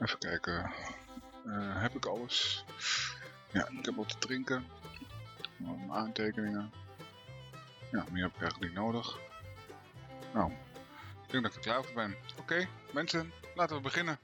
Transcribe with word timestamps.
Even 0.00 0.18
kijken. 0.18 0.72
Eh, 1.46 1.82
heb 1.82 1.94
ik 1.94 2.06
alles? 2.06 2.64
Ja, 3.52 3.68
ik 3.68 3.84
heb 3.84 3.96
wat 3.96 4.08
te 4.08 4.18
drinken. 4.18 4.66
Mijn 5.56 5.92
aantekeningen. 5.92 6.72
Ja, 7.90 8.04
meer 8.10 8.22
heb 8.22 8.34
ik 8.34 8.40
eigenlijk 8.40 8.60
niet 8.60 8.82
nodig. 8.82 9.18
Nou, 10.32 10.50
ik 11.24 11.30
denk 11.30 11.42
dat 11.42 11.52
ik 11.52 11.58
er 11.58 11.70
klaar 11.70 11.84
voor 11.84 11.94
ben. 11.94 12.16
Oké, 12.38 12.68
mensen, 12.92 13.32
laten 13.54 13.76
we 13.76 13.82
beginnen. 13.82 14.18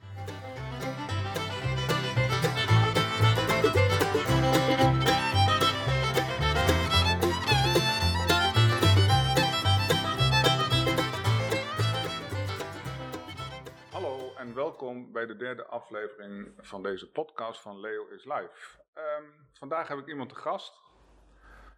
Welkom 14.91 15.11
bij 15.11 15.25
de 15.25 15.35
derde 15.35 15.65
aflevering 15.65 16.53
van 16.57 16.83
deze 16.83 17.11
podcast 17.11 17.61
van 17.61 17.79
Leo 17.79 18.07
is 18.07 18.25
Live. 18.25 18.79
Ehm, 18.93 19.23
vandaag 19.53 19.87
heb 19.87 19.97
ik 19.97 20.07
iemand 20.07 20.29
te 20.29 20.35
gast. 20.35 20.79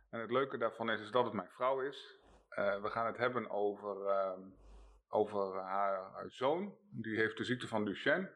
En 0.09 0.19
het 0.19 0.31
leuke 0.31 0.57
daarvan 0.57 0.89
is, 0.89 1.01
is 1.01 1.11
dat 1.11 1.23
het 1.23 1.33
mijn 1.33 1.49
vrouw 1.49 1.81
is. 1.81 2.17
Eh, 2.49 2.81
we 2.81 2.89
gaan 2.89 3.05
het 3.05 3.17
hebben 3.17 3.49
over, 3.49 4.07
ehm, 4.07 4.41
over 5.09 5.55
haar, 5.55 6.11
haar 6.13 6.29
zoon. 6.31 6.77
Die 6.89 7.17
heeft 7.17 7.37
de 7.37 7.43
ziekte 7.43 7.67
van 7.67 7.85
Duchenne. 7.85 8.31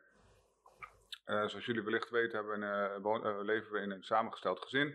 Eh, 1.26 1.46
zoals 1.46 1.66
jullie 1.66 1.84
wellicht 1.84 2.10
weten 2.10 2.38
hebben, 2.38 2.64
eh, 2.64 3.42
leven 3.42 3.72
we 3.72 3.80
in 3.80 3.92
een 3.92 4.04
samengesteld 4.04 4.60
gezin. 4.60 4.88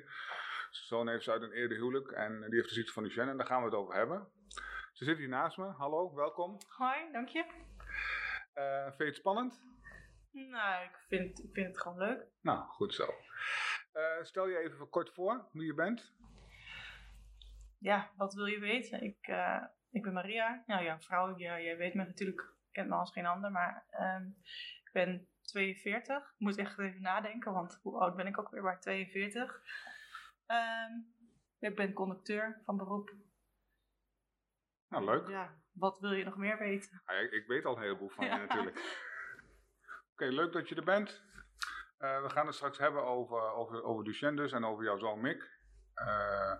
Zijn 0.70 0.86
zoon 0.86 1.08
heeft 1.08 1.24
ze 1.24 1.30
uit 1.30 1.42
een 1.42 1.52
eerder 1.52 1.76
huwelijk 1.76 2.10
en 2.10 2.40
die 2.40 2.54
heeft 2.54 2.68
de 2.68 2.74
ziekte 2.74 2.92
van 2.92 3.02
Duchenne 3.02 3.30
en 3.30 3.36
daar 3.36 3.46
gaan 3.46 3.60
we 3.60 3.68
het 3.68 3.78
over 3.78 3.94
hebben. 3.94 4.28
Ze 4.92 5.04
zit 5.04 5.18
hier 5.18 5.28
naast 5.28 5.56
me. 5.56 5.66
Hallo, 5.66 6.14
welkom. 6.14 6.58
Hoi, 6.68 7.12
dank 7.12 7.28
je. 7.28 7.44
Eh, 8.54 8.84
vind 8.84 8.98
je 8.98 9.04
het 9.04 9.16
spannend? 9.16 9.71
Nou, 10.32 10.84
ik 10.84 10.98
vind, 11.08 11.44
ik 11.44 11.52
vind 11.52 11.66
het 11.66 11.80
gewoon 11.80 11.98
leuk. 11.98 12.26
Nou, 12.40 12.64
goed 12.68 12.94
zo. 12.94 13.14
Eh, 13.92 14.22
stel 14.22 14.48
je 14.48 14.58
even 14.58 14.88
kort 14.88 15.10
voor 15.12 15.48
wie 15.52 15.66
je 15.66 15.74
bent. 15.74 16.12
Ja, 17.78 18.10
wat 18.16 18.34
wil 18.34 18.46
je 18.46 18.58
weten? 18.58 19.02
Ik, 19.02 19.26
eh, 19.26 19.62
ik 19.90 20.02
ben 20.02 20.12
Maria. 20.12 20.62
Nou 20.66 20.82
ja, 20.84 21.00
vrouw, 21.00 21.36
ja, 21.38 21.60
jij 21.60 21.76
weet 21.76 21.94
me 21.94 22.04
natuurlijk, 22.04 22.52
kent 22.72 22.88
me 22.88 22.94
als 22.94 23.12
geen 23.12 23.26
ander, 23.26 23.50
maar 23.50 23.84
ehm, 23.90 24.26
ik 24.84 24.90
ben 24.92 25.28
42. 25.42 26.16
Ik 26.16 26.38
moet 26.38 26.58
echt 26.58 26.78
even 26.78 27.02
nadenken, 27.02 27.52
want 27.52 27.78
hoe 27.82 27.98
oud 27.98 28.16
ben 28.16 28.26
ik 28.26 28.38
ook 28.38 28.50
weer 28.50 28.62
bij 28.62 28.78
42? 28.78 29.62
Ehm, 30.46 30.92
ik 31.58 31.76
ben 31.76 31.92
conducteur 31.92 32.60
van 32.64 32.76
beroep. 32.76 33.12
Nou, 34.88 35.04
leuk. 35.04 35.28
Ja, 35.28 35.54
wat 35.72 36.00
wil 36.00 36.12
je 36.12 36.24
nog 36.24 36.36
meer 36.36 36.58
weten? 36.58 37.02
Ah, 37.04 37.20
ik, 37.20 37.32
ik 37.32 37.46
weet 37.46 37.64
al 37.64 37.76
een 37.76 37.82
heleboel 37.82 38.08
van 38.08 38.24
Ja. 38.24 38.34
je 38.34 38.46
natuurlijk. 38.46 38.76
Oké, 40.12 40.24
leuk 40.24 40.52
dat 40.52 40.68
je 40.68 40.74
er 40.74 40.84
bent. 40.84 41.22
Eh, 41.98 42.22
we 42.22 42.30
gaan 42.30 42.46
het 42.46 42.54
straks 42.54 42.78
hebben 42.78 43.04
over, 43.04 43.40
over, 43.40 43.82
over 43.82 44.04
dus 44.04 44.52
en 44.52 44.64
over 44.64 44.84
jouw 44.84 44.98
zoon 44.98 45.20
Mick. 45.20 45.50
Eh, 45.94 46.52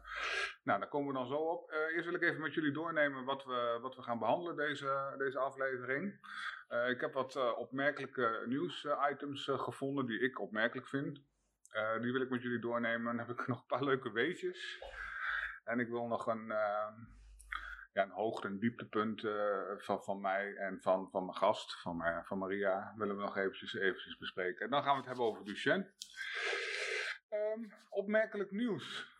nou, 0.64 0.78
daar 0.80 0.88
komen 0.88 1.08
we 1.08 1.18
dan 1.18 1.26
zo 1.26 1.34
op. 1.34 1.70
Eh, 1.70 1.78
eerst 1.78 2.04
wil 2.04 2.14
ik 2.14 2.22
even 2.22 2.40
met 2.40 2.54
jullie 2.54 2.72
doornemen 2.72 3.24
wat 3.24 3.44
we, 3.44 3.78
wat 3.80 3.96
we 3.96 4.02
gaan 4.02 4.18
behandelen 4.18 4.56
deze, 4.56 5.14
deze 5.18 5.38
aflevering. 5.38 6.30
Ik 6.88 7.00
heb 7.00 7.12
wat 7.12 7.56
opmerkelijke 7.56 8.42
nieuwsitems 8.46 9.44
gevonden 9.44 10.06
die 10.06 10.20
ik 10.20 10.40
opmerkelijk 10.40 10.88
vind. 10.88 11.22
Die 12.00 12.12
wil 12.12 12.20
ik 12.20 12.30
met 12.30 12.42
jullie 12.42 12.58
doornemen. 12.58 13.16
Dan 13.16 13.26
heb 13.26 13.38
ik 13.38 13.46
nog 13.46 13.60
een 13.60 13.66
paar 13.66 13.84
leuke 13.84 14.12
weetjes. 14.12 14.82
En 15.64 15.80
ik 15.80 15.88
wil 15.88 16.06
nog 16.06 16.26
een, 16.26 16.52
ja, 17.92 18.02
een 18.02 18.10
hoogte- 18.10 18.46
en 18.46 18.58
dieptepunt 18.58 19.24
eh, 19.24 19.58
van, 19.76 20.02
van 20.02 20.20
mij 20.20 20.54
en 20.56 20.80
van, 20.80 21.08
van 21.10 21.24
mijn 21.24 21.36
gast, 21.36 21.80
van, 21.80 21.96
mij- 21.96 22.22
van 22.24 22.38
Maria, 22.38 22.94
willen 22.96 23.16
we 23.16 23.22
nog 23.22 23.36
eventjes, 23.36 23.74
eventjes 23.74 24.16
bespreken. 24.16 24.64
En 24.64 24.70
dan 24.70 24.82
gaan 24.82 24.92
we 24.92 24.98
het 24.98 25.06
hebben 25.06 25.24
over 25.24 25.44
Duchenne. 25.44 25.90
Ehm, 27.28 27.60
opmerkelijk 27.90 28.50
nieuws. 28.50 29.10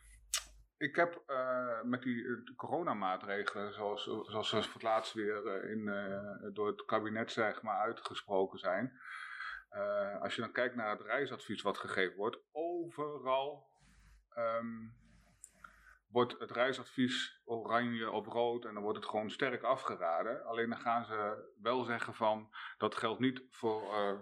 Ik 0.79 0.97
heb 0.97 1.23
eh, 1.27 1.83
met 1.83 2.03
die 2.03 2.25
eh, 2.27 2.55
coronamaatregelen, 2.57 3.73
zoals, 3.75 4.03
zoals 4.05 4.49
ze 4.49 4.63
voor 4.63 4.73
het 4.73 4.83
laatst 4.83 5.13
weer 5.13 5.47
eh, 5.47 5.71
in, 5.71 5.89
eh, 5.89 6.55
door 6.55 6.67
het 6.67 6.85
kabinet 6.85 7.33
zeg 7.33 7.63
maar, 7.63 7.79
uitgesproken 7.81 8.59
zijn. 8.59 9.01
eh, 9.69 10.21
als 10.21 10.35
je 10.35 10.41
dan 10.41 10.53
kijkt 10.53 10.75
naar 10.75 10.91
het 10.91 11.01
reisadvies 11.01 11.63
wat 11.63 11.79
gegeven 11.79 12.17
wordt, 12.17 12.39
overal 12.53 13.71
ehm, 14.29 14.87
wordt 16.13 16.39
het 16.39 16.51
reisadvies 16.51 17.41
oranje 17.45 18.11
of 18.11 18.27
rood 18.27 18.65
en 18.65 18.75
dan 18.75 18.83
wordt 18.83 18.99
het 18.99 19.09
gewoon 19.09 19.31
sterk 19.31 19.63
afgeraden. 19.63 20.45
Alleen 20.45 20.69
dan 20.69 20.81
gaan 20.81 21.05
ze 21.05 21.51
wel 21.63 21.85
zeggen 21.85 22.15
van 22.15 22.55
dat 22.79 22.95
geldt 22.95 23.21
niet 23.21 23.43
voor 23.51 23.95
eh, 23.95 24.19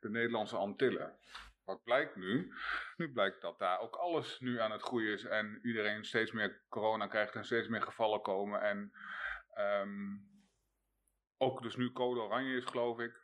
de 0.00 0.10
Nederlandse 0.10 0.56
Antillen. 0.56 1.18
Wat 1.64 1.84
blijkt 1.84 2.16
nu? 2.16 2.52
Nu 2.96 3.12
blijkt 3.12 3.40
dat 3.40 3.58
daar 3.58 3.80
ook 3.80 3.96
alles 3.96 4.40
nu 4.40 4.60
aan 4.60 4.70
het 4.70 4.82
groeien 4.82 5.12
is 5.12 5.24
en 5.24 5.58
iedereen 5.62 6.04
steeds 6.04 6.32
meer 6.32 6.60
corona 6.68 7.06
krijgt 7.06 7.34
en 7.34 7.44
steeds 7.44 7.68
meer 7.68 7.82
gevallen 7.82 8.22
komen. 8.22 8.60
En 8.60 8.92
ehm, 9.54 10.16
ook 11.38 11.62
dus 11.62 11.76
nu 11.76 11.92
code 11.92 12.20
oranje 12.20 12.56
is, 12.56 12.64
geloof 12.64 12.98
ik. 12.98 13.20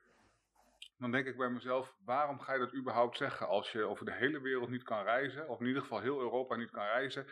Dan 0.98 1.10
denk 1.10 1.26
ik 1.26 1.36
bij 1.36 1.50
mezelf, 1.50 1.94
waarom 2.04 2.40
ga 2.40 2.52
je 2.52 2.58
dat 2.58 2.74
überhaupt 2.74 3.16
zeggen 3.16 3.48
als 3.48 3.72
je 3.72 3.82
over 3.82 4.04
de 4.04 4.12
hele 4.12 4.40
wereld 4.40 4.68
niet 4.68 4.82
kan 4.82 5.04
reizen, 5.04 5.48
of 5.48 5.60
in 5.60 5.66
ieder 5.66 5.82
geval 5.82 6.00
heel 6.00 6.20
Europa 6.20 6.56
niet 6.56 6.70
kan 6.70 6.84
reizen, 6.84 7.26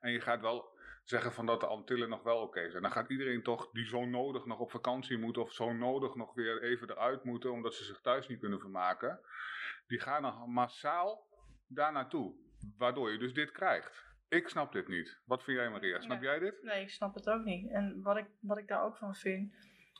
en 0.00 0.12
je 0.12 0.20
gaat 0.20 0.40
wel 0.40 0.76
zeggen 1.04 1.32
van 1.32 1.46
dat 1.46 1.60
de 1.60 1.66
Antillen 1.66 2.08
nog 2.08 2.22
wel 2.22 2.40
oké 2.40 2.70
zijn. 2.70 2.82
Dan 2.82 2.92
gaat 2.92 3.10
iedereen 3.10 3.42
toch 3.42 3.70
die 3.70 3.86
zo 3.86 4.04
nodig 4.04 4.44
nog 4.44 4.58
op 4.58 4.70
vakantie 4.70 5.18
moet 5.18 5.38
of 5.38 5.52
zo 5.52 5.72
nodig 5.72 6.14
nog 6.14 6.34
weer 6.34 6.62
even 6.62 6.90
eruit 6.90 7.24
moeten 7.24 7.52
omdat 7.52 7.74
ze 7.74 7.84
zich 7.84 8.00
thuis 8.00 8.28
niet 8.28 8.40
kunnen 8.40 8.60
vermaken. 8.60 9.20
Die 9.86 10.00
gaan 10.00 10.22
dan 10.22 10.50
massaal 10.50 11.26
daar 11.66 11.92
naartoe. 11.92 12.34
Waardoor 12.76 13.12
je 13.12 13.18
dus 13.18 13.34
dit 13.34 13.50
krijgt. 13.50 14.06
Ik 14.28 14.48
snap 14.48 14.72
dit 14.72 14.88
niet. 14.88 15.20
Wat 15.24 15.42
vind 15.42 15.58
jij 15.58 15.70
Maria? 15.70 16.00
Snap 16.00 16.22
jij 16.22 16.38
dit? 16.38 16.62
Nee, 16.62 16.82
ik 16.82 16.90
snap 16.90 17.14
het 17.14 17.28
ook 17.28 17.44
niet. 17.44 17.70
En 17.70 18.02
wat 18.02 18.16
ik, 18.16 18.26
wat 18.40 18.58
ik 18.58 18.68
daar 18.68 18.82
ook 18.82 18.96
van 18.96 19.14
vind, 19.14 19.54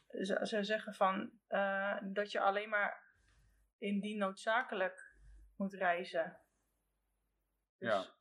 ze, 0.09 0.41
ze 0.43 0.65
zeggen 0.65 0.95
van 0.95 1.31
eh, 1.47 1.97
dat 2.03 2.33
je 2.33 2.41
alleen 2.41 2.69
maar 2.69 3.03
indien 3.79 4.19
noodzakelijk 4.19 5.15
moet 5.57 5.75
reizen. 5.75 6.39
Dus 7.79 7.89
Ja. 7.89 8.17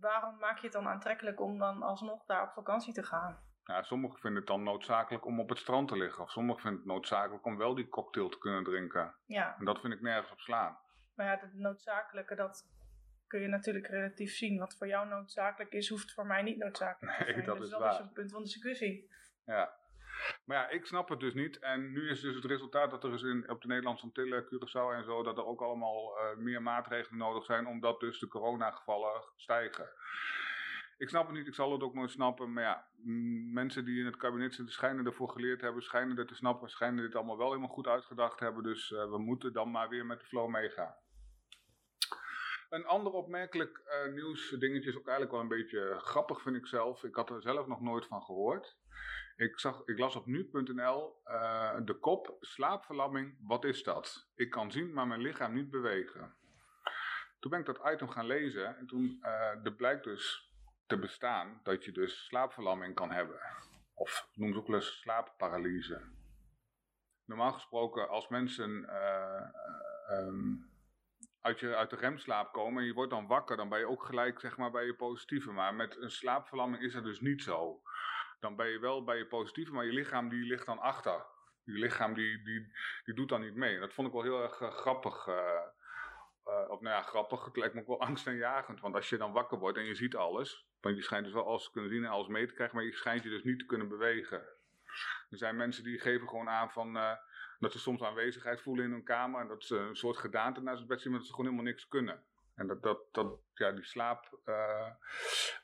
Waarom 0.00 0.36
maak 0.38 0.56
je 0.58 0.62
het 0.64 0.72
dan 0.72 0.88
aantrekkelijk 0.88 1.40
om 1.40 1.58
dan 1.58 1.82
alsnog 1.82 2.24
daar 2.24 2.42
op 2.42 2.52
vakantie 2.52 2.92
te 2.94 3.02
gaan? 3.02 3.38
Ja, 3.64 3.82
sommigen 3.82 4.18
vinden 4.18 4.38
het 4.38 4.48
dan 4.48 4.62
noodzakelijk 4.62 5.24
om 5.26 5.40
op 5.40 5.48
het 5.48 5.58
strand 5.58 5.88
te 5.88 5.96
liggen. 5.96 6.22
Of 6.22 6.30
sommigen 6.30 6.60
vinden 6.62 6.80
het 6.80 6.88
noodzakelijk 6.88 7.44
om 7.44 7.56
wel 7.56 7.74
die 7.74 7.88
cocktail 7.88 8.28
te 8.28 8.38
kunnen 8.38 8.64
drinken. 8.64 9.14
Ja, 9.26 9.56
En 9.58 9.64
dat 9.64 9.80
vind 9.80 9.92
ik 9.92 10.00
nergens 10.00 10.32
op 10.32 10.40
slaan. 10.40 10.78
maar 11.14 11.26
ja, 11.26 11.38
het 11.40 11.54
noodzakelijke, 11.54 12.34
dat 12.34 12.66
kun 13.26 13.40
je 13.40 13.48
natuurlijk 13.48 13.86
relatief 13.86 14.32
zien. 14.36 14.58
Wat 14.58 14.76
voor 14.76 14.86
jou 14.86 15.08
noodzakelijk 15.08 15.72
is, 15.72 15.88
hoeft 15.88 16.12
voor 16.12 16.26
mij 16.26 16.42
niet 16.42 16.58
noodzakelijk 16.58 17.16
te 17.18 17.24
Nee, 17.24 17.32
zijn. 17.32 17.46
dat 17.46 17.56
dus 17.56 17.64
is 17.64 17.70
dat 17.70 17.80
waar. 17.80 17.92
is 17.92 17.98
een 17.98 18.12
punt 18.12 18.30
van 18.30 18.42
discussie. 18.42 19.10
Ja. 19.44 19.78
Maar 20.44 20.56
ja, 20.56 20.68
ik 20.68 20.86
snap 20.86 21.08
het 21.08 21.20
dus 21.20 21.34
niet. 21.34 21.58
En 21.58 21.92
nu 21.92 22.10
is 22.10 22.20
dus 22.20 22.34
het 22.34 22.44
resultaat 22.44 22.90
dat 22.90 23.04
er 23.04 23.12
is 23.12 23.22
in, 23.22 23.50
op 23.50 23.60
de 23.60 23.68
Nederlandse 23.68 24.04
Antillen, 24.04 24.44
Curaçao 24.44 24.94
en 24.94 25.04
zo, 25.04 25.22
dat 25.22 25.38
er 25.38 25.46
ook 25.46 25.60
allemaal 25.60 26.18
eh, 26.18 26.36
meer 26.36 26.62
maatregelen 26.62 27.18
nodig 27.18 27.44
zijn, 27.44 27.66
omdat 27.66 28.00
dus 28.00 28.18
de 28.18 28.28
coronagevallen 28.28 29.22
stijgen. 29.36 29.88
Ik 30.98 31.08
snap 31.08 31.26
het 31.26 31.36
niet, 31.36 31.46
ik 31.46 31.54
zal 31.54 31.72
het 31.72 31.82
ook 31.82 31.94
nooit 31.94 32.10
snappen. 32.10 32.52
Maar 32.52 32.62
ja, 32.62 32.86
mensen 33.52 33.84
die 33.84 33.98
in 33.98 34.06
het 34.06 34.16
kabinet 34.16 34.54
zitten 34.54 34.74
schijnen 34.74 35.06
ervoor 35.06 35.28
geleerd 35.28 35.60
hebben, 35.60 35.82
schijnen 35.82 36.16
het 36.16 36.28
te 36.28 36.34
snappen, 36.34 36.70
schijnen 36.70 37.04
dit 37.04 37.14
allemaal 37.14 37.38
wel 37.38 37.48
helemaal 37.48 37.68
goed 37.68 37.86
uitgedacht 37.86 38.40
hebben. 38.40 38.62
Dus 38.62 38.92
eh, 38.92 39.10
we 39.10 39.18
moeten 39.18 39.52
dan 39.52 39.70
maar 39.70 39.88
weer 39.88 40.06
met 40.06 40.20
de 40.20 40.26
flow 40.26 40.48
meegaan. 40.48 40.94
Een 42.70 42.86
ander 42.86 43.12
opmerkelijk 43.12 43.82
eh 43.84 44.12
nieuwsdingetje 44.12 44.90
is 44.90 44.96
ook 44.96 45.08
eigenlijk 45.08 45.30
wel 45.30 45.40
een 45.40 45.58
beetje 45.58 45.94
grappig, 45.98 46.42
vind 46.42 46.56
ik 46.56 46.66
zelf. 46.66 47.04
Ik 47.04 47.14
had 47.14 47.30
er 47.30 47.42
zelf 47.42 47.66
nog 47.66 47.80
nooit 47.80 48.06
van 48.06 48.22
gehoord. 48.22 48.76
Ik, 49.40 49.58
zag, 49.58 49.82
ik 49.84 49.98
las 49.98 50.16
op 50.16 50.26
nu.nl 50.26 51.20
eh, 51.24 51.76
de 51.84 51.94
kop 51.94 52.36
slaapverlamming, 52.40 53.36
wat 53.40 53.64
is 53.64 53.82
dat? 53.82 54.30
Ik 54.34 54.50
kan 54.50 54.72
zien, 54.72 54.92
maar 54.92 55.06
mijn 55.06 55.20
lichaam 55.20 55.54
niet 55.54 55.70
bewegen. 55.70 56.34
Toen 57.38 57.50
ben 57.50 57.60
ik 57.60 57.66
dat 57.66 57.92
item 57.92 58.08
gaan 58.08 58.26
lezen 58.26 58.76
en 58.76 58.86
toen 58.86 59.18
eh 59.22 59.64
er 59.64 59.72
blijkt 59.72 60.04
dus 60.04 60.52
te 60.86 60.98
bestaan 60.98 61.60
dat 61.62 61.84
je 61.84 61.92
dus 61.92 62.24
slaapverlamming 62.24 62.94
kan 62.94 63.10
hebben. 63.10 63.40
Of 63.94 64.28
noem 64.34 64.52
ze 64.52 64.58
ook 64.58 64.66
wel 64.66 64.76
eens 64.76 65.00
slaapparalyse. 65.00 66.02
Normaal 67.24 67.52
gesproken 67.52 68.08
als 68.08 68.28
mensen 68.28 68.88
ehm, 70.08 70.54
uit, 71.40 71.60
je, 71.60 71.76
uit 71.76 71.90
de 71.90 71.96
remslaap 71.96 72.52
komen 72.52 72.80
en 72.80 72.86
je 72.86 72.94
wordt 72.94 73.10
dan 73.10 73.26
wakker, 73.26 73.56
dan 73.56 73.68
ben 73.68 73.78
je 73.78 73.88
ook 73.88 74.04
gelijk 74.04 74.40
zeg 74.40 74.56
maar, 74.56 74.70
bij 74.70 74.84
je 74.84 74.94
positieve. 74.94 75.52
Maar 75.52 75.74
met 75.74 75.96
een 75.96 76.10
slaapverlamming 76.10 76.82
is 76.82 76.92
dat 76.92 77.04
dus 77.04 77.20
niet 77.20 77.42
zo. 77.42 77.82
Dan 78.40 78.56
ben 78.56 78.68
je 78.68 78.78
wel 78.78 79.04
bij 79.04 79.16
je 79.16 79.26
positieve, 79.26 79.72
maar 79.72 79.84
je 79.84 79.92
lichaam 79.92 80.28
die 80.28 80.44
ligt 80.44 80.66
dan 80.66 80.78
achter. 80.78 81.26
Je 81.64 81.72
lichaam 81.72 82.14
die, 82.14 82.42
die, 82.42 82.72
die 83.04 83.14
doet 83.14 83.28
dan 83.28 83.40
niet 83.40 83.54
mee. 83.54 83.78
Dat 83.78 83.92
vond 83.92 84.06
ik 84.06 84.12
wel 84.12 84.22
heel 84.22 84.42
erg 84.42 84.60
eh, 84.60 84.70
grappig. 84.70 85.26
eh, 85.26 85.62
eh, 86.44 86.70
of 86.70 86.80
nou 86.80 86.94
ja, 86.94 87.02
grappig. 87.02 87.44
Het 87.44 87.56
lijkt 87.56 87.74
me 87.74 87.80
ook 87.80 87.86
wel 87.86 88.00
angstaanjagend. 88.08 88.80
Want 88.80 88.94
als 88.94 89.08
je 89.08 89.16
dan 89.16 89.32
wakker 89.32 89.58
wordt 89.58 89.78
en 89.78 89.84
je 89.84 89.94
ziet 89.94 90.16
alles. 90.16 90.66
Want 90.80 90.96
je 90.96 91.02
schijnt 91.02 91.24
dus 91.24 91.34
wel 91.34 91.46
alles 91.46 91.64
te 91.64 91.70
kunnen 91.70 91.90
zien 91.90 92.04
en 92.04 92.10
alles 92.10 92.28
mee 92.28 92.46
te 92.46 92.54
krijgen. 92.54 92.76
Maar 92.76 92.84
je 92.84 92.92
schijnt 92.92 93.22
je 93.22 93.28
dus 93.28 93.44
niet 93.44 93.58
te 93.58 93.66
kunnen 93.66 93.88
bewegen. 93.88 94.42
Er 95.30 95.38
zijn 95.38 95.56
mensen 95.56 95.84
die 95.84 95.98
geven 96.00 96.28
gewoon 96.28 96.48
aan 96.48 96.70
van... 96.70 96.92
dat 97.58 97.72
ze 97.72 97.78
soms 97.78 98.02
aanwezigheid 98.02 98.60
voelen 98.60 98.84
in 98.84 98.90
hun 98.90 99.04
kamer. 99.04 99.40
En 99.40 99.48
dat 99.48 99.64
ze 99.64 99.76
een 99.76 99.96
soort 99.96 100.16
gedaante 100.16 100.62
naast 100.62 100.78
het 100.78 100.88
bed 100.88 101.00
zien, 101.00 101.10
maar 101.10 101.18
dat 101.20 101.28
ze 101.28 101.34
gewoon 101.34 101.50
helemaal 101.50 101.72
niks 101.72 101.88
kunnen. 101.88 102.24
En 102.60 102.66
dat, 102.66 102.82
dat, 102.82 102.98
dat 103.12 103.38
ja, 103.54 103.72
die 103.72 103.84
slaap, 103.84 104.40
uh, 104.44 104.90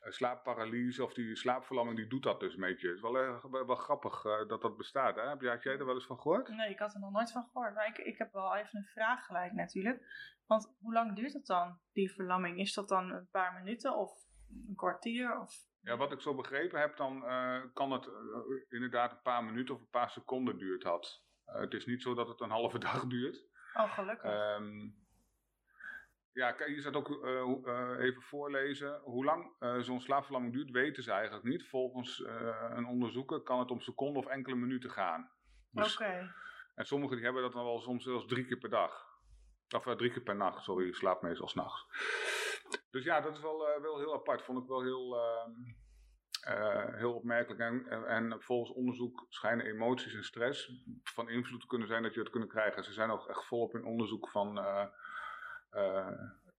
slaapparalyse 0.09 1.05
of 1.05 1.15
die 1.15 1.37
slaapverlamming, 1.37 1.97
die 1.97 2.07
doet 2.07 2.23
dat 2.23 2.41
dus 2.41 2.55
een 2.55 2.61
beetje. 2.61 2.87
Het 2.87 2.97
is 2.97 3.03
wel, 3.03 3.25
uh, 3.25 3.45
wel 3.45 3.77
grappig 3.77 4.25
uh, 4.25 4.49
dat 4.49 4.63
dat 4.63 4.77
bestaat. 4.77 5.17
Hè? 5.17 5.29
Heb 5.29 5.41
jij, 5.41 5.59
jij 5.63 5.79
er 5.79 5.87
wel 5.87 5.95
eens 5.95 6.07
van 6.07 6.21
gehoord? 6.21 6.49
Nee, 6.49 6.71
ik 6.71 6.79
had 6.79 6.95
er 6.95 7.01
nog 7.01 7.11
nooit 7.11 7.33
van 7.33 7.49
gehoord. 7.53 7.75
Maar 7.75 7.87
ik, 7.87 7.99
ik 7.99 8.19
heb 8.19 8.33
wel 8.33 8.57
even 8.57 8.79
een 8.79 8.85
vraag 8.85 9.27
gelijk 9.27 9.53
natuurlijk. 9.53 10.03
Want 10.47 10.77
hoe 10.79 10.93
lang 10.93 11.17
duurt 11.17 11.33
het 11.33 11.47
dan, 11.47 11.79
die 11.93 12.13
verlamming? 12.13 12.59
Is 12.59 12.75
dat 12.75 12.89
dan 12.89 13.11
een 13.11 13.29
paar 13.31 13.53
minuten 13.53 13.97
of 13.97 14.13
een 14.49 14.77
kwartier? 14.77 15.41
Of... 15.41 15.55
Ja, 15.81 15.97
wat 15.97 16.13
ik 16.13 16.21
zo 16.21 16.35
begrepen 16.35 16.81
heb, 16.81 16.97
dan 16.97 17.21
kan 17.73 17.93
het 17.93 18.09
inderdaad 18.69 19.13
een 19.13 19.23
paar 19.23 19.45
minuten 19.45 19.75
of 19.75 19.81
een 19.81 19.91
paar 19.91 20.11
seconden 20.11 20.59
duurt 20.59 20.83
had. 20.83 21.25
het 21.45 21.73
is 21.73 21.87
niet 21.87 22.03
zo 22.03 22.15
dat 22.15 22.29
het 22.29 22.41
een 22.41 22.51
halve 22.51 22.79
dag 22.89 23.07
duurt. 23.07 23.45
Oh, 23.75 23.93
gelukkig. 23.93 24.57
Um, 24.57 25.06
ja, 26.37 26.55
je 26.67 26.81
staat 26.81 26.95
ook 26.95 27.09
uh, 27.09 28.05
even 28.05 28.23
voorlezen. 28.23 29.01
Hoe 29.03 29.25
lang 29.25 29.53
uh, 29.61 29.79
zo'n 29.79 30.01
slaapverlamming 30.01 30.55
duurt, 30.55 30.71
weten 30.71 31.03
ze 31.03 31.11
eigenlijk 31.13 31.45
niet. 31.45 31.69
Volgens 31.69 32.21
uh, 32.21 32.71
een 32.75 32.87
onderzoeker 32.87 33.41
kan 33.41 33.59
het 33.59 33.71
om 33.71 33.81
seconden 33.81 34.23
of 34.23 34.29
enkele 34.29 34.57
minuten 34.57 34.91
gaan. 34.91 35.31
Dus, 35.71 35.95
Oké. 35.95 36.35
En 36.75 36.87
sommigen 36.87 37.17
die 37.17 37.25
hebben 37.25 37.43
dat 37.43 37.53
dan 37.53 37.65
wel 37.65 37.81
soms 37.81 38.05
zelfs 38.05 38.27
drie 38.27 38.47
keer 38.47 38.59
per 38.59 38.71
dag. 38.71 39.15
Of 39.77 39.97
drie 39.97 40.11
keer 40.11 40.23
per 40.23 40.37
nacht, 40.37 40.63
sorry, 40.63 40.87
je 40.87 40.95
slaapt 40.95 41.23
meestal 41.23 41.49
s'nachts. 41.49 41.87
Dus 42.91 43.05
ja, 43.05 43.21
dat 43.21 43.37
is 43.37 43.43
wel, 43.43 43.59
wel 43.81 43.99
heel 43.99 44.15
apart. 44.15 44.43
Vond 44.43 44.63
ik 44.63 44.69
wel 44.69 44.83
heel, 44.83 45.17
ehm, 45.19 45.53
heel 46.97 47.15
opmerkelijk. 47.15 47.61
En, 47.61 47.87
en, 47.89 48.07
en, 48.07 48.43
volgens 48.43 48.77
onderzoek 48.77 49.27
schijnen 49.29 49.67
emoties 49.67 50.15
en 50.15 50.25
stress 50.25 50.83
van 51.03 51.29
invloed 51.29 51.61
te 51.61 51.67
kunnen 51.67 51.89
zijn 51.89 52.03
dat 52.03 52.15
je 52.15 52.21
het 52.21 52.31
kunnen 52.31 52.49
krijgen. 52.49 52.85
Ze 52.85 52.93
zijn 52.93 53.11
ook 53.11 53.29
echt 53.29 53.45
volop 53.45 53.75
in 53.75 53.85
onderzoek 53.85 54.29
van 54.29 54.59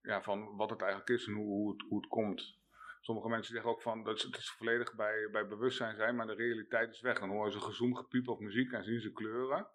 ja, 0.02 0.22
van 0.22 0.56
wat 0.56 0.70
het 0.70 0.82
eigenlijk 0.82 1.10
is 1.10 1.28
en 1.28 1.34
hoe, 1.34 1.46
hoe, 1.46 1.72
het, 1.72 1.82
hoe 1.90 2.00
het 2.00 2.10
komt. 2.10 2.58
Sommige 3.02 3.30
mensen 3.30 3.54
zeggen 3.54 3.72
ook 3.72 3.82
van 3.82 4.04
dat 4.04 4.22
het 4.22 4.46
volledig 4.46 4.96
bij, 4.96 5.30
bij 5.32 5.48
bewustzijn 5.48 5.96
zijn, 5.96 6.16
maar 6.16 6.28
de 6.28 6.34
realiteit 6.34 6.92
is 6.92 7.02
weg. 7.02 7.20
Dan 7.20 7.30
horen 7.30 7.52
ze 7.52 7.60
gezoom, 7.60 7.96
gepiep 7.96 8.28
op 8.28 8.40
muziek 8.40 8.72
en 8.72 8.84
zien 8.84 9.00
ze 9.00 9.12
kleuren. 9.12 9.68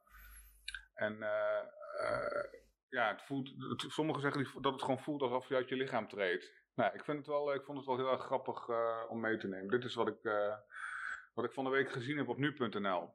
En 0.94 1.12
uh, 1.12 1.62
uh, 2.00 2.44
ja, 2.88 3.08
het 3.08 3.22
voelt, 3.22 3.54
het, 3.58 3.84
sommigen 3.92 4.22
zeggen 4.22 4.62
dat 4.62 4.72
het 4.72 4.82
gewoon 4.82 5.02
voelt 5.02 5.22
alsof 5.22 5.48
je 5.48 5.54
uit 5.54 5.68
je 5.68 5.76
lichaam 5.76 6.08
treedt. 6.08 6.52
Nou, 6.74 6.94
ik, 6.94 7.04
vind 7.04 7.18
het 7.18 7.26
wel, 7.26 7.54
ik 7.54 7.64
vond 7.64 7.78
het 7.78 7.86
wel 7.86 7.96
heel 7.96 8.12
erg 8.12 8.22
grappig 8.22 8.68
om 9.08 9.20
mee 9.20 9.36
te 9.36 9.48
nemen. 9.48 9.70
Dit 9.70 9.84
is 9.84 9.94
wat 9.94 10.08
ik, 10.08 10.22
wat 11.34 11.44
ik 11.44 11.52
van 11.52 11.64
de 11.64 11.70
week 11.70 11.92
gezien 11.92 12.16
heb 12.16 12.28
op 12.28 12.38
nu.nl. 12.38 13.14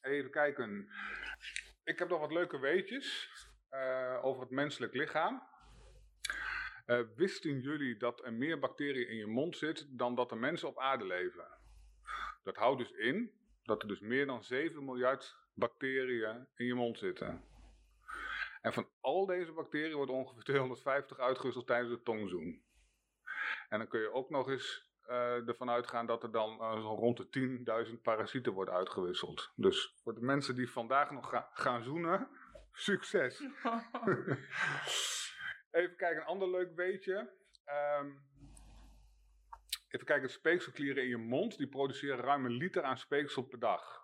Even 0.00 0.30
kijken. 0.30 0.88
Ik 1.84 1.98
heb 1.98 2.08
nog 2.08 2.20
wat 2.20 2.32
leuke 2.32 2.58
weetjes 2.58 3.30
uh, 3.70 4.24
over 4.24 4.42
het 4.42 4.50
menselijk 4.50 4.94
lichaam. 4.94 5.42
Uh, 6.86 7.00
wisten 7.16 7.60
jullie 7.60 7.96
dat 7.96 8.24
er 8.24 8.32
meer 8.32 8.58
bacteriën 8.58 9.08
in 9.08 9.16
je 9.16 9.26
mond 9.26 9.56
zit 9.56 9.86
dan 9.98 10.14
dat 10.14 10.30
er 10.30 10.38
mensen 10.38 10.68
op 10.68 10.78
aarde 10.78 11.06
leven? 11.06 11.44
Dat 12.42 12.56
houdt 12.56 12.78
dus 12.78 12.90
in 12.90 13.32
dat 13.62 13.82
er 13.82 13.88
dus 13.88 14.00
meer 14.00 14.26
dan 14.26 14.44
7 14.44 14.84
miljard 14.84 15.36
bacteriën 15.54 16.46
in 16.54 16.66
je 16.66 16.74
mond 16.74 16.98
zitten. 16.98 17.44
En 18.60 18.72
van 18.72 18.88
al 19.00 19.26
deze 19.26 19.52
bacteriën 19.52 19.96
wordt 19.96 20.10
ongeveer 20.10 20.42
250 20.42 21.18
uitgewisseld 21.18 21.66
tijdens 21.66 21.90
de 21.90 22.02
tongzoen. 22.02 22.62
En 23.68 23.78
dan 23.78 23.88
kun 23.88 24.00
je 24.00 24.12
ook 24.12 24.30
nog 24.30 24.48
eens 24.50 24.88
uh, 25.08 25.48
ervan 25.48 25.70
uitgaan 25.70 26.06
dat 26.06 26.22
er 26.22 26.30
dan 26.30 26.58
rond 26.80 27.32
de 27.32 27.86
10.000 27.88 28.02
parasieten 28.02 28.52
worden 28.52 28.74
uitgewisseld. 28.74 29.52
Dus 29.56 29.94
voor 30.02 30.14
de 30.14 30.20
mensen 30.20 30.54
die 30.54 30.70
vandaag 30.70 31.10
nog 31.10 31.28
ga 31.28 31.50
gaan 31.52 31.82
zoenen, 31.82 32.28
Succes. 32.80 33.38
even 35.70 35.96
kijken, 35.96 36.16
een 36.16 36.26
ander 36.26 36.50
leuk 36.50 36.74
weetje. 36.74 37.30
Um, 38.00 38.20
even 39.88 40.06
kijken, 40.06 40.30
speekselklieren 40.30 41.02
in 41.02 41.08
je 41.08 41.16
mond, 41.16 41.58
die 41.58 41.68
produceren 41.68 42.24
ruim 42.24 42.44
een 42.44 42.52
liter 42.52 42.82
aan 42.82 42.98
speeksel 42.98 43.42
per 43.42 43.58
dag. 43.58 44.02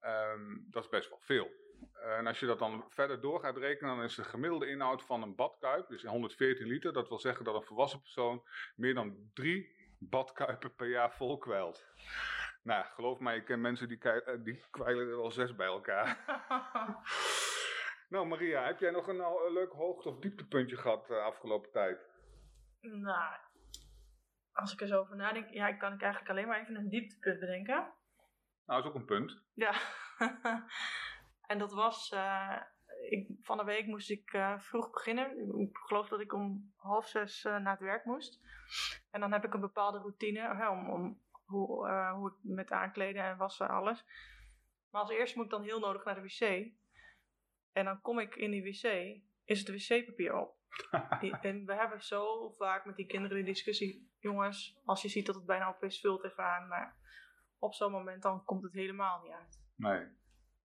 Um, 0.00 0.66
dat 0.70 0.84
is 0.84 0.88
best 0.88 1.08
wel 1.08 1.20
veel. 1.20 1.50
En 2.02 2.26
als 2.26 2.40
je 2.40 2.46
dat 2.46 2.58
dan 2.58 2.84
verder 2.88 3.20
door 3.20 3.40
gaat 3.40 3.56
rekenen, 3.56 3.96
dan 3.96 4.04
is 4.04 4.14
de 4.14 4.24
gemiddelde 4.24 4.68
inhoud 4.68 5.02
van 5.02 5.22
een 5.22 5.34
badkuip, 5.34 5.88
dus 5.88 6.02
114 6.02 6.66
liter. 6.66 6.92
Dat 6.92 7.08
wil 7.08 7.18
zeggen 7.18 7.44
dat 7.44 7.54
een 7.54 7.62
volwassen 7.62 8.00
persoon 8.00 8.42
meer 8.76 8.94
dan 8.94 9.30
drie 9.34 9.74
badkuipen 9.98 10.74
per 10.74 10.88
jaar 10.88 11.12
volkwelt. 11.12 11.86
Nou, 12.62 12.84
geloof 12.84 13.18
mij, 13.18 13.36
ik 13.36 13.44
ken 13.44 13.60
mensen 13.60 13.88
die, 13.88 13.98
die 14.42 14.62
kwijlen 14.70 15.08
er 15.08 15.16
wel 15.16 15.30
zes 15.30 15.54
bij 15.54 15.66
elkaar. 15.66 16.16
Nou, 18.08 18.26
Maria, 18.26 18.64
heb 18.66 18.80
jij 18.80 18.90
nog 18.90 19.08
een, 19.08 19.20
een 19.20 19.52
leuk 19.52 19.72
hoogte- 19.72 20.08
of 20.08 20.18
dieptepuntje 20.18 20.76
gehad 20.76 21.06
de 21.06 21.14
uh, 21.14 21.24
afgelopen 21.24 21.70
tijd? 21.70 21.98
Nou, 22.80 23.36
als 24.52 24.72
ik 24.72 24.80
er 24.80 24.86
zo 24.86 25.00
over 25.00 25.16
nadenk, 25.16 25.48
ja, 25.48 25.72
kan 25.72 25.92
ik 25.92 26.02
eigenlijk 26.02 26.30
alleen 26.30 26.46
maar 26.46 26.60
even 26.60 26.76
een 26.76 26.88
dieptepunt 26.88 27.40
bedenken. 27.40 27.92
Nou, 28.66 28.80
is 28.80 28.86
ook 28.86 28.94
een 28.94 29.04
punt. 29.04 29.42
Ja. 29.54 29.74
en 31.50 31.58
dat 31.58 31.72
was, 31.72 32.12
uh, 32.12 32.56
ik, 33.10 33.28
van 33.40 33.56
de 33.56 33.64
week 33.64 33.86
moest 33.86 34.10
ik 34.10 34.32
uh, 34.32 34.58
vroeg 34.58 34.90
beginnen. 34.90 35.58
Ik 35.58 35.76
geloof 35.76 36.08
dat 36.08 36.20
ik 36.20 36.32
om 36.32 36.72
half 36.76 37.06
zes 37.06 37.44
uh, 37.44 37.56
naar 37.56 37.72
het 37.72 37.80
werk 37.80 38.04
moest. 38.04 38.40
En 39.10 39.20
dan 39.20 39.32
heb 39.32 39.44
ik 39.44 39.54
een 39.54 39.60
bepaalde 39.60 39.98
routine 39.98 40.68
om, 40.70 40.90
om 40.90 41.20
hoe, 41.44 41.90
hoe 42.14 42.30
ik 42.30 42.36
met 42.42 42.70
aankleden 42.70 43.22
en 43.22 43.36
wassen 43.36 43.68
en 43.68 43.74
alles. 43.74 44.04
Maar 44.90 45.00
als 45.00 45.10
eerste 45.10 45.36
moet 45.36 45.44
ik 45.44 45.52
dan 45.52 45.62
heel 45.62 45.80
nodig 45.80 46.04
naar 46.04 46.14
de 46.14 46.20
wc. 46.20 46.74
En 47.76 47.84
dan 47.84 48.00
kom 48.00 48.18
ik 48.18 48.34
in 48.34 48.50
die 48.50 48.62
wc, 48.62 49.20
is 49.44 49.58
het 49.58 49.68
wc-papier 49.68 50.34
op. 50.34 50.54
Die, 51.20 51.36
en 51.36 51.66
we 51.66 51.74
hebben 51.74 52.02
zo 52.02 52.50
vaak 52.50 52.84
met 52.84 52.96
die 52.96 53.06
kinderen 53.06 53.36
die 53.36 53.46
discussie. 53.46 54.10
Jongens, 54.18 54.80
als 54.84 55.02
je 55.02 55.08
ziet 55.08 55.26
dat 55.26 55.34
het 55.34 55.46
bijna 55.46 55.68
op 55.68 55.82
is, 55.82 56.00
vult 56.00 56.24
even 56.24 56.44
aan. 56.44 56.68
Maar 56.68 56.96
op 57.58 57.74
zo'n 57.74 57.92
moment 57.92 58.22
dan 58.22 58.44
komt 58.44 58.62
het 58.62 58.72
helemaal 58.72 59.22
niet 59.22 59.32
uit. 59.32 59.62
Nee. 59.76 60.00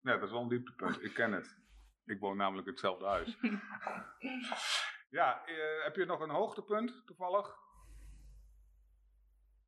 Ja, 0.00 0.12
dat 0.12 0.22
is 0.22 0.30
wel 0.30 0.42
een 0.42 0.48
dieptepunt. 0.48 1.02
Ik 1.02 1.14
ken 1.14 1.32
het. 1.32 1.58
Ik 2.04 2.20
woon 2.20 2.36
namelijk 2.36 2.66
hetzelfde 2.66 3.06
huis. 3.06 3.38
ja, 5.18 5.44
eh, 5.46 5.84
heb 5.84 5.96
je 5.96 6.04
nog 6.04 6.20
een 6.20 6.30
hoogtepunt 6.30 7.06
toevallig? 7.06 7.56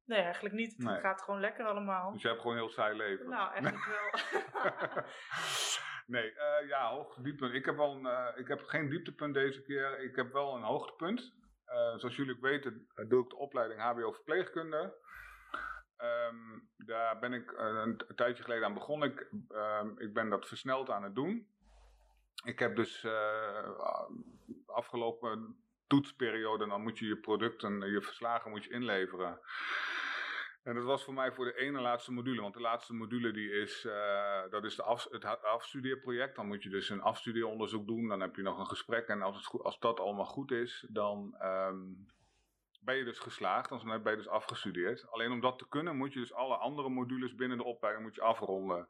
Nee, 0.04 0.20
eigenlijk 0.20 0.54
niet. 0.54 0.76
Het 0.76 1.00
gaat 1.00 1.22
gewoon 1.22 1.40
lekker 1.40 1.66
allemaal. 1.66 2.12
Dus 2.12 2.22
je 2.22 2.28
hebt 2.28 2.40
gewoon 2.40 2.56
een 2.56 2.62
heel 2.62 2.72
saai 2.72 2.96
leven? 2.96 3.28
Nou, 3.28 3.52
eigenlijk 3.52 3.84
wel. 3.84 5.04
Nee, 6.10 6.32
uh, 6.32 6.68
ja, 6.68 6.90
hoogtepunt. 6.90 7.54
Ik 7.54 7.64
heb, 7.64 7.76
wel 7.76 8.00
uh, 8.00 8.26
ik 8.36 8.48
heb 8.48 8.62
geen 8.66 8.88
dieptepunt 8.88 9.34
deze 9.34 9.62
keer. 9.62 10.00
Ik 10.00 10.16
heb 10.16 10.32
wel 10.32 10.54
een 10.54 10.62
hoogtepunt. 10.62 11.35
Uh, 11.66 11.99
zoals 11.99 12.16
jullie 12.16 12.37
weten 12.40 12.88
doe 13.08 13.23
ik 13.23 13.30
de 13.30 13.37
opleiding 13.37 13.80
HBO 13.80 14.12
Verpleegkunde. 14.12 14.94
Um, 15.99 16.68
daar 16.76 17.18
ben 17.18 17.32
ik 17.32 17.52
een, 17.56 18.00
tijdje 18.16 18.42
geleden 18.42 18.64
aan 18.64 18.75
begonnen. 18.75 19.11
Ik, 19.11 19.28
um, 19.50 19.99
ik 19.99 20.12
ben 20.12 20.28
dat 20.28 20.49
versneld 20.49 20.90
aan 20.90 21.02
het 21.02 21.14
doen. 21.14 21.49
Ik 22.44 22.58
heb 22.58 22.76
dus 22.76 23.06
afgelopen 24.66 25.56
toetsperiode, 25.87 26.68
dan 26.68 26.82
moet 26.82 26.99
je 26.99 27.06
je 27.06 27.16
producten, 27.16 27.90
je 27.90 28.02
verslagen 28.02 28.50
moet 28.50 28.64
je 28.64 28.70
inleveren. 28.70 29.40
En 30.62 30.75
dat 30.75 30.85
was 30.85 31.05
voor 31.05 31.14
mij 31.14 31.33
voor 31.33 31.45
de 31.45 31.57
ene 31.57 31.81
laatste 31.81 32.12
module. 32.12 32.40
Want 32.40 32.55
de 32.55 32.61
laatste 32.61 32.95
module 32.95 33.33
die 33.33 33.50
is, 33.50 33.85
uh, 33.85 34.43
dat 34.50 34.64
is 34.64 34.76
de 34.76 35.07
het 35.11 35.43
afstudeerproject. 35.43 36.37
Dan 36.37 36.47
moet 36.47 36.62
je 36.62 36.69
dus 36.69 36.88
een 36.88 37.02
afstudeeronderzoek 37.02 37.87
doen. 37.87 38.09
Dan 38.09 38.21
heb 38.21 38.37
je 38.37 38.43
nog 38.43 38.59
een 38.59 38.67
gesprek. 38.67 39.09
En 39.09 39.23
als, 39.23 39.37
het 39.37 39.62
als 39.62 39.79
dat 39.79 40.00
allemaal 40.00 40.25
goed 40.25 40.50
is, 40.50 40.87
dan 40.88 41.37
um, 41.43 42.07
ben 42.81 42.97
je 42.97 43.05
dus 43.05 43.19
geslaagd. 43.19 43.69
Dan 43.69 44.02
ben 44.02 44.11
je 44.11 44.19
dus 44.19 44.29
afgestudeerd. 44.29 45.11
Alleen 45.11 45.33
om 45.33 45.40
dat 45.40 45.59
te 45.59 45.69
kunnen 45.69 45.97
moet 45.97 46.12
je 46.12 46.21
dus 46.21 46.33
alle 46.33 46.57
andere 46.57 46.88
modules 46.88 47.35
binnen 47.35 47.59
de 47.59 47.64
opleiding 47.64 48.07
moet 48.07 48.14
je 48.14 48.23
afronden. 48.23 48.88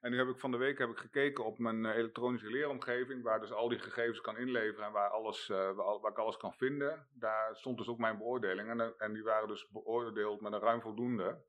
En 0.00 0.10
nu 0.10 0.18
heb 0.18 0.28
ik 0.28 0.38
van 0.38 0.50
de 0.50 0.56
week 0.56 0.78
heb 0.78 0.90
ik 0.90 0.98
gekeken 0.98 1.44
op 1.44 1.58
mijn 1.58 1.86
eh, 1.86 1.96
elektronische 1.96 2.50
leeromgeving, 2.50 3.22
waar 3.22 3.40
dus 3.40 3.52
al 3.52 3.68
die 3.68 3.78
gegevens 3.78 4.20
kan 4.20 4.36
inleveren 4.36 4.86
en 4.86 4.92
waar, 4.92 5.10
alles, 5.10 5.48
uh, 5.48 5.56
waar, 5.56 6.00
waar, 6.00 6.10
ik 6.10 6.18
alles 6.18 6.36
kan 6.36 6.52
vinden. 6.52 7.06
Daar 7.12 7.56
stond 7.56 7.78
dus 7.78 7.88
ook 7.88 7.98
mijn 7.98 8.18
beoordeling 8.18 8.68
en, 8.68 8.94
en 8.98 9.12
die 9.12 9.22
waren 9.22 9.48
dus 9.48 9.68
beoordeeld 9.68 10.40
met 10.40 10.52
een 10.52 10.60
ruim 10.60 10.80
voldoende. 10.80 11.44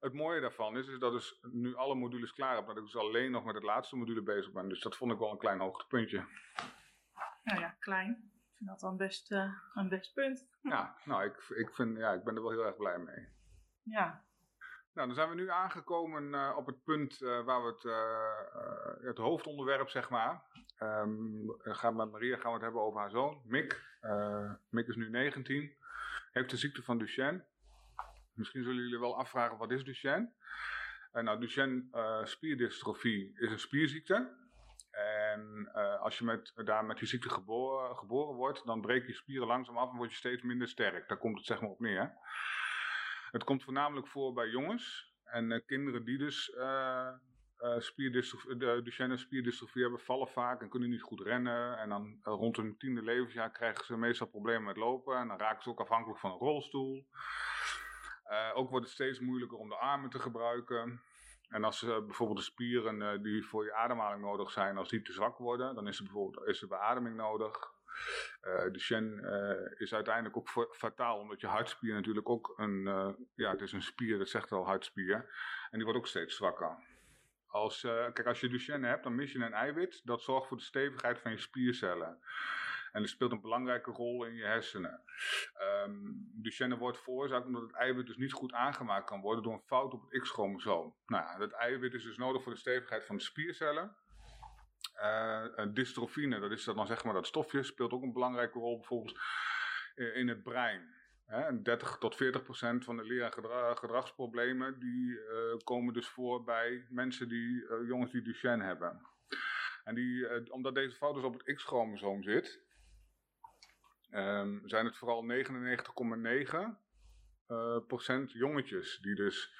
Het 0.00 0.12
mooie 0.12 0.40
daarvan 0.40 0.76
is, 0.76 0.88
is 0.88 0.98
dat 0.98 1.12
dus 1.12 1.38
nu 1.42 1.74
alle 1.74 1.94
modules 1.94 2.32
klaar 2.32 2.56
heb, 2.56 2.66
dat 2.66 2.76
ik 2.76 2.82
dus 2.82 2.96
alleen 2.96 3.30
nog 3.30 3.44
met 3.44 3.54
het 3.54 3.64
laatste 3.64 3.96
module 3.96 4.22
bezig 4.22 4.52
ben. 4.52 4.68
Dus 4.68 4.80
dat 4.80 4.96
vond 4.96 5.12
ik 5.12 5.18
wel 5.18 5.30
een 5.30 5.38
klein 5.38 5.60
hoogtepuntje. 5.60 6.26
Nou 7.42 7.60
ja, 7.60 7.76
klein. 7.78 8.10
Ik 8.10 8.56
vind 8.56 8.70
dat 8.70 8.82
een 8.82 8.96
best, 8.96 9.32
uh, 9.32 9.52
een 9.74 9.88
best 9.88 10.14
punt. 10.14 10.46
Ja, 10.62 10.96
nou, 11.04 11.24
ik, 11.24 11.36
ik, 11.48 11.74
vind, 11.74 11.96
ja, 11.96 12.12
ik 12.12 12.24
ben 12.24 12.36
er 12.36 12.42
wel 12.42 12.50
heel 12.50 12.66
erg 12.66 12.76
blij 12.76 12.98
mee. 12.98 13.28
Ja, 13.82 14.24
nou, 14.94 15.06
dan 15.06 15.14
zijn 15.14 15.28
we 15.28 15.34
nu 15.34 15.50
aangekomen 15.50 16.24
uh, 16.24 16.54
op 16.56 16.66
het 16.66 16.84
punt 16.84 17.20
uh, 17.20 17.44
waar 17.44 17.62
we 17.62 17.68
het, 17.68 17.84
uh, 17.84 19.06
het 19.06 19.18
hoofdonderwerp, 19.18 19.88
zeg 19.88 20.10
maar. 20.10 20.42
Um, 20.82 21.54
gaan 21.58 21.96
met 21.96 22.10
Maria 22.10 22.36
gaan 22.36 22.46
we 22.46 22.52
het 22.52 22.62
hebben 22.62 22.82
over 22.82 23.00
haar 23.00 23.10
zoon, 23.10 23.40
Mick. 23.44 23.82
Mick 24.68 24.86
is 24.86 24.96
nu 24.96 25.10
19, 25.10 25.76
heeft 26.32 26.50
de 26.50 26.56
ziekte 26.56 26.82
van 26.82 26.98
Duchenne. 26.98 27.44
Misschien 28.34 28.62
zullen 28.62 28.82
jullie 28.82 28.98
wel 28.98 29.18
afvragen, 29.18 29.58
wat 29.58 29.70
is 29.70 29.84
Duchenne? 29.84 30.30
nou, 31.12 31.40
Duchenne 31.40 31.84
spierdystrofie 32.24 33.32
is 33.38 33.50
een 33.50 33.58
spierziekte. 33.58 34.42
En 34.90 35.72
als 36.00 36.18
je 36.18 36.24
met, 36.24 36.52
daar 36.54 36.84
met 36.84 36.98
die 36.98 37.08
ziekte 37.08 37.30
geboren, 37.30 37.96
geboren 37.96 38.34
wordt, 38.34 38.66
dan 38.66 38.80
breek 38.80 39.06
je 39.06 39.14
spieren 39.14 39.46
langzaam 39.46 39.78
af 39.78 39.90
en 39.90 39.96
word 39.96 40.10
je 40.10 40.16
steeds 40.16 40.42
minder 40.42 40.68
sterk. 40.68 41.08
Daar 41.08 41.18
komt 41.18 41.36
het 41.36 41.46
zeg 41.46 41.60
maar 41.60 41.70
op 41.70 41.80
neer. 41.80 42.14
Het 43.34 43.44
komt 43.44 43.62
voornamelijk 43.62 44.06
voor 44.06 44.32
bij 44.32 44.48
jongens 44.48 45.12
en 45.24 45.62
kinderen 45.66 46.04
die 46.04 46.18
dus 46.18 46.54
uh, 46.56 47.08
spierdystrofie, 47.78 48.56
de 48.56 49.16
spierdystrofie 49.16 49.82
hebben, 49.82 50.00
vallen 50.00 50.28
vaak 50.28 50.60
en 50.60 50.68
kunnen 50.68 50.90
niet 50.90 51.02
goed 51.02 51.20
rennen. 51.20 51.78
En 51.78 51.88
dan 51.88 52.18
rond 52.22 52.56
hun 52.56 52.76
tiende 52.76 53.02
levensjaar 53.02 53.50
krijgen 53.50 53.84
ze 53.84 53.96
meestal 53.96 54.26
problemen 54.26 54.64
met 54.64 54.76
lopen. 54.76 55.16
En 55.16 55.28
dan 55.28 55.38
raken 55.38 55.62
ze 55.62 55.68
ook 55.68 55.80
afhankelijk 55.80 56.20
van 56.20 56.30
een 56.30 56.38
rolstoel. 56.38 57.06
Ook 58.54 58.70
wordt 58.70 58.84
het 58.84 58.94
steeds 58.94 59.20
moeilijker 59.20 59.58
om 59.58 59.68
de 59.68 59.76
armen 59.76 60.10
te 60.10 60.18
gebruiken. 60.18 61.00
En 61.48 61.64
als 61.64 61.82
uh, 61.82 61.98
bijvoorbeeld 61.98 62.38
de 62.38 62.44
spieren 62.44 63.00
uh, 63.00 63.22
die 63.22 63.46
voor 63.46 63.64
je 63.64 63.74
ademhaling 63.74 64.22
nodig 64.22 64.50
zijn, 64.50 64.76
als 64.76 64.88
die 64.88 65.02
te 65.02 65.12
zwak 65.12 65.38
worden, 65.38 65.74
dan 65.74 65.88
is 65.88 65.98
er 65.98 66.04
bijvoorbeeld 66.04 66.46
is 66.46 66.62
er 66.62 66.68
beademing 66.68 67.16
nodig. 67.16 67.72
Uh, 68.42 68.72
Duchenne 68.72 69.74
is 69.78 69.94
uiteindelijk 69.94 70.36
ook 70.36 70.68
fataal, 70.70 71.18
omdat 71.18 71.40
je 71.40 71.46
hartspier 71.46 71.94
natuurlijk 71.94 72.28
ook 72.28 72.52
een, 72.56 72.84
ja, 73.34 73.50
het 73.50 73.60
is 73.60 73.72
een 73.72 73.82
spier, 73.82 74.18
dat 74.18 74.28
zegt 74.28 74.52
al 74.52 74.64
hartspier. 74.64 75.14
En 75.70 75.78
die 75.78 75.84
wordt 75.84 75.98
ook 75.98 76.06
steeds 76.06 76.36
zwakker. 76.36 76.76
Als, 77.46 77.80
kijk, 77.80 78.26
als 78.26 78.40
je 78.40 78.48
Duchenne 78.48 78.86
hebt, 78.86 79.02
dan 79.02 79.14
mis 79.14 79.32
je 79.32 79.38
een 79.38 79.52
eiwit. 79.52 80.00
Dat 80.04 80.22
zorgt 80.22 80.48
voor 80.48 80.56
de 80.56 80.62
stevigheid 80.62 81.18
van 81.18 81.30
je 81.30 81.38
spiercellen. 81.38 82.18
En 82.94 83.00
dat 83.00 83.10
speelt 83.10 83.32
een 83.32 83.40
belangrijke 83.40 83.90
rol 83.90 84.24
in 84.24 84.34
je 84.34 84.44
hersenen. 84.44 85.00
Um, 85.86 86.30
Duchenne 86.34 86.76
wordt 86.76 87.02
veroorzaakt 87.02 87.46
omdat 87.46 87.62
het 87.62 87.72
eiwit 87.72 88.06
dus 88.06 88.16
niet 88.16 88.32
goed 88.32 88.52
aangemaakt 88.52 89.06
kan 89.06 89.20
worden 89.20 89.42
door 89.42 89.52
een 89.52 89.66
fout 89.66 89.92
op 89.92 90.10
het 90.10 90.22
X-chromosoom. 90.22 90.94
Nou 91.06 91.38
dat 91.38 91.52
eiwit 91.52 91.94
is 91.94 92.02
dus 92.02 92.16
nodig 92.16 92.42
voor 92.42 92.52
de 92.52 92.58
stevigheid 92.58 93.06
van 93.06 93.16
de 93.16 93.22
spiercellen. 93.22 93.96
Uh, 94.96 95.44
dystrofine, 95.72 96.40
dat 96.40 96.50
is 96.50 96.64
dan 96.64 96.86
zeg 96.86 97.04
maar 97.04 97.14
dat 97.14 97.26
stofje, 97.26 97.62
speelt 97.62 97.92
ook 97.92 98.02
een 98.02 98.12
belangrijke 98.12 98.58
rol 98.58 98.76
bijvoorbeeld 98.76 99.18
in 99.94 100.28
het 100.28 100.42
brein. 100.42 100.94
Hè, 101.26 101.62
30 101.62 101.96
tot 101.98 102.16
40 102.16 102.42
procent 102.42 102.84
van 102.84 102.96
de 102.96 103.04
leer- 103.04 103.22
en 103.22 103.76
gedragsproblemen 103.76 104.78
die 104.78 105.10
uh, 105.10 105.56
komen 105.64 105.94
dus 105.94 106.08
voor 106.08 106.44
bij 106.44 106.86
mensen 106.88 107.28
die, 107.28 107.66
jongens 107.86 108.12
die 108.12 108.22
Duchenne 108.22 108.64
hebben. 108.64 109.06
En 109.84 109.94
die, 109.94 110.52
omdat 110.52 110.74
deze 110.74 110.96
fout 110.96 111.14
dus 111.14 111.24
op 111.24 111.32
het 111.32 111.54
X-chromosoom 111.54 112.22
zit, 112.22 112.63
um, 114.14 114.62
zijn 114.64 114.84
het 114.84 114.96
vooral 114.96 115.24
99,9 117.46 117.86
procent 117.86 118.32
jongetjes 118.32 118.98
die 118.98 119.14
dus 119.14 119.54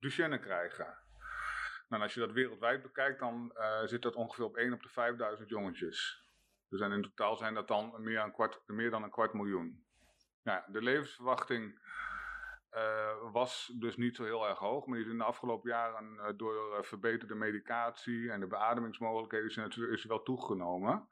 Duchenne 0.00 0.38
krijgen. 0.38 0.98
Nou, 1.88 2.02
als 2.02 2.14
je 2.14 2.20
dat 2.20 2.32
wereldwijd 2.32 2.82
bekijkt, 2.82 3.18
dan 3.18 3.52
zit 3.84 4.02
dat 4.02 4.14
ongeveer 4.14 4.44
op 4.44 4.56
1 4.56 4.72
op 4.72 4.82
de 4.82 4.88
5000 4.88 5.48
jongetjes. 5.48 6.26
Dus 6.68 6.80
in 6.80 7.02
totaal 7.02 7.36
zijn 7.36 7.54
dat 7.54 7.68
dan 7.68 7.94
meer, 7.98 8.20
een 8.20 8.32
kwart, 8.32 8.62
meer 8.66 8.90
dan 8.90 9.02
een 9.02 9.10
kwart 9.10 9.32
miljoen. 9.32 9.84
De 10.42 10.82
levensverwachting 10.82 11.78
uh, 12.72 13.32
was 13.32 13.72
dus 13.78 13.96
niet 13.96 14.16
zo 14.16 14.24
heel 14.24 14.48
erg 14.48 14.58
hoog, 14.58 14.86
maar 14.86 14.98
in 14.98 15.18
de 15.18 15.24
afgelopen 15.24 15.70
jaren 15.70 16.36
door 16.36 16.84
verbeterde 16.84 17.34
medicatie 17.34 18.30
en 18.30 18.40
de 18.40 18.46
beademingsmogelijkheden 18.46 19.68
is, 19.68 19.76
is 19.76 20.04
wel 20.04 20.22
toegenomen. 20.22 21.08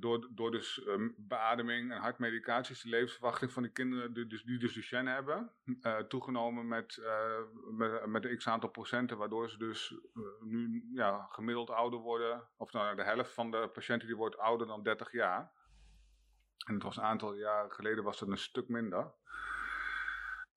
Door, 0.00 0.28
door 0.30 0.50
dus 0.50 0.86
um, 0.86 1.14
beademing 1.16 1.92
en 1.92 2.00
hartmedicatie 2.00 2.74
is 2.74 2.82
de 2.82 2.88
levensverwachting 2.88 3.52
van 3.52 3.62
de 3.62 3.68
kinderen 3.68 4.12
die 4.12 4.26
dus, 4.26 4.42
die 4.42 4.58
dus 4.58 4.72
Duchenne 4.72 5.10
hebben 5.10 5.52
toegenomen 6.08 6.68
met, 6.68 7.02
met, 7.70 8.06
met 8.06 8.24
een 8.24 8.36
x 8.36 8.48
aantal 8.48 8.70
procenten, 8.70 9.16
waardoor 9.16 9.50
ze 9.50 9.58
dus 9.58 9.94
nu 10.40 10.88
ja, 10.94 11.26
gemiddeld 11.30 11.70
ouder 11.70 11.98
worden, 11.98 12.48
of 12.56 12.72
nou, 12.72 12.96
de 12.96 13.04
helft 13.04 13.34
van 13.34 13.50
de 13.50 13.68
patiënten 13.72 14.06
die 14.06 14.16
wordt 14.16 14.38
ouder 14.38 14.66
dan 14.66 14.82
30 14.82 15.12
jaar. 15.12 15.52
En 16.66 16.74
het 16.74 16.82
was 16.82 16.96
een 16.96 17.02
aantal 17.02 17.34
jaren 17.34 17.72
geleden 17.72 18.04
was 18.04 18.20
het 18.20 18.28
een 18.28 18.38
stuk 18.38 18.68
minder. 18.68 19.12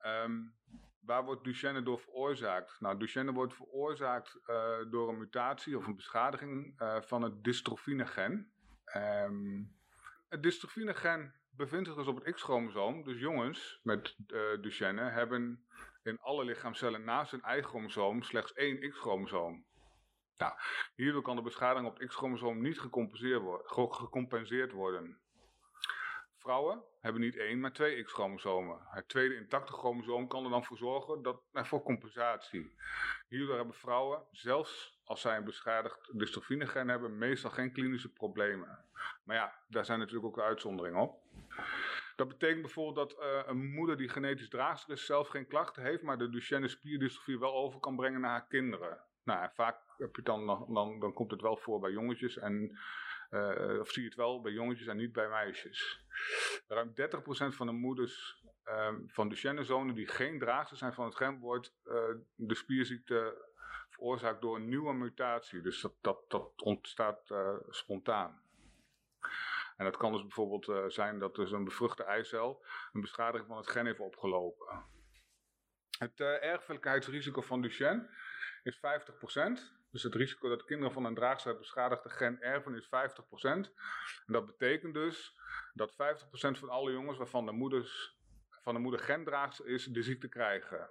Um, 0.06 0.56
waar 1.02 1.24
wordt 1.24 1.44
Duchenne 1.44 1.84
door 1.84 2.00
veroorzaakt? 2.00 2.80
Nou, 2.80 2.98
Duchenne 2.98 3.32
wordt 3.32 3.54
veroorzaakt 3.54 4.40
door 4.90 5.10
een 5.10 5.18
mutatie 5.18 5.78
of 5.78 5.88
een 5.88 5.96
beschadiging 5.96 6.74
van 7.00 7.22
het 7.22 7.44
dystrofine-gen. 7.44 8.52
Um, 8.96 9.76
het 10.30 10.44
dystrofine-gen 10.44 11.34
bevindt 11.50 11.88
zich 11.88 11.98
dus 11.98 12.08
op 12.08 12.24
het 12.24 12.34
X-chromosoom. 12.36 13.04
Dus 13.04 13.20
jongens 13.20 13.80
met 13.84 14.16
uh, 14.28 14.62
Duchenne 14.62 15.10
hebben 15.10 15.66
in 16.04 16.20
alle 16.20 16.46
lichaamcellen 16.46 17.04
naast 17.04 17.32
hun 17.32 17.58
Y-chromosoom 17.58 18.24
slechts 18.24 18.54
één 18.54 18.90
X-chromosoom. 18.90 19.66
Nou, 20.38 20.54
hierdoor 20.96 21.22
kan 21.22 21.36
de 21.36 21.42
beschadiging 21.42 21.88
op 21.88 22.00
het 22.00 22.08
X-chromosoom 22.08 22.62
niet 22.62 22.80
gecompenseerd, 22.80 23.42
wo 23.42 23.88
gecompenseerd 23.88 24.72
worden. 24.72 25.20
Vrouwen 26.38 26.84
hebben 27.00 27.22
niet 27.22 27.38
één, 27.38 27.60
maar 27.60 27.74
twee 27.74 28.04
X-chromosomen. 28.04 28.80
Het 28.90 29.08
tweede 29.08 29.36
intacte 29.36 29.74
chromosoom 29.74 30.28
kan 30.28 30.44
er 30.44 30.50
dan 30.50 30.66
voor 30.66 30.78
zorgen 30.78 31.22
dat, 31.22 31.42
nou, 31.52 31.66
voor 31.66 31.84
compensatie. 31.84 32.76
Hierdoor 33.28 33.56
hebben 33.56 33.76
vrouwen, 33.76 34.24
zelfs 34.32 35.00
als 35.12 35.22
zij 35.22 35.38
een 35.38 35.44
beschadigd 35.44 36.20
dystrophinegen 36.20 36.88
hebben, 36.88 37.18
meestal 37.18 37.50
geen 37.50 37.72
klinische 37.72 38.14
problemen. 38.14 38.86
Maar 39.24 39.36
ja, 39.36 39.54
daar 39.68 39.86
zijn 39.86 40.00
natuurlijk 40.00 40.26
ook 40.26 40.40
uitzonderingen 40.40 41.02
op. 41.02 41.22
Dat 42.16 42.28
betekent 42.28 42.62
bijvoorbeeld 42.62 43.10
dat 43.10 43.24
uh, 43.24 43.42
een 43.46 43.72
moeder 43.72 43.98
die 43.98 44.10
genetisch 44.10 44.50
draagster 44.50 44.94
is 44.94 45.06
zelf 45.06 45.28
geen 45.28 45.48
klachten 45.48 45.84
heeft, 45.84 46.02
maar 46.02 46.18
de 46.18 46.30
Duchenne 46.30 46.68
spierdystrofie 46.68 47.40
wel 47.40 47.54
over 47.54 47.80
kan 47.80 47.96
brengen 47.96 48.22
naar 48.22 48.32
haar 48.32 48.48
kinderen. 48.48 49.00
Nou, 49.24 49.50
vaak 49.54 49.78
heb 49.98 50.16
je 50.16 50.22
dan, 50.22 50.46
dan, 50.74 51.00
dan 51.00 51.14
komt 51.14 51.32
het 51.32 51.42
wel 51.42 51.58
voor 51.58 51.80
bij 51.80 51.92
jongetjes 51.92 52.38
en 52.38 52.80
uh, 53.32 53.80
of 53.80 53.90
zie 53.90 54.02
je 54.02 54.08
het 54.08 54.18
wel 54.18 54.42
bij 54.42 54.52
jongetjes 54.52 54.88
en 54.88 54.98
niet 54.98 55.12
bij 55.12 55.30
meisjes. 55.30 56.06
Ruim 56.68 56.92
30% 56.92 56.94
van 57.56 57.68
de 57.68 57.74
moeders 57.74 58.44
um, 58.66 59.04
van 59.08 59.30
Duchenne-zonen 59.30 59.96
die 59.96 60.08
geen 60.08 60.40
draagster 60.40 60.78
zijn 60.78 60.94
van 60.94 61.06
het 61.06 61.16
gen, 61.16 61.40
wordt 61.40 61.74
de 62.36 62.56
spierziekte 62.56 63.50
veroorzaakt 64.02 64.42
door 64.42 64.56
een 64.56 64.70
nieuwe 64.70 64.94
mutatie. 64.94 65.62
Dus 65.62 65.82
dat, 65.82 65.94
dat, 66.02 66.30
dat 66.30 66.62
ontstaat 66.62 67.30
uh, 67.30 67.56
spontaan. 67.70 68.42
En 69.78 69.86
dat 69.86 69.98
kan 69.98 70.12
dus 70.12 70.22
bijvoorbeeld 70.22 70.68
uh, 70.68 70.86
zijn 70.88 71.20
dat 71.20 71.36
dus 71.36 71.52
een 71.52 71.64
bevruchte 71.64 72.04
eicel 72.04 72.66
een 72.94 73.02
beschadiging 73.02 73.48
van 73.48 73.58
het 73.58 73.70
gen 73.70 73.86
heeft 73.86 74.00
opgelopen. 74.00 74.86
Het 75.98 76.20
uh, 76.20 76.44
erfelijkheidsrisico 76.44 77.42
van 77.42 77.62
Duchenne 77.62 78.10
is 78.64 78.78
50%. 78.78 78.80
Dus 79.92 80.04
het 80.04 80.16
risico 80.16 80.50
dat 80.50 80.64
kinderen 80.64 80.94
van 80.94 81.06
een 81.06 81.16
draagster 81.16 81.58
beschadigde 81.58 82.10
gen 82.10 82.42
erven 82.42 82.76
is 82.76 82.86
50%. 82.86 82.90
En 83.42 83.68
dat 84.26 84.46
betekent 84.46 84.94
dus 84.94 85.36
dat 85.74 85.92
50% 85.92 85.96
van 86.60 86.70
alle 86.70 86.92
jongens 86.92 87.18
waarvan 87.18 87.46
de, 87.46 87.52
moeders, 87.52 88.18
van 88.62 88.74
de 88.74 88.80
moeder 88.80 89.00
gendraagster 89.00 89.68
is, 89.68 89.86
de 89.86 90.02
ziekte 90.02 90.28
krijgen. 90.28 90.90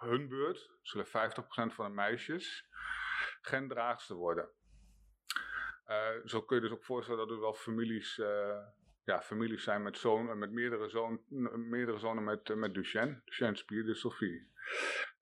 Hun 0.00 0.28
beurt 0.28 0.70
zullen 0.82 1.06
50% 1.06 1.10
van 1.74 1.86
de 1.86 1.94
meisjes 1.94 2.68
gendraagster 3.40 4.16
worden. 4.16 4.50
Uh, 5.86 6.08
zo 6.24 6.42
kun 6.42 6.56
je 6.56 6.62
dus 6.62 6.72
ook 6.72 6.84
voorstellen 6.84 7.26
dat 7.26 7.36
er 7.36 7.40
wel 7.40 7.54
families, 7.54 8.18
uh, 8.18 8.58
ja, 9.04 9.22
families 9.22 9.64
zijn 9.64 9.82
met, 9.82 9.98
zoon, 9.98 10.38
met 10.38 10.50
meerdere, 10.50 10.88
zoon, 10.88 11.20
meerdere 11.68 11.98
zonen 11.98 12.24
met, 12.24 12.54
met 12.54 12.74
Duchenne, 12.74 13.20
Duchenne 13.24 13.56
spierdystrofie. 13.56 14.48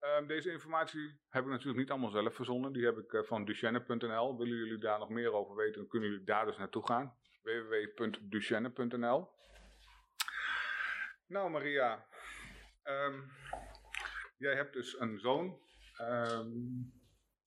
Um, 0.01 0.27
deze 0.27 0.51
informatie 0.51 1.19
heb 1.29 1.43
ik 1.43 1.49
natuurlijk 1.49 1.77
niet 1.77 1.89
allemaal 1.91 2.09
zelf 2.09 2.35
verzonnen. 2.35 2.73
Die 2.73 2.85
heb 2.85 2.97
ik 2.97 3.25
van 3.25 3.45
Duchenne.nl. 3.45 4.37
Willen 4.37 4.57
jullie 4.57 4.77
daar 4.77 4.99
nog 4.99 5.09
meer 5.09 5.33
over 5.33 5.55
weten, 5.55 5.79
dan 5.79 5.87
kunnen 5.87 6.09
jullie 6.09 6.25
daar 6.25 6.45
dus 6.45 6.57
naartoe 6.57 6.85
gaan. 6.85 7.15
www.duchenne.nl 7.41 9.29
Nou 11.27 11.49
Maria, 11.49 12.05
um, 12.83 13.31
jij 14.39 14.55
hebt 14.55 14.73
dus 14.73 14.99
een 14.99 15.19
zoon 15.19 15.59
um, 16.01 16.93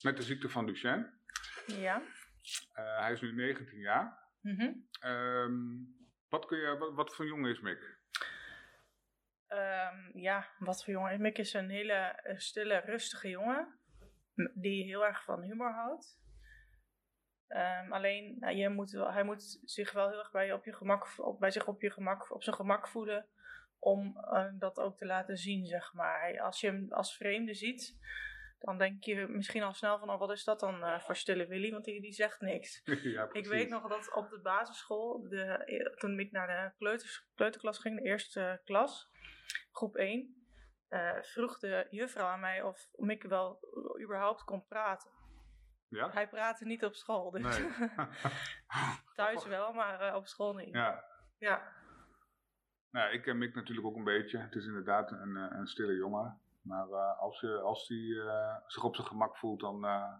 met 0.00 0.16
de 0.16 0.22
ziekte 0.22 0.48
van 0.48 0.66
Duchenne. 0.66 1.10
Ja. 1.66 2.02
Uh, 2.78 2.98
hij 3.00 3.12
is 3.12 3.20
nu 3.20 3.32
19 3.32 3.78
jaar. 3.78 4.20
Mm 4.40 4.58
-hmm. 4.58 4.86
wat, 6.28 6.46
kun 6.46 6.58
je, 6.58 6.76
wat, 6.78 6.94
wat 6.94 7.14
voor 7.14 7.26
jongen 7.26 7.50
is 7.50 7.60
Mick? 7.60 7.98
Um, 9.48 10.20
ja, 10.20 10.48
wat 10.58 10.84
voor 10.84 10.92
jongen. 10.92 11.20
Mick 11.20 11.38
is 11.38 11.52
een 11.52 11.70
hele 11.70 12.20
stille, 12.36 12.78
rustige 12.78 13.28
jongen. 13.28 13.78
Die 14.54 14.84
heel 14.84 15.04
erg 15.04 15.24
van 15.24 15.42
humor 15.42 15.72
houdt. 15.72 16.20
Um, 17.48 17.92
alleen, 17.92 18.36
nou, 18.38 18.56
je 18.56 18.68
moet 18.68 18.90
wel, 18.90 19.12
hij 19.12 19.24
moet 19.24 19.60
zich 19.64 19.92
wel 19.92 20.08
heel 20.08 20.18
erg 20.18 20.30
bij, 20.30 20.46
je 20.46 20.54
op 20.54 20.64
je 20.64 20.72
gemak, 20.72 21.18
op, 21.18 21.40
bij 21.40 21.50
zich 21.50 21.66
op, 21.66 21.82
je 21.82 21.90
gemak, 21.90 22.34
op 22.34 22.42
zijn 22.42 22.56
gemak 22.56 22.88
voelen. 22.88 23.26
Om 23.84 24.16
uh, 24.16 24.46
dat 24.58 24.78
ook 24.78 24.96
te 24.96 25.06
laten 25.06 25.36
zien, 25.36 25.66
zeg 25.66 25.92
maar. 25.92 26.40
Als 26.40 26.60
je 26.60 26.66
hem 26.66 26.92
als 26.92 27.16
vreemde 27.16 27.54
ziet, 27.54 27.96
dan 28.58 28.78
denk 28.78 29.04
je 29.04 29.26
misschien 29.28 29.62
al 29.62 29.74
snel 29.74 29.98
van, 29.98 30.10
oh, 30.10 30.18
wat 30.18 30.30
is 30.30 30.44
dat 30.44 30.60
dan 30.60 30.74
uh, 30.84 31.00
voor 31.00 31.16
stille 31.16 31.46
Willy? 31.46 31.70
Want 31.70 31.84
die, 31.84 32.00
die 32.00 32.12
zegt 32.12 32.40
niks. 32.40 32.82
ja, 33.16 33.28
ik 33.32 33.46
weet 33.46 33.68
nog 33.68 33.88
dat 33.88 34.14
op 34.14 34.30
de 34.30 34.40
basisschool, 34.40 35.28
de, 35.28 35.94
toen 35.98 36.18
ik 36.18 36.30
naar 36.32 36.46
de 36.46 36.76
kleuters, 36.78 37.26
kleuterklas 37.34 37.78
ging, 37.78 37.96
de 37.98 38.04
eerste 38.04 38.60
klas, 38.64 39.10
groep 39.72 39.96
1. 39.96 40.46
eh, 40.88 41.22
vroeg 41.22 41.58
de 41.58 41.86
juffrouw 41.90 42.26
aan 42.26 42.40
mij 42.40 42.62
of 42.62 42.88
Mick 42.92 43.22
wel 43.22 43.58
überhaupt 44.02 44.44
kon 44.44 44.66
praten. 44.66 45.10
Ja? 45.88 46.10
Hij 46.10 46.28
praatte 46.28 46.64
niet 46.64 46.84
op 46.84 46.94
school, 46.94 47.30
dus 47.30 47.58
Nee. 47.58 47.70
thuis 49.14 49.46
wel, 49.46 49.72
maar 49.72 50.00
eh, 50.00 50.14
op 50.14 50.26
school 50.26 50.54
niet. 50.54 50.74
ja. 50.74 51.04
Ja. 51.38 51.80
Nou, 52.92 53.12
ik 53.12 53.22
ken 53.22 53.38
Mick 53.38 53.54
natuurlijk 53.54 53.86
ook 53.86 53.96
een 53.96 54.04
beetje. 54.04 54.38
Het 54.38 54.54
is 54.54 54.66
inderdaad 54.66 55.10
een, 55.10 55.36
eh, 55.36 55.58
een 55.58 55.66
stille 55.66 55.94
jongen. 55.94 56.40
Maar 56.62 56.88
eh, 56.88 57.18
als 57.18 57.40
hij 57.40 57.56
als 57.56 57.86
die, 57.86 58.22
eh, 58.22 58.56
zich 58.66 58.84
op 58.84 58.94
zijn 58.94 59.06
gemak 59.06 59.36
voelt, 59.36 59.60
dan, 59.60 59.84
eh, 59.84 60.12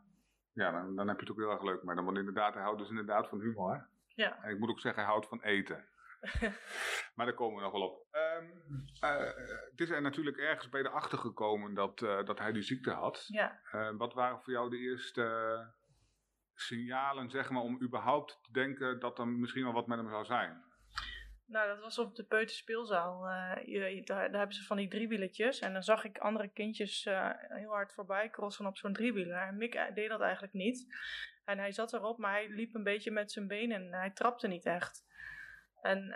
ja, 0.52 0.70
dan, 0.70 0.96
dan 0.96 1.08
heb 1.08 1.16
je 1.16 1.22
het 1.22 1.32
ook 1.32 1.38
heel 1.38 1.50
erg 1.50 1.62
leuk 1.62 1.82
met 1.82 1.96
hem. 1.96 2.04
Want 2.04 2.18
inderdaad, 2.18 2.54
hij 2.54 2.62
houdt 2.62 2.78
dus 2.78 2.88
inderdaad 2.88 3.28
van 3.28 3.40
humor. 3.40 3.88
Ja. 4.14 4.42
En 4.42 4.50
ik 4.50 4.58
moet 4.58 4.70
ook 4.70 4.80
zeggen, 4.80 5.02
hij 5.02 5.10
houdt 5.10 5.28
van 5.28 5.42
eten. 5.42 5.84
maar 7.14 7.26
daar 7.26 7.34
komen 7.34 7.56
we 7.56 7.62
nog 7.62 7.72
wel 7.72 7.88
op. 7.88 8.06
Ehm, 8.10 8.46
eh, 9.00 9.34
het 9.70 9.80
is 9.80 9.90
er 9.90 10.02
natuurlijk 10.02 10.36
ergens 10.36 10.68
bij 10.68 10.82
de 10.82 10.88
achter 10.88 11.18
gekomen 11.18 11.74
dat, 11.74 12.02
eh, 12.02 12.24
dat 12.24 12.38
hij 12.38 12.52
die 12.52 12.62
ziekte 12.62 12.90
had. 12.90 13.24
ja. 13.26 13.60
Eh, 13.70 13.90
wat 13.96 14.14
waren 14.14 14.40
voor 14.40 14.52
jou 14.52 14.70
de 14.70 14.78
eerste 14.78 15.22
eh, 15.24 15.66
signalen, 16.54 17.30
zeg 17.30 17.50
maar, 17.50 17.62
om 17.62 17.82
überhaupt 17.82 18.38
te 18.42 18.52
denken 18.52 19.00
dat 19.00 19.18
er 19.18 19.28
misschien 19.28 19.64
wel 19.64 19.72
wat 19.72 19.86
met 19.86 19.98
hem 19.98 20.08
zou 20.08 20.24
zijn? 20.24 20.64
Nou, 21.52 21.68
dat 21.68 21.80
was 21.80 21.98
op 21.98 22.14
de 22.14 22.24
peuterspeelzaal. 22.24 23.26
Eh, 23.28 23.66
je- 23.66 24.02
daar, 24.04 24.30
daar 24.30 24.38
hebben 24.38 24.56
ze 24.56 24.64
van 24.64 24.76
die 24.76 24.88
driewieletjes. 24.88 25.58
En 25.58 25.72
dan 25.72 25.82
zag 25.82 26.04
ik 26.04 26.18
andere 26.18 26.48
kindjes 26.48 27.06
eh, 27.06 27.30
heel 27.48 27.70
hard 27.70 27.92
voorbij 27.92 28.30
crossen 28.30 28.66
op 28.66 28.76
zo'n 28.76 28.92
driewieler. 28.92 29.36
En 29.46 29.56
Mick 29.56 29.74
eh, 29.74 29.94
deed 29.94 30.08
dat 30.08 30.20
eigenlijk 30.20 30.52
niet. 30.52 30.86
En 31.44 31.58
hij 31.58 31.72
zat 31.72 31.92
erop, 31.92 32.18
maar 32.18 32.32
hij 32.32 32.48
liep 32.48 32.74
een 32.74 32.82
beetje 32.82 33.10
met 33.10 33.32
zijn 33.32 33.46
benen. 33.46 33.76
En 33.86 33.92
hij 33.92 34.10
trapte 34.10 34.48
niet 34.48 34.66
echt. 34.66 35.04
En 35.80 36.14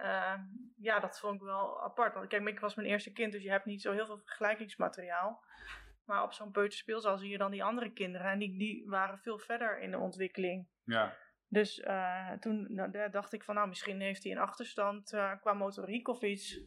ja, 0.76 1.00
dat 1.00 1.20
vond 1.20 1.34
ik 1.34 1.40
wel 1.46 1.82
apart. 1.82 2.14
Want 2.14 2.26
kijk, 2.26 2.42
Mick 2.42 2.60
was 2.60 2.74
mijn 2.74 2.88
eerste 2.88 3.12
kind, 3.12 3.32
dus 3.32 3.42
je 3.42 3.50
hebt 3.50 3.64
niet 3.64 3.82
zo 3.82 3.92
heel 3.92 4.06
veel 4.06 4.18
vergelijkingsmateriaal. 4.18 5.44
Maar 6.04 6.22
op 6.22 6.32
zo'n 6.32 6.50
peuterspeelzaal 6.50 7.18
zie 7.18 7.30
je 7.30 7.38
dan 7.38 7.50
die 7.50 7.64
andere 7.64 7.92
kinderen. 7.92 8.30
En 8.30 8.38
die, 8.38 8.58
die 8.58 8.84
waren 8.88 9.18
veel 9.18 9.38
verder 9.38 9.78
in 9.80 9.90
de 9.90 9.98
ontwikkeling. 9.98 10.68
Ja, 10.84 11.16
Dus 11.56 11.80
eh, 11.80 12.32
toen 12.32 12.66
nou, 12.68 13.10
dacht 13.10 13.32
ik 13.32 13.44
van, 13.44 13.54
nou, 13.54 13.68
misschien 13.68 14.00
heeft 14.00 14.22
hij 14.22 14.32
een 14.32 14.38
achterstand 14.38 15.12
eh, 15.12 15.32
qua 15.40 15.52
motoriek 15.52 16.08
of 16.08 16.22
iets. 16.22 16.60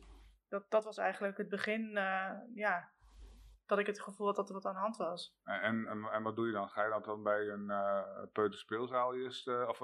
Dat, 0.48 0.66
dat 0.70 0.84
was 0.84 0.98
eigenlijk 0.98 1.38
het 1.38 1.50
begin, 1.50 1.98
eh, 1.98 2.32
ja, 2.54 2.90
dat 3.66 3.80
ik 3.80 3.86
het 3.86 4.02
gevoel 4.02 4.28
had 4.28 4.36
dat 4.36 4.48
er 4.48 4.54
wat 4.54 4.66
aan 4.66 4.74
de 4.74 4.80
hand 4.80 4.98
was. 4.98 5.36
en, 5.44 5.88
en, 5.88 6.04
en 6.12 6.24
wat 6.24 6.36
doe 6.36 6.48
je 6.48 6.54
dan? 6.54 6.70
Ga 6.70 6.84
je 6.84 6.90
dat 6.90 7.06
dan 7.06 7.24
bij 7.24 7.48
een 7.48 7.72
peuterspeelzaal 8.32 9.16
eerst, 9.16 9.48
of 9.48 9.80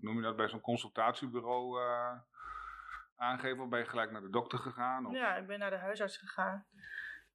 noem 0.00 0.16
je 0.16 0.22
dat 0.22 0.36
bij 0.36 0.48
zo'n 0.48 0.60
consultatiebureau 0.60 1.80
aangeven? 3.16 3.62
Of 3.62 3.68
ben 3.68 3.78
je 3.78 3.86
gelijk 3.86 4.10
naar 4.10 4.22
de 4.22 4.30
dokter 4.30 4.58
gegaan? 4.58 5.06
Of? 5.06 5.12
Ja, 5.12 5.36
ik 5.36 5.46
ben 5.46 5.58
naar 5.58 5.70
de 5.70 5.76
huisarts 5.76 6.16
gegaan. 6.16 6.66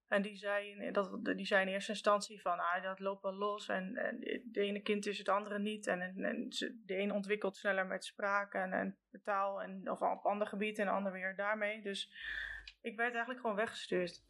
En 0.09 0.21
die 0.21 0.35
zei, 0.35 0.69
in- 0.69 0.93
dat, 0.93 1.19
die 1.23 1.45
zei 1.45 1.65
in 1.65 1.73
eerste 1.73 1.91
instantie 1.91 2.41
van, 2.41 2.59
ah, 2.59 2.83
dat 2.83 2.99
loopt 2.99 3.21
wel 3.21 3.33
los. 3.33 3.67
En, 3.67 3.95
en 3.95 4.19
de 4.45 4.61
ene 4.61 4.81
kind 4.81 5.05
is 5.05 5.17
het 5.17 5.29
andere 5.29 5.59
niet. 5.59 5.87
En, 5.87 6.01
en, 6.01 6.49
de 6.85 6.97
een 6.97 7.11
ontwikkelt 7.11 7.57
sneller 7.57 7.85
met 7.85 8.05
spraak 8.05 8.53
en, 8.53 8.73
en 8.73 8.97
taal. 9.23 9.61
En, 9.61 9.91
of 9.91 10.01
op 10.01 10.25
ander 10.25 10.47
gebied 10.47 10.79
en 10.79 10.85
de 10.85 10.91
ander 10.91 11.11
weer 11.11 11.35
daarmee. 11.35 11.81
Dus 11.81 12.13
ik 12.81 12.95
werd 12.95 13.09
eigenlijk 13.11 13.41
gewoon 13.41 13.55
weggestuurd. 13.55 14.23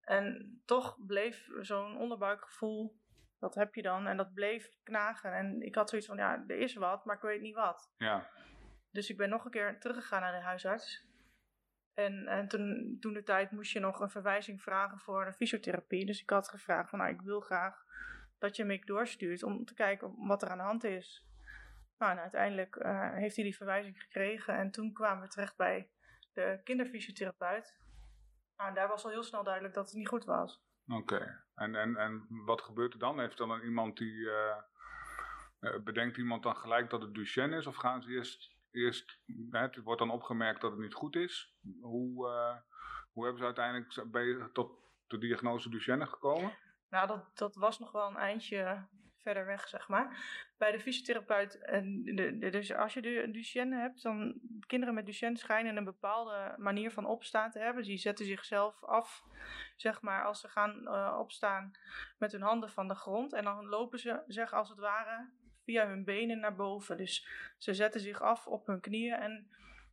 En 0.00 0.60
toch 0.64 0.96
bleef 1.06 1.48
zo'n 1.60 1.98
onderbuikgevoel, 1.98 2.96
dat 3.38 3.54
heb 3.54 3.74
je 3.74 3.82
dan. 3.82 4.06
En 4.06 4.16
dat 4.16 4.34
bleef 4.34 4.70
knagen. 4.82 5.32
En 5.32 5.62
ik 5.62 5.74
had 5.74 5.88
zoiets 5.88 6.08
van, 6.08 6.16
ja, 6.16 6.44
er 6.46 6.58
is 6.58 6.74
wat, 6.74 7.04
maar 7.04 7.16
ik 7.16 7.22
weet 7.22 7.40
niet 7.40 7.54
wat. 7.54 7.92
Ja, 7.98 8.28
Dus 8.90 9.10
ik 9.10 9.16
ben 9.16 9.28
nog 9.28 9.44
een 9.44 9.50
keer 9.50 9.80
teruggegaan 9.80 10.20
naar 10.20 10.32
de 10.38 10.44
huisarts. 10.44 11.12
En, 11.94 12.26
en 12.26 12.48
toen, 12.48 12.96
toen 13.00 13.12
de 13.12 13.22
tijd 13.22 13.50
moest 13.50 13.72
je 13.72 13.80
nog 13.80 14.00
een 14.00 14.10
verwijzing 14.10 14.62
vragen 14.62 14.98
voor 14.98 15.24
de 15.24 15.32
fysiotherapie. 15.32 16.06
Dus 16.06 16.22
ik 16.22 16.30
had 16.30 16.48
gevraagd 16.48 16.90
van, 16.90 16.98
nou, 16.98 17.10
ik 17.10 17.20
wil 17.20 17.40
graag 17.40 17.84
dat 18.38 18.56
je 18.56 18.64
me 18.64 18.84
doorstuurt 18.84 19.42
om 19.42 19.64
te 19.64 19.74
kijken 19.74 20.26
wat 20.26 20.42
er 20.42 20.48
aan 20.48 20.58
de 20.58 20.64
hand 20.64 20.84
is. 20.84 21.26
Nou, 21.98 22.12
en 22.12 22.18
uiteindelijk 22.18 22.76
eh, 22.76 23.12
heeft 23.12 23.36
hij 23.36 23.44
die 23.44 23.56
verwijzing 23.56 24.02
gekregen. 24.02 24.54
En 24.56 24.70
toen 24.70 24.92
kwamen 24.92 25.22
we 25.22 25.28
terecht 25.28 25.56
bij 25.56 25.90
de 26.32 26.60
kinderfysiotherapeut. 26.64 27.76
Nou, 28.56 28.68
en 28.68 28.74
daar 28.74 28.88
was 28.88 29.04
al 29.04 29.10
heel 29.10 29.22
snel 29.22 29.44
duidelijk 29.44 29.74
dat 29.74 29.86
het 29.86 29.94
niet 29.94 30.08
goed 30.08 30.24
was. 30.24 30.62
oké. 30.88 31.42
En, 31.54 31.74
en, 31.74 31.96
en 31.96 32.26
wat 32.28 32.62
gebeurt 32.62 32.92
er 32.92 32.98
dan? 32.98 33.20
Heeft 33.20 33.38
dan 33.38 33.50
een 33.50 33.64
iemand 33.64 33.96
die... 33.96 34.30
eh, 34.30 34.56
eh, 35.60 35.82
bedenkt 35.82 36.16
iemand 36.16 36.42
dan 36.42 36.56
gelijk 36.56 36.90
dat 36.90 37.02
het 37.02 37.14
Duchenne 37.14 37.56
is? 37.56 37.66
Of 37.66 37.76
gaan 37.76 38.02
ze 38.02 38.10
eerst... 38.10 38.53
eerst 38.74 39.18
het 39.50 39.76
wordt 39.82 40.00
dan 40.00 40.10
opgemerkt 40.10 40.60
dat 40.60 40.70
het 40.70 40.80
niet 40.80 40.94
goed 40.94 41.16
is. 41.16 41.54
Hoe, 41.80 42.28
eh, 42.28 42.56
hoe 43.12 43.22
hebben 43.24 43.38
ze 43.40 43.44
uiteindelijk 43.44 44.52
tot 44.52 44.70
de 45.06 45.18
diagnose 45.18 45.70
Duchenne 45.70 46.06
gekomen? 46.06 46.52
Nou, 46.88 47.06
dat, 47.06 47.30
dat 47.36 47.54
was 47.54 47.78
nog 47.78 47.92
wel 47.92 48.08
een 48.08 48.16
eindje 48.16 48.86
verder 49.22 49.46
weg, 49.46 49.68
zeg 49.68 49.88
maar. 49.88 50.24
Bij 50.58 50.72
de 50.72 50.80
fysiotherapeut, 50.80 51.58
en 51.64 52.02
de- 52.04 52.50
dus 52.50 52.72
als 52.74 52.94
je 52.94 53.02
de 53.02 53.28
Duchenne 53.30 53.76
hebt, 53.76 54.02
dan 54.02 54.40
kinderen 54.66 54.94
met 54.94 55.06
Duchenne 55.06 55.38
schijnen 55.38 55.76
een 55.76 55.84
bepaalde 55.84 56.54
manier 56.58 56.90
van 56.90 57.06
opstaan 57.06 57.50
te 57.50 57.58
hebben. 57.58 57.82
Die 57.82 57.98
zetten 57.98 58.26
zichzelf 58.26 58.82
af, 58.84 59.22
zeg 59.76 60.00
maar, 60.02 60.24
als 60.24 60.40
ze 60.40 60.48
gaan 60.48 60.86
eh, 60.86 61.16
opstaan 61.18 61.70
met 62.18 62.32
hun 62.32 62.42
handen 62.42 62.70
van 62.70 62.88
de 62.88 62.94
grond. 62.94 63.32
En 63.32 63.44
dan 63.44 63.66
lopen 63.66 63.98
ze, 63.98 64.22
zeg 64.26 64.52
als 64.52 64.68
het 64.68 64.78
ware, 64.78 65.30
via 65.64 65.86
hun 65.86 66.04
benen 66.04 66.38
naar 66.40 66.54
boven. 66.56 66.96
Dus 66.96 67.28
ze 67.58 67.74
zetten 67.74 68.00
zich 68.00 68.20
af 68.22 68.46
op 68.46 68.66
hun 68.66 68.80
knieën 68.80 69.14
en 69.14 69.48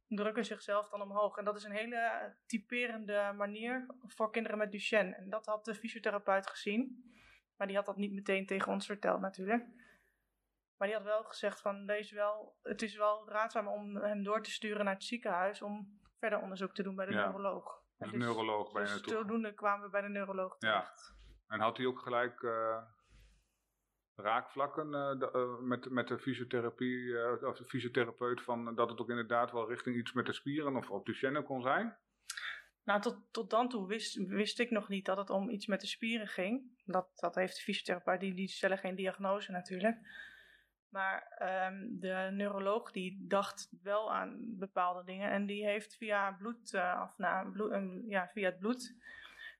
drukken 0.07 0.45
zichzelf 0.45 0.89
dan 0.89 1.01
omhoog. 1.01 1.37
En 1.37 1.45
dat 1.45 1.55
is 1.55 1.63
een 1.63 1.71
hele 1.71 2.33
typerende 2.45 3.33
manier 3.37 3.85
voor 4.07 4.31
kinderen 4.31 4.57
met 4.57 4.71
Duchenne. 4.71 5.15
En 5.15 5.29
dat 5.29 5.45
had 5.45 5.65
de 5.65 5.75
fysiotherapeut 5.75 6.47
gezien. 6.49 7.05
Maar 7.57 7.67
die 7.67 7.75
had 7.75 7.85
dat 7.85 7.97
niet 7.97 8.13
meteen 8.13 8.45
tegen 8.45 8.71
ons 8.71 8.85
verteld 8.85 9.19
natuurlijk. 9.21 9.65
Maar 10.77 10.87
die 10.87 10.97
had 10.97 11.05
wel 11.05 11.23
gezegd 11.23 11.61
van 11.61 11.85
deze 11.85 12.15
wel, 12.15 12.55
het 12.63 12.81
is 12.81 12.95
wel 12.95 13.29
raadzaam 13.29 13.67
om 13.67 13.95
hem 13.95 14.23
door 14.23 14.43
te 14.43 14.51
sturen 14.51 14.85
naar 14.85 14.93
het 14.93 15.03
ziekenhuis 15.03 15.61
om 15.61 15.99
verder 16.19 16.39
onderzoek 16.41 16.73
te 16.73 16.83
doen 16.83 16.95
bij 16.95 17.05
de 17.05 17.13
Ja. 17.13 17.23
neuroloog. 17.25 17.79
Dus 17.97 18.11
neuroloog 18.11 18.71
je 18.73 18.79
dus 18.79 18.89
naartoe. 18.89 19.13
zodoende 19.13 19.53
kwamen 19.53 19.85
we 19.85 19.89
bij 19.91 20.01
de 20.01 20.09
neuroloog 20.09 20.55
Ja. 20.59 20.79
terecht. 20.79 21.13
En 21.47 21.59
had 21.59 21.77
hij 21.77 21.85
ook 21.85 21.99
gelijk 21.99 22.43
eh, 22.43 22.83
raakvlakken 24.15 24.93
eh, 24.93 25.19
de- 25.19 25.31
eh, 25.31 25.59
met, 25.67 25.89
met 25.89 26.07
de 26.07 26.19
fysiotherapie, 26.19 27.17
eh, 27.17 27.47
of 27.47 27.57
de 27.57 27.65
fysiotherapeut, 27.65 28.41
van, 28.41 28.75
dat 28.75 28.89
het 28.89 28.99
ook 29.01 29.09
inderdaad 29.09 29.51
wel 29.51 29.69
richting 29.69 29.95
iets 29.95 30.13
met 30.13 30.25
de 30.25 30.33
spieren 30.33 30.75
of 30.75 30.89
op 30.89 31.05
Duchenne 31.05 31.43
kon 31.43 31.61
zijn? 31.61 31.97
Nou, 32.83 33.01
tot, 33.01 33.17
tot 33.31 33.49
dan 33.49 33.69
toe 33.69 33.87
wist, 33.87 34.15
wist 34.27 34.59
ik 34.59 34.69
nog 34.69 34.87
niet 34.89 35.05
dat 35.05 35.17
het 35.17 35.29
om 35.29 35.49
iets 35.49 35.67
met 35.67 35.81
de 35.81 35.87
spieren 35.87 36.27
ging. 36.27 36.81
Dat, 36.85 37.07
dat 37.15 37.35
heeft 37.35 37.55
de 37.55 37.61
fysiotherapeut, 37.61 38.19
die, 38.19 38.33
die 38.33 38.47
stellen 38.47 38.77
geen 38.77 38.95
diagnose 38.95 39.51
natuurlijk. 39.51 39.97
Maar 40.89 41.35
ehm, 41.37 41.87
de 41.89 42.29
neuroloog 42.31 42.91
die 42.91 43.25
dacht 43.27 43.69
wel 43.83 44.13
aan 44.13 44.37
bepaalde 44.57 45.03
dingen. 45.03 45.31
En 45.31 45.45
die 45.45 45.65
heeft 45.65 45.95
via 45.97 46.31
bloed, 46.31 46.73
eh, 46.73 47.01
of 47.03 47.17
nou, 47.17 47.51
bloed, 47.51 47.71
een- 47.71 48.05
ja, 48.07 48.27
via 48.27 48.49
het 48.49 48.59
bloed, 48.59 48.95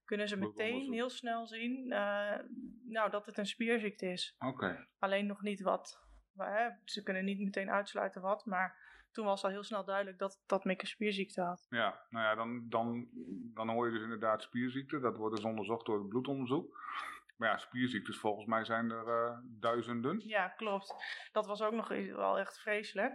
kunnen 0.06 0.28
ze 0.28 0.38
meteen 0.38 0.94
heel 0.94 1.10
snel 1.10 1.48
zien 1.48 1.92
eh, 1.92 2.40
nou, 2.84 3.10
dat 3.10 3.26
het 3.26 3.38
een 3.38 3.46
spierziekte 3.46 4.06
is. 4.12 4.36
Oké, 4.40 4.88
Alleen 5.00 5.26
nog 5.26 5.42
niet 5.42 5.62
wat. 5.62 6.00
Maar, 6.34 6.60
hè, 6.60 6.70
ze 6.86 7.04
kunnen 7.04 7.26
niet 7.26 7.40
meteen 7.40 7.72
uitsluiten 7.72 8.22
wat, 8.22 8.46
maar 8.46 8.90
toen 9.12 9.26
was 9.26 9.44
al 9.44 9.50
heel 9.50 9.64
snel 9.64 9.86
duidelijk 9.86 10.18
dat, 10.18 10.44
dat 10.46 10.64
Mick 10.64 10.82
een 10.82 10.88
spierziekte 10.88 11.42
had. 11.42 11.68
ja. 11.70 12.06
Nou 12.10 12.26
ja, 12.26 12.36
dan, 12.36 12.70
dan, 12.70 13.08
dan 13.54 13.70
hoor 13.70 13.86
je 13.86 13.94
dus 13.94 14.04
inderdaad 14.04 14.42
spierziekte. 14.42 15.00
Dat 15.00 15.18
wordt 15.18 15.36
dus 15.36 15.46
onderzocht 15.46 15.86
door 15.86 16.00
het 16.00 16.10
bloedonderzoek. 16.10 16.80
Maar 17.38 17.50
ja, 17.50 17.58
spierziektes 17.58 18.18
volgens 18.18 18.46
mij 18.46 18.64
zijn 18.64 18.92
er 18.92 19.08
eh, 19.08 19.38
duizenden. 19.44 20.22
Ja, 20.26 20.48
klopt. 20.48 20.96
Dat 21.32 21.46
was 21.46 21.62
ook 21.62 21.74
nog 21.74 21.88
wel 22.16 22.40
echt 22.40 22.60
vreselijk. 22.60 23.14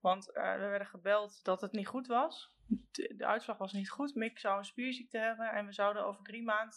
Want 0.00 0.32
eh, 0.32 0.52
we 0.52 0.58
werden 0.58 0.86
gebeld 0.86 1.44
dat 1.44 1.60
het 1.60 1.72
niet 1.72 1.86
goed 1.86 2.06
was. 2.06 2.51
De, 2.90 3.14
de 3.16 3.26
uitslag 3.26 3.58
was 3.58 3.72
niet 3.72 3.90
goed. 3.90 4.14
Mick 4.14 4.38
zou 4.38 4.58
een 4.58 4.64
spierziekte 4.64 5.18
hebben 5.18 5.50
en 5.50 5.66
we 5.66 5.72
zouden 5.72 6.04
over 6.04 6.24
drie 6.24 6.42
maanden 6.42 6.76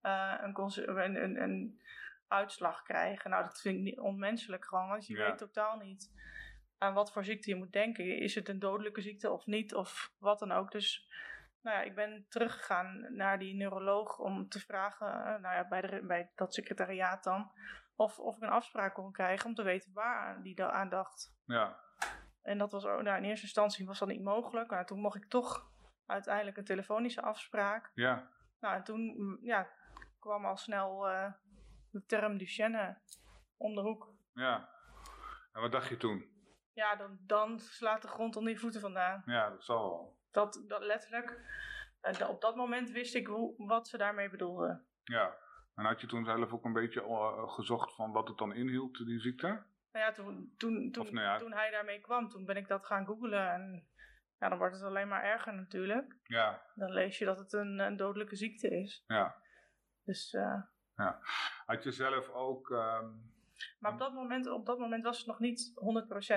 eh, 0.00 0.34
een, 0.40 0.60
een, 1.04 1.22
een, 1.22 1.42
een 1.42 1.80
uitslag 2.28 2.82
krijgen. 2.82 3.30
Nou, 3.30 3.44
dat 3.44 3.60
vind 3.60 3.76
ik 3.76 3.82
niet 3.82 3.98
onmenselijk 3.98 4.64
gewoon, 4.64 4.88
want 4.88 5.06
je 5.06 5.16
Ja. 5.16 5.26
weet 5.28 5.38
totaal 5.38 5.76
niet 5.76 6.10
aan 6.78 6.94
wat 6.94 7.12
voor 7.12 7.24
ziekte 7.24 7.50
je 7.50 7.56
moet 7.56 7.72
denken. 7.72 8.18
Is 8.18 8.34
het 8.34 8.48
een 8.48 8.58
dodelijke 8.58 9.00
ziekte 9.00 9.30
of 9.30 9.46
niet, 9.46 9.74
of 9.74 10.12
wat 10.18 10.38
dan 10.38 10.52
ook. 10.52 10.70
Dus 10.70 11.08
nou 11.62 11.76
ja, 11.76 11.82
ik 11.82 11.94
ben 11.94 12.26
teruggegaan 12.28 13.06
naar 13.16 13.38
die 13.38 13.54
neuroloog 13.54 14.18
om 14.18 14.48
te 14.48 14.60
vragen, 14.60 15.06
eh, 15.06 15.40
nou 15.40 15.54
ja, 15.54 15.68
bij, 15.68 15.80
de, 15.80 16.02
bij 16.06 16.30
dat 16.34 16.54
secretariaat 16.54 17.24
dan, 17.24 17.50
of, 17.96 18.18
of 18.18 18.36
ik 18.36 18.42
een 18.42 18.48
afspraak 18.48 18.94
kon 18.94 19.12
krijgen 19.12 19.46
om 19.46 19.54
te 19.54 19.62
weten 19.62 19.92
waar 19.92 20.42
die 20.42 20.54
da- 20.54 20.70
aan 20.70 20.88
dacht. 20.88 21.34
Ja, 21.44 21.80
En 22.46 22.58
dat 22.58 22.72
was 22.72 22.86
ook, 22.86 23.02
nou, 23.02 23.16
in 23.16 23.24
eerste 23.24 23.44
instantie 23.44 23.86
was 23.86 23.98
dat 23.98 24.08
niet 24.08 24.22
mogelijk, 24.22 24.70
maar 24.70 24.86
toen 24.86 25.00
mocht 25.00 25.16
ik 25.16 25.28
toch 25.28 25.70
uiteindelijk 26.06 26.56
een 26.56 26.64
telefonische 26.64 27.22
afspraak. 27.22 27.90
ja. 27.94 28.34
Nou, 28.60 28.74
en 28.74 28.84
toen 28.84 29.14
mm, 29.16 29.38
ja, 29.42 29.68
kwam 30.18 30.44
al 30.44 30.56
snel 30.56 31.08
eh, 31.08 31.32
de 31.90 32.04
term 32.06 32.38
Duchenne 32.38 32.98
om 33.56 33.74
de 33.74 33.80
hoek. 33.80 34.14
ja. 34.32 34.68
En 35.52 35.60
wat 35.62 35.72
dacht 35.72 35.88
je 35.88 35.96
toen? 35.96 36.24
Ja, 36.72 36.96
dan, 36.96 37.18
dan 37.20 37.58
slaat 37.60 38.02
de 38.02 38.08
grond 38.08 38.36
onder 38.36 38.52
je 38.52 38.58
voeten 38.58 38.80
vandaan. 38.80 39.22
Ja, 39.26 39.50
dat 39.50 39.64
zal 39.64 39.82
wel. 39.90 40.18
Dat, 40.30 40.64
dat 40.68 40.82
letterlijk. 40.82 41.40
eh, 42.00 42.28
op 42.28 42.40
dat 42.40 42.56
moment 42.56 42.90
wist 42.90 43.14
ik 43.14 43.26
hoe, 43.26 43.54
wat 43.56 43.88
ze 43.88 43.96
daarmee 43.96 44.30
bedoelden. 44.30 44.86
Ja, 45.04 45.36
en 45.74 45.84
had 45.84 46.00
je 46.00 46.06
toen 46.06 46.24
zelf 46.24 46.52
ook 46.52 46.64
een 46.64 46.72
beetje 46.72 47.02
uh, 47.02 47.48
gezocht 47.48 47.94
van 47.94 48.12
wat 48.12 48.28
het 48.28 48.38
dan 48.38 48.52
inhield, 48.54 49.06
die 49.06 49.20
ziekte? 49.20 49.62
Nou 49.96 50.08
ja, 50.08 50.14
toen, 50.14 50.54
toen, 50.56 50.90
toen, 50.90 51.14
nou 51.14 51.26
ja. 51.26 51.38
toen 51.38 51.52
hij 51.52 51.70
daarmee 51.70 52.00
kwam, 52.00 52.28
toen 52.28 52.44
ben 52.44 52.56
ik 52.56 52.68
dat 52.68 52.86
gaan 52.86 53.06
googlen 53.06 53.52
en 53.52 53.86
ja, 54.38 54.48
dan 54.48 54.58
wordt 54.58 54.74
het 54.74 54.82
alleen 54.82 55.08
maar 55.08 55.24
erger 55.24 55.54
natuurlijk. 55.54 56.16
Ja. 56.24 56.62
Dan 56.74 56.92
lees 56.92 57.18
je 57.18 57.24
dat 57.24 57.38
het 57.38 57.52
een, 57.52 57.78
een 57.78 57.96
dodelijke 57.96 58.36
ziekte 58.36 58.68
is. 58.68 59.04
Ja. 59.06 59.36
Dus, 60.04 60.32
uh, 60.32 60.62
ja. 60.96 61.20
Had 61.66 61.82
je 61.82 61.90
zelf 61.90 62.28
ook... 62.28 62.70
Um, 62.70 63.34
maar 63.78 63.92
op 63.92 63.98
dat, 63.98 64.12
moment, 64.12 64.46
op 64.46 64.66
dat 64.66 64.78
moment 64.78 65.04
was 65.04 65.18
het 65.18 65.26
nog 65.26 65.38
niet 65.38 65.72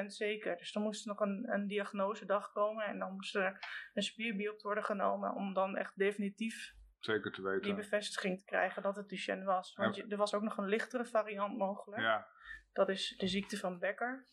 100% 0.01 0.05
zeker. 0.05 0.57
Dus 0.57 0.71
dan 0.71 0.83
moest 0.83 1.01
er 1.01 1.07
nog 1.07 1.19
een, 1.19 1.53
een 1.53 1.67
diagnosedag 1.67 2.51
komen 2.51 2.85
en 2.85 2.99
dan 2.99 3.13
moest 3.13 3.35
er 3.35 3.65
een 3.93 4.03
spierbiopsie 4.03 4.65
worden 4.65 4.83
genomen 4.83 5.33
om 5.33 5.53
dan 5.53 5.77
echt 5.77 5.97
definitief 5.97 6.77
zeker 6.99 7.31
te 7.31 7.41
weten. 7.41 7.61
die 7.61 7.75
bevestiging 7.75 8.37
te 8.37 8.45
krijgen 8.45 8.81
dat 8.81 8.95
het 8.95 9.09
Duchenne 9.09 9.45
was. 9.45 9.73
Want 9.75 9.95
je, 9.95 10.05
er 10.07 10.17
was 10.17 10.33
ook 10.33 10.41
nog 10.41 10.57
een 10.57 10.67
lichtere 10.67 11.05
variant 11.05 11.57
mogelijk. 11.57 12.01
Ja. 12.01 12.27
Dat 12.73 12.89
is 12.89 13.15
de 13.17 13.27
ziekte 13.27 13.57
van 13.57 13.79
Becker. 13.79 14.25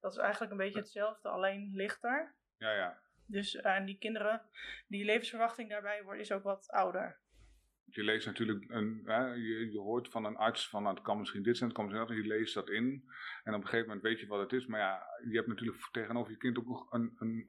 Dat 0.00 0.12
is 0.12 0.18
eigenlijk 0.18 0.52
een 0.52 0.58
beetje 0.58 0.78
hetzelfde, 0.78 1.28
alleen 1.28 1.70
lichter. 1.72 2.34
Ja, 2.58 2.72
ja. 2.72 2.98
Dus 3.26 3.54
uh, 3.54 3.76
en 3.76 3.84
die 3.84 3.98
kinderen, 3.98 4.42
die 4.88 5.04
levensverwachting 5.04 5.68
daarbij 5.68 6.02
wordt, 6.02 6.20
is 6.20 6.32
ook 6.32 6.42
wat 6.42 6.70
ouder. 6.70 7.18
Je 7.84 8.02
leest 8.02 8.26
natuurlijk, 8.26 8.64
een, 8.68 9.02
hè, 9.04 9.26
je, 9.26 9.70
je, 9.70 9.78
hoort 9.78 10.08
van 10.08 10.24
een 10.24 10.36
arts 10.36 10.68
van 10.68 10.82
nou, 10.82 10.94
het 10.94 11.04
kan 11.04 11.18
misschien 11.18 11.42
dit 11.42 11.56
zijn, 11.56 11.68
het 11.68 11.78
kan 11.78 11.86
misschien 11.86 12.06
dat, 12.06 12.16
en 12.16 12.22
je 12.22 12.28
leest 12.28 12.54
dat 12.54 12.68
in. 12.68 13.04
En 13.44 13.54
op 13.54 13.60
een 13.60 13.68
gegeven 13.68 13.86
moment 13.86 14.02
weet 14.06 14.20
je 14.20 14.26
wat 14.26 14.40
het 14.40 14.52
is. 14.52 14.66
Maar 14.66 14.80
ja, 14.80 15.02
je 15.30 15.36
hebt 15.36 15.48
natuurlijk 15.48 15.88
tegenover 15.90 16.32
je 16.32 16.38
kind 16.38 16.58
ook 16.58 16.66
nog 16.66 16.92
een, 16.92 17.14
een, 17.18 17.46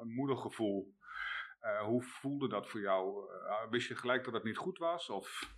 een 0.00 0.08
moedergevoel. 0.08 0.94
Uh, 1.62 1.82
hoe 1.82 2.02
voelde 2.02 2.48
dat 2.48 2.68
voor 2.68 2.80
jou? 2.80 3.30
Uh, 3.30 3.70
wist 3.70 3.88
je 3.88 3.96
gelijk 3.96 4.24
dat 4.24 4.34
het 4.34 4.44
niet 4.44 4.56
goed 4.56 4.78
was? 4.78 5.10
Of 5.10 5.54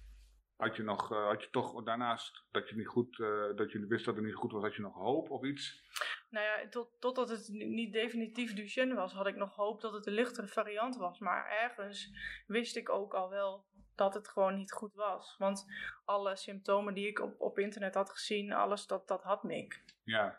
had 0.57 0.77
je, 0.77 0.83
nog, 0.83 1.13
uh, 1.13 1.27
had 1.27 1.43
je 1.43 1.51
toch 1.51 1.83
daarnaast 1.83 2.45
dat 2.51 2.69
je, 2.69 2.77
niet 2.77 2.87
goed, 2.87 3.17
dat 3.57 3.73
je 3.73 3.87
wist 3.89 4.05
dat 4.05 4.15
het 4.15 4.25
niet 4.25 4.35
goed 4.35 4.53
was, 4.53 4.63
had 4.63 4.75
je 4.75 4.83
nog 4.83 4.95
hoop 4.95 5.31
of 5.31 5.45
iets? 5.45 5.83
Nou 6.31 6.45
ja, 6.45 6.69
tot, 6.69 6.91
totdat 7.01 7.29
het 7.29 7.49
niet 7.49 7.93
definitief 7.93 8.55
Duchenne 8.55 8.95
was, 8.95 9.13
had 9.13 9.27
ik 9.27 9.37
nog 9.37 9.55
hoop 9.55 9.81
dat 9.81 9.93
het 9.93 10.07
een 10.07 10.13
lichtere 10.13 10.49
variant 10.49 10.97
was. 10.97 11.19
Maar 11.19 11.51
ergens 11.51 12.11
wist 12.47 12.77
ik 12.77 12.89
ook 12.89 13.15
al 13.15 13.31
wel 13.31 13.65
dat 13.95 14.15
het 14.15 14.29
gewoon 14.29 14.57
niet 14.57 14.73
goed 14.73 14.95
was. 14.95 15.35
Want 15.39 15.67
alle 16.05 16.37
symptomen 16.37 16.95
die 16.95 17.09
ik 17.09 17.21
op, 17.21 17.41
op 17.41 17.59
internet 17.59 17.95
had 17.95 18.11
gezien, 18.11 18.53
alles 18.53 18.87
dat, 18.87 19.09
dat 19.09 19.23
had 19.23 19.43
Mick. 19.43 19.85
Ja. 20.05 20.39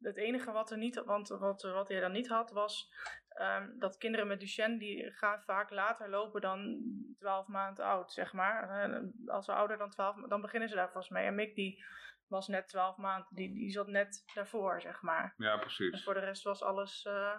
Het 0.00 0.16
enige 0.16 0.52
wat 0.52 0.70
er 0.70 0.78
niet, 0.78 1.02
want 1.04 1.28
wat, 1.28 1.62
wat 1.62 1.88
hij 1.88 2.00
dan 2.00 2.12
niet 2.12 2.28
had, 2.28 2.50
was 2.50 2.92
um, 3.40 3.78
dat 3.78 3.96
kinderen 3.96 4.26
met 4.26 4.40
Duchenne, 4.40 4.78
die 4.78 5.12
gaan 5.12 5.42
vaak 5.42 5.70
later 5.70 6.08
lopen 6.08 6.40
dan 6.40 6.82
12 7.18 7.46
maanden 7.46 7.84
oud, 7.84 8.12
zeg 8.12 8.32
maar. 8.32 8.90
als 9.26 9.44
ze 9.44 9.52
ouder 9.52 9.78
dan 9.78 9.90
12 9.90 10.28
dan 10.28 10.40
beginnen 10.40 10.68
ze 10.68 10.74
daar 10.74 10.92
vast 10.92 11.10
mee. 11.10 11.26
En 11.26 11.34
Mick 11.34 11.54
die 11.54 11.84
was 12.28 12.48
net 12.48 12.68
12 12.68 12.96
maanden, 12.96 13.26
die, 13.30 13.54
die 13.54 13.70
zat 13.70 13.86
net 13.86 14.22
daarvoor, 14.34 14.80
zeg 14.80 15.02
maar. 15.02 15.34
Ja, 15.36 15.56
precies. 15.56 15.92
En 15.92 16.02
voor 16.02 16.14
de 16.14 16.20
rest 16.20 16.42
was 16.42 16.62
alles 16.62 17.04
uh, 17.04 17.38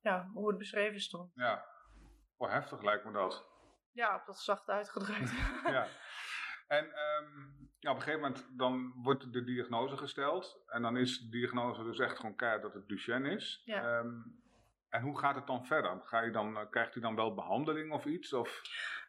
ja, 0.00 0.30
hoe 0.32 0.48
het 0.48 0.58
beschreven 0.58 1.00
stond. 1.00 1.32
Ja, 1.34 1.64
wel 2.36 2.50
heftig 2.50 2.82
lijkt 2.82 3.04
me 3.04 3.12
dat. 3.12 3.46
Ja, 3.92 4.22
dat 4.26 4.38
zacht 4.38 4.68
uitgedrukt. 4.68 5.32
ja. 5.76 5.86
En 6.66 6.84
um, 6.84 7.70
ja, 7.78 7.90
op 7.90 7.96
een 7.96 8.02
gegeven 8.02 8.20
moment 8.20 8.58
dan 8.58 8.92
wordt 9.02 9.32
de 9.32 9.44
diagnose 9.44 9.96
gesteld. 9.96 10.62
En 10.66 10.82
dan 10.82 10.96
is 10.96 11.18
de 11.18 11.28
diagnose 11.28 11.82
dus 11.82 11.98
echt 11.98 12.16
gewoon 12.16 12.36
keihard 12.36 12.62
dat 12.62 12.74
het 12.74 12.88
Duchenne 12.88 13.30
is. 13.30 13.62
Ja. 13.64 13.98
Um, 13.98 14.42
en 14.94 15.02
hoe 15.02 15.18
gaat 15.18 15.34
het 15.34 15.46
dan 15.46 15.66
verder? 15.66 16.00
Ga 16.04 16.20
je 16.20 16.30
dan, 16.30 16.56
uh, 16.56 16.70
krijgt 16.70 16.94
u 16.94 17.00
dan 17.00 17.14
wel 17.14 17.34
behandeling 17.34 17.92
of 17.92 18.04
iets? 18.04 18.32
Of? 18.32 18.62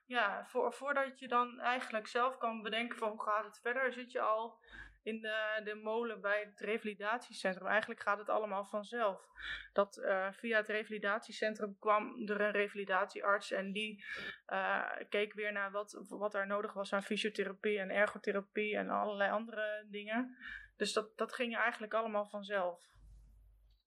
Ja, 0.05 0.45
voor, 0.45 0.73
voordat 0.73 1.19
je 1.19 1.27
dan 1.27 1.59
eigenlijk 1.59 2.07
zelf 2.07 2.37
kan 2.37 2.61
bedenken 2.61 2.97
van 2.97 3.09
hoe 3.09 3.21
gaat 3.21 3.45
het 3.45 3.59
verder, 3.61 3.93
zit 3.93 4.11
je 4.11 4.21
al 4.21 4.59
in 5.03 5.21
de, 5.21 5.61
de 5.63 5.75
molen 5.75 6.21
bij 6.21 6.39
het 6.39 6.59
revalidatiecentrum. 6.59 7.67
Eigenlijk 7.67 8.01
gaat 8.01 8.17
het 8.17 8.29
allemaal 8.29 8.65
vanzelf. 8.65 9.27
Dat 9.73 9.97
uh, 9.97 10.27
via 10.31 10.57
het 10.57 10.67
revalidatiecentrum 10.67 11.77
kwam 11.79 12.27
er 12.27 12.41
een 12.41 12.51
revalidatiearts 12.51 13.51
en 13.51 13.71
die 13.71 14.05
uh, 14.47 14.91
keek 15.09 15.33
weer 15.33 15.51
naar 15.51 15.71
wat, 15.71 16.05
wat 16.09 16.33
er 16.33 16.47
nodig 16.47 16.73
was 16.73 16.93
aan 16.93 17.03
fysiotherapie 17.03 17.79
en 17.79 17.89
ergotherapie 17.89 18.77
en 18.77 18.89
allerlei 18.89 19.31
andere 19.31 19.85
dingen. 19.89 20.37
Dus 20.77 20.93
dat, 20.93 21.17
dat 21.17 21.33
ging 21.33 21.57
eigenlijk 21.57 21.93
allemaal 21.93 22.25
vanzelf. 22.25 22.79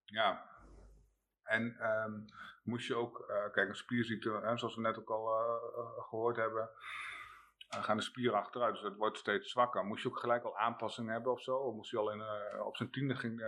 Ja. 0.05 0.57
En 1.49 1.77
um, 2.05 2.25
moest 2.63 2.87
je 2.87 2.95
ook, 2.95 3.27
uh, 3.31 3.53
kijk, 3.53 3.69
een 3.69 3.77
spierziekte, 3.77 4.41
hè, 4.43 4.59
zoals 4.59 4.75
we 4.75 4.81
net 4.81 4.99
ook 4.99 5.11
al 5.11 5.29
gehoord 6.09 6.37
hebben, 6.37 6.71
gaan 7.69 7.97
de 7.97 8.03
spieren 8.03 8.39
achteruit, 8.39 8.75
dus 8.75 8.83
het 8.83 8.97
wordt 8.97 9.19
steeds 9.19 9.51
zwakker. 9.51 9.85
Moest 9.85 10.03
je 10.03 10.09
ook 10.09 10.19
gelijk 10.19 10.45
al 10.45 10.59
aanpassingen 10.59 11.13
hebben 11.13 11.33
of 11.33 11.43
zo? 11.43 11.57
Of 11.57 11.75
moest 11.75 11.91
je 11.91 11.99
al 11.99 12.13
in, 12.13 12.23
op 12.65 12.77
zijn 12.77 12.91
tiende 12.91 13.17
ging, 13.17 13.43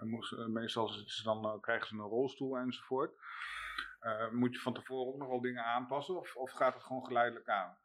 moest, 0.00 0.36
meestal 0.36 0.88
ze 0.88 1.22
dan, 1.22 1.60
krijgen 1.60 1.86
ze 1.86 1.94
een 1.94 2.00
rolstoel 2.00 2.56
enzovoort. 2.56 3.12
moet 4.30 4.54
je 4.54 4.60
van 4.60 4.74
tevoren 4.74 5.12
ook 5.12 5.18
nog 5.18 5.28
wel 5.28 5.40
dingen 5.40 5.64
aanpassen 5.64 6.16
of, 6.16 6.36
of 6.36 6.50
gaat 6.50 6.74
het 6.74 6.82
gewoon 6.82 7.06
geleidelijk 7.06 7.48
aan? 7.48 7.76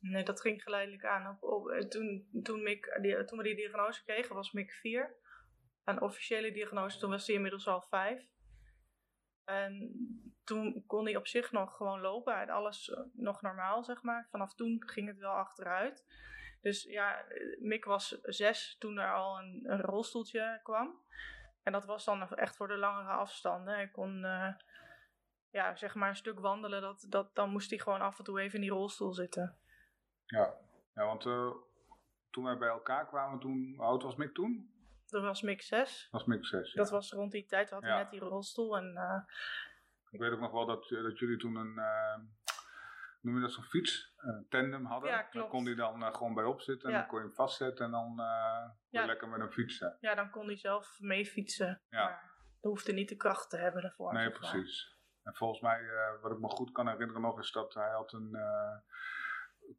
Nee, 0.00 0.24
dat 0.24 0.40
ging 0.40 0.62
geleidelijk 0.62 1.04
aan. 1.04 1.36
Op, 1.40 1.70
toen, 1.88 2.28
toen, 2.42 2.64
die, 3.00 3.24
toen 3.24 3.38
we 3.38 3.44
die 3.44 3.56
diagnose 3.56 4.04
kregen 4.04 4.34
was 4.34 4.52
Mick 4.52 4.72
4. 4.72 5.14
Een 5.84 6.00
officiële 6.00 6.52
diagnose, 6.52 6.98
toen 6.98 7.10
was 7.10 7.26
hij 7.26 7.36
inmiddels 7.36 7.66
al 7.66 7.82
5. 7.82 8.26
En 9.48 9.92
toen 10.44 10.84
kon 10.86 11.04
hij 11.04 11.16
op 11.16 11.26
zich 11.26 11.52
nog 11.52 11.76
gewoon 11.76 12.00
lopen 12.00 12.40
en 12.40 12.48
alles 12.48 12.90
eh, 12.90 13.00
nog 13.12 13.42
normaal, 13.42 13.84
zeg 13.84 14.02
maar. 14.02 14.26
Vanaf 14.30 14.54
toen 14.54 14.82
ging 14.86 15.08
het 15.08 15.18
wel 15.18 15.32
achteruit. 15.32 16.06
Dus 16.60 16.82
ja, 16.82 17.24
Mick 17.58 17.84
was 17.84 18.08
zes 18.22 18.76
toen 18.78 18.98
er 18.98 19.12
al 19.12 19.38
een, 19.38 19.80
rolstoeltje 19.80 20.60
kwam. 20.62 21.00
En 21.62 21.72
dat 21.72 21.84
was 21.84 22.04
dan 22.04 22.28
echt 22.28 22.56
voor 22.56 22.68
de 22.68 22.76
langere 22.76 23.10
afstanden. 23.10 23.74
Hij 23.74 23.88
kon, 23.88 24.24
uh, 24.24 24.54
ja, 25.50 25.76
zeg 25.76 25.94
maar 25.94 26.08
een 26.08 26.16
stuk 26.16 26.40
wandelen. 26.40 26.80
Dat, 26.80 27.06
dat, 27.08 27.34
dan 27.34 27.50
moest 27.50 27.70
hij 27.70 27.78
gewoon 27.78 28.00
af 28.00 28.18
en 28.18 28.24
toe 28.24 28.40
even 28.40 28.54
in 28.54 28.60
die 28.60 28.70
rolstoel 28.70 29.12
zitten. 29.12 29.58
Ja, 30.24 30.54
ja 30.94 31.04
want 31.04 31.24
uh, 31.24 31.50
toen 32.30 32.44
wij 32.44 32.58
bij 32.58 32.68
elkaar 32.68 33.06
kwamen, 33.06 33.40
toen, 33.40 33.74
hoe 33.76 33.86
oud 33.86 34.02
was 34.02 34.16
Mick 34.16 34.34
toen? 34.34 34.77
Dat 35.10 35.22
was 35.22 35.42
Mick 35.42 35.62
6. 35.62 36.08
Was 36.10 36.24
Mick 36.24 36.46
6, 36.46 36.72
ja. 36.72 36.82
Dat 36.82 36.90
was 36.90 37.12
rond 37.12 37.32
die 37.32 37.46
tijd, 37.46 37.70
had 37.70 37.82
hij 37.82 37.90
ja. 37.90 37.98
net 37.98 38.10
die 38.10 38.20
rolstoel. 38.20 38.76
En, 38.76 38.92
uh, 38.94 39.20
ik 40.10 40.20
weet 40.20 40.32
ook 40.32 40.40
nog 40.40 40.52
wel 40.52 40.66
dat, 40.66 40.88
dat 40.88 41.18
jullie 41.18 41.36
toen 41.36 41.56
een, 41.56 41.74
uh, 41.76 42.16
noem 43.20 43.34
je 43.34 43.40
dat 43.40 43.52
zo'n 43.52 43.64
fiets, 43.64 44.12
een 44.16 44.46
tandem 44.48 44.84
hadden. 44.84 45.10
Ja. 45.10 45.28
Daar 45.30 45.48
kon 45.48 45.64
hij 45.64 45.74
dan 45.74 46.02
uh, 46.02 46.14
gewoon 46.14 46.34
bij 46.34 46.44
opzitten 46.44 46.88
en 46.88 46.94
dan 46.94 47.06
kon 47.06 47.18
je 47.18 47.24
hem 47.24 47.34
vastzetten 47.34 47.84
en 47.84 47.90
dan 47.90 48.14
ja. 48.88 49.06
lekker 49.06 49.28
met 49.28 49.40
hem 49.40 49.50
fietsen. 49.50 49.96
Ja, 50.00 50.14
dan 50.14 50.30
kon 50.30 50.46
hij 50.46 50.56
zelf 50.56 51.00
mee 51.00 51.26
fietsen. 51.26 51.82
Ja. 51.90 52.04
Maar 52.04 52.20
hij 52.60 52.70
hoefde 52.70 52.92
niet 52.92 53.08
de 53.08 53.16
kracht 53.16 53.50
te 53.50 53.56
hebben 53.56 53.82
daarvoor. 53.82 54.12
Nee, 54.12 54.30
precies. 54.30 54.96
En 55.22 55.34
volgens 55.34 55.60
mij, 55.60 55.82
wat 56.20 56.32
ik 56.32 56.38
me 56.38 56.48
goed 56.48 56.72
kan 56.72 56.88
herinneren 56.88 57.22
nog, 57.22 57.38
is 57.38 57.52
dat 57.52 57.74
hij 57.74 57.90
had 57.90 58.12
een 58.12 58.36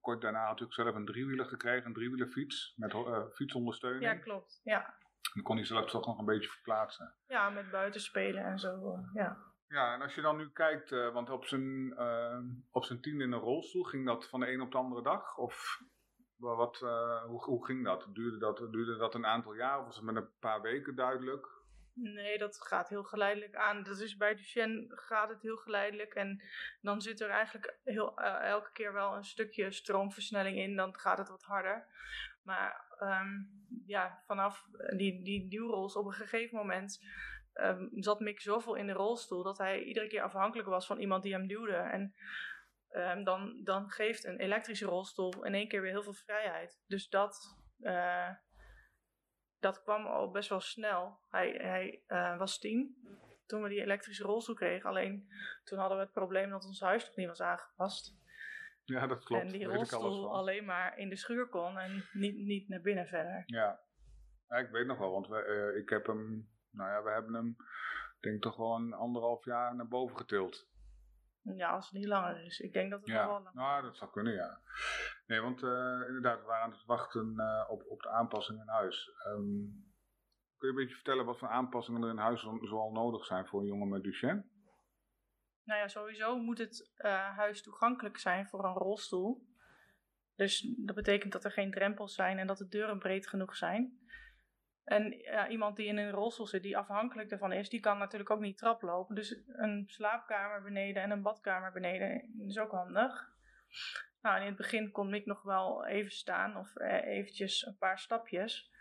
kort 0.01 0.21
daarna 0.21 0.47
natuurlijk 0.47 0.73
zelf 0.73 0.95
een 0.95 1.05
driewieler 1.05 1.45
gekregen, 1.45 1.85
een 1.85 1.93
driewielerfiets 1.93 2.73
met 2.75 2.93
uh, 2.93 3.25
fietsondersteuning. 3.33 4.03
Ja, 4.03 4.15
klopt. 4.15 4.61
Ja. 4.63 4.97
Dan 5.33 5.43
kon 5.43 5.55
hij 5.55 5.65
zelf 5.65 5.89
toch 5.89 6.05
nog 6.05 6.17
een 6.17 6.25
beetje 6.25 6.49
verplaatsen. 6.49 7.15
Ja, 7.27 7.49
met 7.49 7.71
buitenspelen 7.71 8.43
en 8.43 8.59
zo, 8.59 8.99
ja. 9.13 9.37
Ja, 9.67 9.93
en 9.93 10.01
als 10.01 10.15
je 10.15 10.21
dan 10.21 10.37
nu 10.37 10.49
kijkt, 10.51 10.91
uh, 10.91 11.13
want 11.13 11.29
op 11.29 11.45
zijn, 11.45 11.85
uh, 11.87 12.39
op 12.71 12.85
zijn 12.85 13.01
tien 13.01 13.21
in 13.21 13.31
een 13.31 13.39
rolstoel, 13.39 13.83
ging 13.83 14.05
dat 14.05 14.29
van 14.29 14.39
de 14.39 14.51
een 14.51 14.61
op 14.61 14.71
de 14.71 14.77
andere 14.77 15.01
dag? 15.01 15.37
Of 15.37 15.81
wat, 16.37 16.81
uh, 16.83 17.23
hoe, 17.23 17.43
hoe 17.43 17.65
ging 17.65 17.85
dat? 17.85 18.07
Duurde, 18.13 18.37
dat? 18.37 18.57
duurde 18.57 18.97
dat 18.97 19.15
een 19.15 19.25
aantal 19.25 19.53
jaar 19.53 19.79
of 19.79 19.85
was 19.85 19.95
het 19.95 20.05
met 20.05 20.15
een 20.15 20.29
paar 20.39 20.61
weken 20.61 20.95
duidelijk? 20.95 21.47
Nee, 21.93 22.37
dat 22.37 22.61
gaat 22.61 22.89
heel 22.89 23.03
geleidelijk 23.03 23.55
aan. 23.55 23.83
Dat 23.83 23.99
is 23.99 24.17
bij 24.17 24.35
Duchenne 24.35 24.85
gaat 24.89 25.29
het 25.29 25.41
heel 25.41 25.57
geleidelijk. 25.57 26.13
En 26.13 26.41
dan 26.81 27.01
zit 27.01 27.21
er 27.21 27.29
eigenlijk 27.29 27.77
heel, 27.83 28.17
elke 28.41 28.71
keer 28.71 28.93
wel 28.93 29.15
een 29.15 29.23
stukje 29.23 29.71
stroomversnelling 29.71 30.57
in. 30.57 30.75
Dan 30.75 30.99
gaat 30.99 31.17
het 31.17 31.29
wat 31.29 31.43
harder. 31.43 31.87
Maar 32.43 32.88
um, 33.01 33.49
ja, 33.85 34.23
vanaf 34.25 34.65
die, 34.95 35.23
die 35.23 35.47
duwrols 35.47 35.95
op 35.95 36.05
een 36.05 36.13
gegeven 36.13 36.57
moment 36.57 36.99
um, 37.53 37.89
zat 37.91 38.19
Mick 38.19 38.41
zoveel 38.41 38.75
in 38.75 38.87
de 38.87 38.93
rolstoel 38.93 39.43
dat 39.43 39.57
hij 39.57 39.83
iedere 39.83 40.07
keer 40.07 40.21
afhankelijk 40.21 40.67
was 40.67 40.85
van 40.85 40.99
iemand 40.99 41.23
die 41.23 41.33
hem 41.33 41.47
duwde. 41.47 41.75
En 41.75 42.13
um, 42.91 43.23
dan, 43.23 43.63
dan 43.63 43.89
geeft 43.89 44.25
een 44.25 44.39
elektrische 44.39 44.85
rolstoel 44.85 45.45
in 45.45 45.53
één 45.53 45.67
keer 45.67 45.81
weer 45.81 45.91
heel 45.91 46.03
veel 46.03 46.13
vrijheid. 46.13 46.81
Dus 46.87 47.09
dat, 47.09 47.57
uh, 47.79 48.29
dat 49.59 49.81
kwam 49.81 50.05
al 50.05 50.31
best 50.31 50.49
wel 50.49 50.61
snel. 50.61 51.19
Hij, 51.29 51.49
hij 51.49 52.03
uh, 52.07 52.37
was 52.37 52.59
tien 52.59 52.97
toen 53.45 53.61
we 53.61 53.69
die 53.69 53.81
elektrische 53.81 54.23
rolstoel 54.23 54.55
kregen. 54.55 54.89
Alleen 54.89 55.29
toen 55.63 55.79
hadden 55.79 55.97
we 55.97 56.03
het 56.03 56.13
probleem 56.13 56.49
dat 56.49 56.65
ons 56.65 56.79
huis 56.79 57.05
nog 57.05 57.15
niet 57.15 57.27
was 57.27 57.41
aangepast. 57.41 58.17
Ja, 58.89 59.07
dat 59.07 59.23
klopt. 59.23 59.43
En 59.43 59.51
die 59.51 59.65
rolstoel 59.65 60.33
alleen 60.35 60.65
maar 60.65 60.97
in 60.97 61.09
de 61.09 61.15
schuur 61.15 61.47
kon 61.47 61.77
en 61.77 62.05
niet, 62.13 62.35
niet 62.35 62.67
naar 62.67 62.81
binnen 62.81 63.07
verder. 63.07 63.43
Ja, 63.45 63.79
ja 64.47 64.55
ik 64.57 64.69
weet 64.69 64.85
nog 64.87 64.97
wel, 64.97 65.11
want 65.11 65.27
we, 65.27 65.71
uh, 65.73 65.81
ik 65.81 65.89
heb 65.89 66.05
hem, 66.05 66.49
nou 66.71 66.89
ja, 66.89 67.03
we 67.03 67.09
hebben 67.11 67.33
hem, 67.33 67.55
denk 68.19 68.41
toch 68.41 68.55
wel 68.55 68.75
een 68.75 68.93
anderhalf 68.93 69.45
jaar 69.45 69.75
naar 69.75 69.87
boven 69.87 70.17
getild. 70.17 70.67
Ja, 71.41 71.69
als 71.69 71.85
het 71.89 71.99
niet 71.99 72.07
langer 72.07 72.45
is. 72.45 72.59
Ik 72.59 72.73
denk 72.73 72.91
dat 72.91 72.99
het 72.99 73.09
Ja, 73.09 73.21
nog 73.23 73.31
wel 73.31 73.41
lang 73.43 73.55
nou, 73.55 73.81
dat 73.83 73.97
zou 73.97 74.11
kunnen, 74.11 74.33
ja. 74.33 74.59
Nee, 75.27 75.39
want 75.41 75.63
eh, 75.63 75.99
inderdaad, 76.07 76.39
we 76.39 76.45
waren 76.45 76.63
aan 76.63 76.71
het 76.71 76.85
wachten 76.85 77.33
eh, 77.37 77.69
op, 77.69 77.83
op 77.87 78.01
de 78.01 78.09
aanpassingen 78.09 78.61
in 78.61 78.67
huis. 78.73 79.09
Ehm, 79.25 79.35
kun 80.57 80.67
je 80.67 80.67
een 80.67 80.75
beetje 80.75 80.95
vertellen 80.95 81.25
wat 81.25 81.39
voor 81.39 81.47
aanpassingen 81.47 82.03
er 82.03 82.09
in 82.09 82.17
huis 82.17 82.41
zo- 82.41 82.59
zoal 82.61 82.91
nodig 82.91 83.25
zijn 83.25 83.47
voor 83.47 83.59
een 83.61 83.67
jongen 83.67 83.89
met 83.89 84.03
Duchenne? 84.03 84.45
Nou 85.69 85.81
ja, 85.81 85.87
sowieso 85.87 86.37
moet 86.37 86.57
het 86.57 86.91
eh, 86.95 87.37
huis 87.37 87.61
toegankelijk 87.61 88.17
zijn 88.17 88.47
voor 88.47 88.65
een 88.65 88.73
rolstoel. 88.73 89.47
Dus 90.35 90.73
dat 90.77 90.95
betekent 90.95 91.31
dat 91.31 91.43
er 91.43 91.51
geen 91.51 91.71
drempels 91.71 92.13
zijn 92.13 92.37
en 92.37 92.47
dat 92.47 92.57
de 92.57 92.67
deuren 92.67 92.99
breed 92.99 93.27
genoeg 93.27 93.55
zijn. 93.55 93.99
En 94.83 95.17
ja, 95.17 95.47
iemand 95.47 95.75
die 95.75 95.87
in 95.87 95.97
een 95.97 96.11
rolstoel 96.11 96.47
zit, 96.47 96.61
die 96.61 96.77
afhankelijk 96.77 97.29
daarvan 97.29 97.51
is, 97.51 97.69
die 97.69 97.79
kan 97.79 97.97
natuurlijk 97.97 98.29
ook 98.29 98.39
niet 98.39 98.57
traplopen. 98.57 99.15
Dus 99.15 99.41
een 99.47 99.83
slaapkamer 99.87 100.61
beneden 100.61 101.03
en 101.03 101.11
een 101.11 101.21
badkamer 101.21 101.71
beneden 101.71 102.33
is 102.39 102.57
ook 102.57 102.71
handig. 102.71 103.31
Nou, 104.21 104.39
in 104.39 104.45
het 104.45 104.55
begin 104.55 104.91
kon 104.91 105.09
Mick 105.09 105.25
nog 105.25 105.41
wel 105.41 105.85
even 105.85 106.11
staan 106.11 106.57
of 106.57 106.75
eh, 106.75 107.05
eventjes 107.05 107.65
een 107.65 107.77
paar 107.77 107.99
stapjes. 107.99 108.71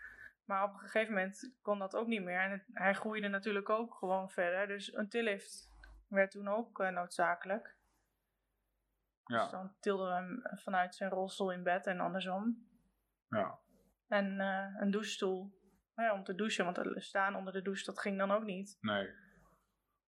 Maar 0.45 0.63
op 0.63 0.73
een 0.73 0.79
gegeven 0.79 1.13
moment 1.13 1.55
kon 1.61 1.79
dat 1.79 1.95
ook 1.95 2.07
niet 2.07 2.23
meer. 2.23 2.39
En 2.39 2.63
hij 2.73 2.93
groeide 2.93 3.27
natuurlijk 3.27 3.69
ook 3.69 3.93
gewoon 3.93 4.29
verder. 4.29 4.67
Dus 4.67 4.93
een 4.93 5.09
tillift 5.09 5.68
werd 6.09 6.31
toen 6.31 6.47
ook 6.47 6.79
eh, 6.79 6.89
noodzakelijk. 6.89 7.77
Dus 9.23 9.37
Ja, 9.41 9.47
dan 9.49 9.73
tilden 9.79 10.07
we 10.07 10.13
hem 10.13 10.41
vanuit 10.59 10.95
zijn 10.95 11.09
rolstoel 11.09 11.51
in 11.51 11.63
bed 11.63 11.85
en 11.87 11.99
andersom. 11.99 12.67
ja. 13.29 13.59
En 14.07 14.39
eh, 14.39 14.75
een 14.81 14.91
douchestoel 14.91 15.57
ja, 15.95 16.13
om 16.13 16.23
te 16.23 16.35
douchen, 16.35 16.65
want 16.65 17.03
staan 17.03 17.35
onder 17.35 17.53
de 17.53 17.61
douche, 17.61 17.85
dat 17.85 17.99
ging 17.99 18.17
dan 18.17 18.31
ook 18.31 18.43
niet. 18.43 18.77
Nee. 18.81 19.09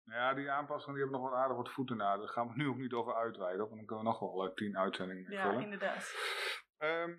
Ja, 0.05 0.35
die 0.35 0.51
aanpassingen 0.51 0.95
die 0.95 1.03
hebben 1.05 1.21
nog 1.23 1.31
wel 1.31 1.41
aardig 1.41 1.57
wat 1.57 1.71
voeten 1.71 1.97
na. 1.97 2.17
Daar 2.17 2.29
gaan 2.29 2.49
we 2.49 2.53
nu 2.57 2.69
ook 2.69 2.77
niet 2.77 2.93
over 2.93 3.15
uitweiden, 3.15 3.59
want 3.65 3.77
dan 3.77 3.87
kunnen 3.87 4.05
we 4.05 4.11
nog 4.11 4.21
wel 4.21 4.47
eh, 4.49 4.55
tien 4.55 4.79
uitzendingen 4.79 5.25
mee 5.29 5.39
Ja, 5.39 5.43
vullen. 5.45 5.63
inderdaad. 5.63 6.15
Ehm, 6.79 7.17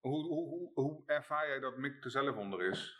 hoe, 0.00 0.26
hoe, 0.26 0.48
hoe, 0.48 0.70
hoe 0.74 1.02
ervaar 1.06 1.48
jij 1.48 1.60
dat 1.60 1.76
Mick 1.76 2.04
er 2.04 2.10
zelf 2.10 2.36
onder 2.36 2.62
is? 2.62 2.99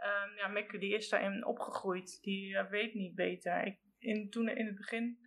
Ehm, 0.00 0.36
ja, 0.36 0.78
die 0.78 0.94
is 0.94 1.08
daarin 1.08 1.46
opgegroeid. 1.46 2.22
Die 2.22 2.56
eh, 2.56 2.70
weet 2.70 2.94
niet 2.94 3.14
beter. 3.14 3.66
Ik, 3.66 3.78
in, 3.98 4.30
toen 4.30 4.48
in 4.48 4.66
het 4.66 4.76
begin 4.76 5.18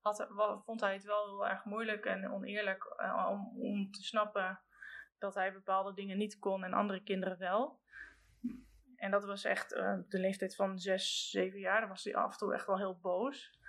had, 0.00 0.28
vond 0.64 0.80
hij 0.80 0.92
het 0.92 1.04
wel 1.04 1.24
heel 1.24 1.48
erg 1.48 1.64
moeilijk 1.64 2.04
en 2.04 2.30
oneerlijk 2.30 2.94
eh, 2.96 3.26
om, 3.30 3.60
om 3.60 3.90
te 3.90 4.02
snappen 4.02 4.60
dat 5.18 5.34
hij 5.34 5.52
bepaalde 5.52 5.94
dingen 5.94 6.18
niet 6.18 6.38
kon 6.38 6.64
en 6.64 6.72
andere 6.72 7.02
kinderen 7.02 7.38
wel. 7.38 7.80
En 8.96 9.10
dat 9.10 9.24
was 9.24 9.44
echt 9.44 9.72
eh, 9.72 9.98
de 10.08 10.18
leeftijd 10.18 10.56
van 10.56 10.78
zes, 10.78 11.30
zeven 11.30 11.58
jaar. 11.58 11.80
Dan 11.80 11.88
was 11.88 12.04
hij 12.04 12.14
af 12.14 12.32
en 12.32 12.38
toe 12.38 12.54
echt 12.54 12.66
wel 12.66 12.78
heel 12.78 12.98
boos. 12.98 13.60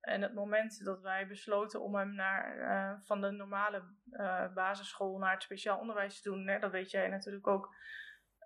En 0.00 0.22
het 0.22 0.34
moment 0.34 0.84
dat 0.84 1.00
wij 1.00 1.26
besloten 1.26 1.80
om 1.80 1.94
hem 1.94 2.14
naar, 2.14 3.00
van 3.04 3.20
de 3.20 3.30
normale 3.30 3.82
basisschool 4.54 5.18
naar 5.18 5.32
het 5.32 5.42
speciaal 5.42 5.78
onderwijs 5.78 6.20
te 6.20 6.30
doen, 6.30 6.48
hè, 6.48 6.58
dat 6.58 6.70
weet 6.70 6.90
jij 6.90 7.08
natuurlijk 7.08 7.46
ook, 7.46 7.74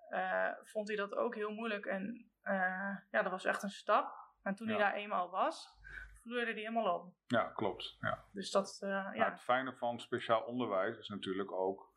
eh, 0.09 0.49
vond 0.63 0.87
hij 0.87 0.97
dat 0.97 1.15
ook 1.15 1.35
heel 1.35 1.51
moeilijk. 1.51 1.85
En 1.85 2.29
eh, 2.41 2.95
ja, 3.11 3.21
dat 3.21 3.31
was 3.31 3.45
echt 3.45 3.63
een 3.63 3.69
stap. 3.69 4.13
En 4.43 4.55
toen 4.55 4.67
Ja. 4.67 4.73
hij 4.73 4.83
daar 4.83 4.93
eenmaal 4.93 5.29
was, 5.29 5.77
vloeide 6.21 6.51
hij 6.51 6.59
helemaal 6.61 6.95
op. 6.95 7.13
Ja, 7.27 7.43
klopt. 7.43 7.97
Ja. 7.99 8.25
Dus 8.31 8.51
dat, 8.51 8.77
eh, 8.81 8.89
Nou, 8.89 9.15
ja. 9.15 9.29
het 9.29 9.41
fijne 9.41 9.73
van 9.75 9.99
speciaal 9.99 10.41
onderwijs 10.41 10.97
is 10.97 11.07
natuurlijk 11.07 11.51
ook, 11.51 11.93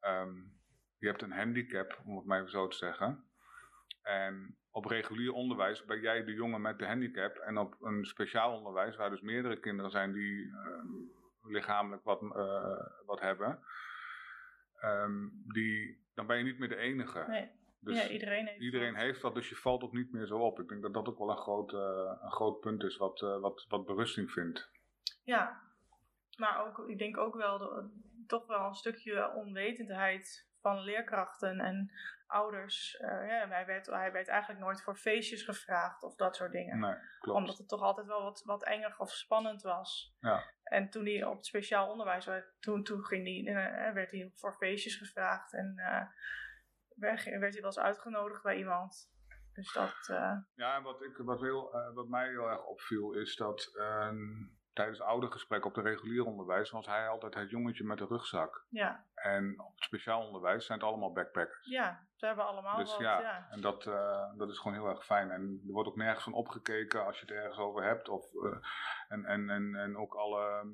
ehm, 0.00 0.34
je 0.98 1.06
hebt 1.06 1.22
een 1.22 1.32
handicap, 1.32 1.98
om 2.04 2.16
het 2.16 2.26
maar 2.26 2.38
even 2.38 2.50
zo 2.50 2.68
te 2.68 2.76
zeggen. 2.76 3.24
En 4.02 4.56
op 4.70 4.84
regulier 4.84 5.32
onderwijs 5.32 5.84
ben 5.84 6.00
jij 6.00 6.24
de 6.24 6.32
jongen 6.32 6.60
met 6.60 6.78
de 6.78 6.86
handicap. 6.86 7.36
En 7.36 7.58
op 7.58 7.76
een 7.80 8.04
speciaal 8.04 8.56
onderwijs, 8.56 8.96
waar 8.96 9.10
dus 9.10 9.20
meerdere 9.20 9.60
kinderen 9.60 9.90
zijn 9.90 10.12
die 10.12 10.52
ehm, 10.54 10.86
lichamelijk 11.42 12.04
wat, 12.04 12.20
wat 13.06 13.20
hebben, 13.20 13.64
ehm, 14.80 15.28
die, 15.32 16.04
dan 16.14 16.26
ben 16.26 16.36
je 16.38 16.44
niet 16.44 16.58
meer 16.58 16.68
de 16.68 16.76
enige. 16.76 17.24
Nee, 17.28 17.48
Dus 17.80 18.02
ja, 18.02 18.08
iedereen 18.08 18.46
heeft 18.46 18.60
iedereen 18.60 18.92
dat. 18.92 19.02
heeft 19.02 19.20
dat, 19.22 19.34
dus 19.34 19.48
je 19.48 19.56
valt 19.56 19.82
ook 19.82 19.92
niet 19.92 20.12
meer 20.12 20.26
zo 20.26 20.38
op. 20.38 20.60
Ik 20.60 20.68
denk 20.68 20.82
dat 20.82 20.94
dat 20.94 21.08
ook 21.08 21.18
wel 21.18 21.30
een 21.30 21.36
groot, 21.36 21.72
eh, 21.72 22.12
een 22.22 22.30
groot 22.32 22.60
punt 22.60 22.82
is 22.82 22.96
wat, 22.96 23.22
eh, 23.22 23.40
wat, 23.40 23.66
wat 23.68 23.86
berusting 23.86 24.30
vindt. 24.30 24.70
Ja, 25.24 25.60
maar 26.36 26.66
ook, 26.66 26.88
ik 26.88 26.98
denk 26.98 27.16
ook 27.18 27.34
wel 27.34 27.58
de- 27.58 27.88
toch 28.26 28.46
wel 28.46 28.66
een 28.66 28.74
stukje 28.74 29.32
onwetendheid 29.34 30.46
van 30.60 30.80
leerkrachten 30.80 31.58
en 31.60 31.90
ouders. 32.30 32.96
Eh, 32.96 33.08
ja, 33.08 33.48
hij, 33.48 33.66
werd, 33.66 33.86
hij 33.86 34.12
werd 34.12 34.28
eigenlijk 34.28 34.60
nooit 34.60 34.82
voor 34.82 34.96
feestjes 34.96 35.42
gevraagd 35.42 36.02
of 36.02 36.14
dat 36.14 36.36
soort 36.36 36.52
dingen. 36.52 36.78
Nee, 36.78 36.94
klopt. 37.18 37.38
Omdat 37.38 37.58
het 37.58 37.68
toch 37.68 37.80
altijd 37.80 38.06
wel 38.06 38.22
wat, 38.22 38.42
wat 38.44 38.64
enger 38.64 38.94
of 38.98 39.10
spannend 39.10 39.62
was. 39.62 40.16
Ja. 40.20 40.44
En 40.62 40.90
toen 40.90 41.04
hij 41.04 41.24
op 41.24 41.36
het 41.36 41.46
speciaal 41.46 41.90
onderwijs 41.90 42.26
werd, 42.26 42.54
toen, 42.60 42.82
toen 42.82 43.04
ging 43.04 43.24
hij, 43.24 43.54
eh, 43.54 43.92
werd 43.94 44.10
hij 44.10 44.32
voor 44.34 44.54
feestjes 44.54 44.96
gevraagd. 44.96 45.52
En 45.52 45.74
eh, 45.76 46.06
werd, 46.96 47.24
werd 47.24 47.52
hij 47.52 47.62
wel 47.62 47.64
eens 47.64 47.78
uitgenodigd 47.78 48.42
bij 48.42 48.56
iemand. 48.56 49.18
Dus 49.52 49.72
dat, 49.72 50.06
Ja, 50.54 50.76
en 50.76 50.82
wat, 50.82 51.02
ik, 51.02 51.16
wat, 51.16 51.40
heel, 51.40 51.70
wat 51.94 52.08
mij 52.08 52.28
heel 52.28 52.50
erg 52.50 52.64
opviel 52.64 53.12
is 53.12 53.36
dat 53.36 53.70
ehm, 53.78 54.44
tijdens 54.72 55.00
oudergesprek 55.00 55.64
op 55.64 55.74
de 55.74 55.80
regulier 55.80 56.24
onderwijs 56.24 56.70
was 56.70 56.86
hij 56.86 57.08
altijd 57.08 57.34
het 57.34 57.50
jongetje 57.50 57.84
met 57.84 57.98
de 57.98 58.06
rugzak. 58.06 58.66
ja, 58.68 59.04
En 59.14 59.60
op 59.60 59.74
het 59.74 59.84
speciaal 59.84 60.26
onderwijs 60.26 60.66
zijn 60.66 60.78
het 60.78 60.88
allemaal 60.88 61.12
backpackers. 61.12 61.66
ja, 61.66 62.06
ze 62.16 62.26
hebben 62.26 62.46
allemaal 62.46 62.76
Dus 62.76 62.90
wat. 62.90 63.00
ja, 63.00 63.20
ja. 63.20 63.46
en 63.50 63.60
dat, 63.60 63.86
eh, 63.86 64.32
dat 64.36 64.50
is 64.50 64.58
gewoon 64.58 64.76
heel 64.76 64.88
erg 64.88 65.04
fijn. 65.04 65.30
En 65.30 65.62
er 65.66 65.72
wordt 65.72 65.88
ook 65.88 65.96
nergens 65.96 66.24
van 66.24 66.32
opgekeken 66.32 67.04
als 67.06 67.20
je 67.20 67.26
het 67.26 67.34
ergens 67.34 67.58
over 67.58 67.82
hebt. 67.82 68.08
Of, 68.08 68.24
eh, 68.34 68.56
en, 69.08 69.24
en, 69.24 69.50
en, 69.50 69.74
en 69.74 69.96
ook 69.96 70.14
alle, 70.14 70.72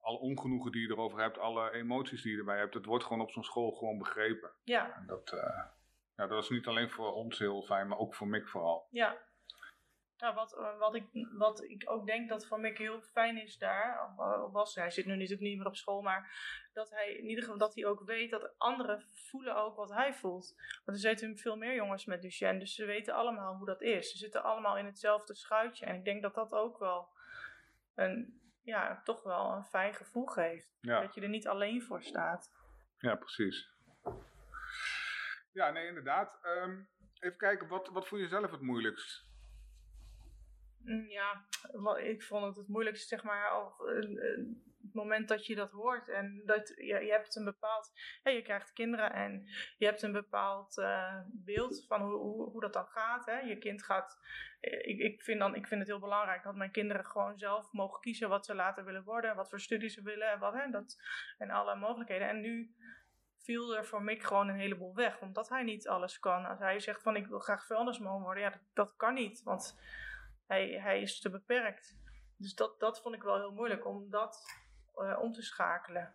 alle 0.00 0.18
ongenoegen 0.18 0.72
die 0.72 0.82
je 0.86 0.92
erover 0.92 1.20
hebt, 1.20 1.38
alle 1.38 1.70
emoties 1.72 2.22
die 2.22 2.32
je 2.32 2.38
erbij 2.38 2.58
hebt, 2.58 2.74
het 2.74 2.86
wordt 2.86 3.04
gewoon 3.04 3.20
op 3.22 3.30
zo'n 3.30 3.44
school 3.44 3.70
gewoon 3.70 3.98
begrepen. 3.98 4.50
ja. 4.64 4.94
En 4.96 5.06
dat, 5.06 5.32
eh, 5.32 5.64
ja, 6.16 6.26
dat 6.26 6.42
is 6.42 6.48
niet 6.50 6.66
alleen 6.66 6.90
voor 6.90 7.12
ons 7.12 7.38
heel 7.38 7.62
fijn, 7.62 7.88
maar 7.88 7.98
ook 7.98 8.14
voor 8.14 8.26
Mick 8.28 8.48
vooral. 8.48 8.86
Ja. 8.90 9.16
Nou, 10.20 10.34
wat, 10.34 10.76
wat, 10.78 10.94
ik, 10.94 11.04
wat 11.32 11.62
ik 11.62 11.82
ook 11.86 12.06
denk 12.06 12.28
dat 12.28 12.46
voor 12.46 12.60
Mick 12.60 12.78
heel 12.78 13.00
fijn 13.00 13.42
is 13.42 13.58
daar, 13.58 14.14
of, 14.16 14.52
was, 14.52 14.74
hij 14.74 14.90
zit 14.90 15.06
nu 15.06 15.12
natuurlijk 15.12 15.40
niet 15.40 15.56
meer 15.56 15.66
op 15.66 15.76
school, 15.76 16.02
maar 16.02 16.32
dat 16.72 16.90
hij 16.90 17.12
in 17.12 17.28
ieder 17.28 17.42
geval 17.44 17.58
dat 17.58 17.74
hij 17.74 17.86
ook 17.86 18.02
weet 18.04 18.30
dat 18.30 18.54
anderen 18.58 19.02
voelen 19.12 19.56
ook 19.56 19.76
wat 19.76 19.90
hij 19.90 20.14
voelt. 20.14 20.54
Want 20.84 20.98
er 20.98 21.02
zitten 21.02 21.38
veel 21.38 21.56
meer 21.56 21.74
jongens 21.74 22.04
met 22.04 22.22
Duchenne, 22.22 22.58
dus 22.58 22.74
ze 22.74 22.84
weten 22.84 23.14
allemaal 23.14 23.56
hoe 23.56 23.66
dat 23.66 23.82
is. 23.82 24.10
Ze 24.10 24.18
zitten 24.18 24.42
allemaal 24.42 24.76
in 24.76 24.86
hetzelfde 24.86 25.34
schuitje. 25.34 25.86
En 25.86 25.94
ik 25.94 26.04
denk 26.04 26.22
dat 26.22 26.34
dat 26.34 26.52
ook 26.52 26.78
wel 26.78 27.08
een, 27.94 28.40
ja, 28.62 29.00
toch 29.04 29.22
wel 29.22 29.52
een 29.52 29.64
fijn 29.64 29.94
gevoel 29.94 30.26
geeft. 30.26 30.78
Ja. 30.80 31.00
Dat 31.00 31.14
je 31.14 31.20
er 31.20 31.28
niet 31.28 31.48
alleen 31.48 31.82
voor 31.82 32.02
staat. 32.02 32.50
Ja, 32.98 33.14
precies. 33.14 33.68
Ja, 35.52 35.70
nee, 35.70 35.86
inderdaad. 35.86 36.38
Ehm, 36.42 36.80
even 37.20 37.38
kijken, 37.38 37.68
wat, 37.68 37.88
wat 37.88 38.08
vond 38.08 38.20
je 38.20 38.28
zelf 38.28 38.50
het 38.50 38.60
moeilijkst? 38.60 39.29
Mm, 40.82 41.10
Ja, 41.10 41.44
ik 41.96 42.22
vond 42.22 42.44
het 42.44 42.56
het 42.56 42.68
moeilijkste, 42.68 43.06
zeg 43.06 43.22
maar, 43.22 43.50
eh, 43.52 43.98
eh, 43.98 44.46
het 44.82 44.94
moment 44.94 45.28
dat 45.28 45.46
je 45.46 45.54
dat 45.54 45.70
hoort. 45.70 46.08
En 46.08 46.42
dat 46.44 46.68
je, 46.68 47.04
je 47.04 47.10
hebt 47.10 47.36
een 47.36 47.44
bepaald, 47.44 47.90
ja, 48.22 48.30
je 48.30 48.42
krijgt 48.42 48.72
kinderen 48.72 49.12
en 49.12 49.44
je 49.78 49.84
hebt 49.86 50.02
een 50.02 50.12
bepaald 50.12 50.78
eh, 50.78 51.20
beeld 51.26 51.84
van 51.86 52.00
hoe, 52.02 52.18
hoe, 52.18 52.50
hoe 52.50 52.60
dat 52.60 52.72
dan 52.72 52.86
gaat. 52.86 53.26
Hè. 53.26 53.38
Je 53.38 53.58
kind 53.58 53.82
gaat, 53.82 54.18
ik, 54.60 54.98
ik, 54.98 55.22
vind 55.22 55.38
dan, 55.38 55.54
ik 55.54 55.66
vind 55.66 55.80
het 55.80 55.88
heel 55.88 56.00
belangrijk 56.00 56.42
dat 56.42 56.54
mijn 56.54 56.70
kinderen 56.70 57.06
gewoon 57.06 57.38
zelf 57.38 57.72
mogen 57.72 58.00
kiezen 58.00 58.28
wat 58.28 58.46
ze 58.46 58.54
later 58.54 58.84
willen 58.84 59.04
worden, 59.04 59.36
wat 59.36 59.48
voor 59.48 59.60
studie 59.60 59.88
ze 59.88 60.02
willen 60.02 60.30
en, 60.30 60.38
wat, 60.38 60.54
hè, 60.54 60.70
dat, 60.70 60.96
en 61.38 61.50
alle 61.50 61.76
mogelijkheden. 61.76 62.28
En 62.28 62.40
nu 62.40 62.74
viel 63.42 63.76
er 63.76 63.84
voor 63.86 64.02
Mick 64.02 64.22
gewoon 64.22 64.48
een 64.48 64.58
heleboel 64.58 64.94
weg, 64.94 65.20
omdat 65.20 65.48
hij 65.48 65.62
niet 65.62 65.88
alles 65.88 66.18
kan. 66.18 66.46
Als 66.46 66.58
hij 66.58 66.80
zegt 66.80 67.02
van 67.02 67.16
ik 67.16 67.26
wil 67.26 67.38
graag 67.38 67.66
vuilnisman 67.66 68.22
worden, 68.22 68.42
ja, 68.42 68.50
dat, 68.50 68.62
dat 68.72 68.96
kan 68.96 69.14
niet, 69.14 69.42
want 69.42 69.78
hij, 70.50 70.68
hij 70.68 71.00
is 71.00 71.20
te 71.20 71.30
beperkt. 71.30 71.98
Dus 72.36 72.54
dat, 72.54 72.80
dat 72.80 73.00
vond 73.02 73.14
ik 73.14 73.22
wel 73.22 73.36
heel 73.38 73.52
moeilijk 73.52 73.86
om 73.86 74.10
dat 74.10 74.44
eh, 74.94 75.18
om 75.20 75.32
te 75.32 75.42
schakelen. 75.42 76.14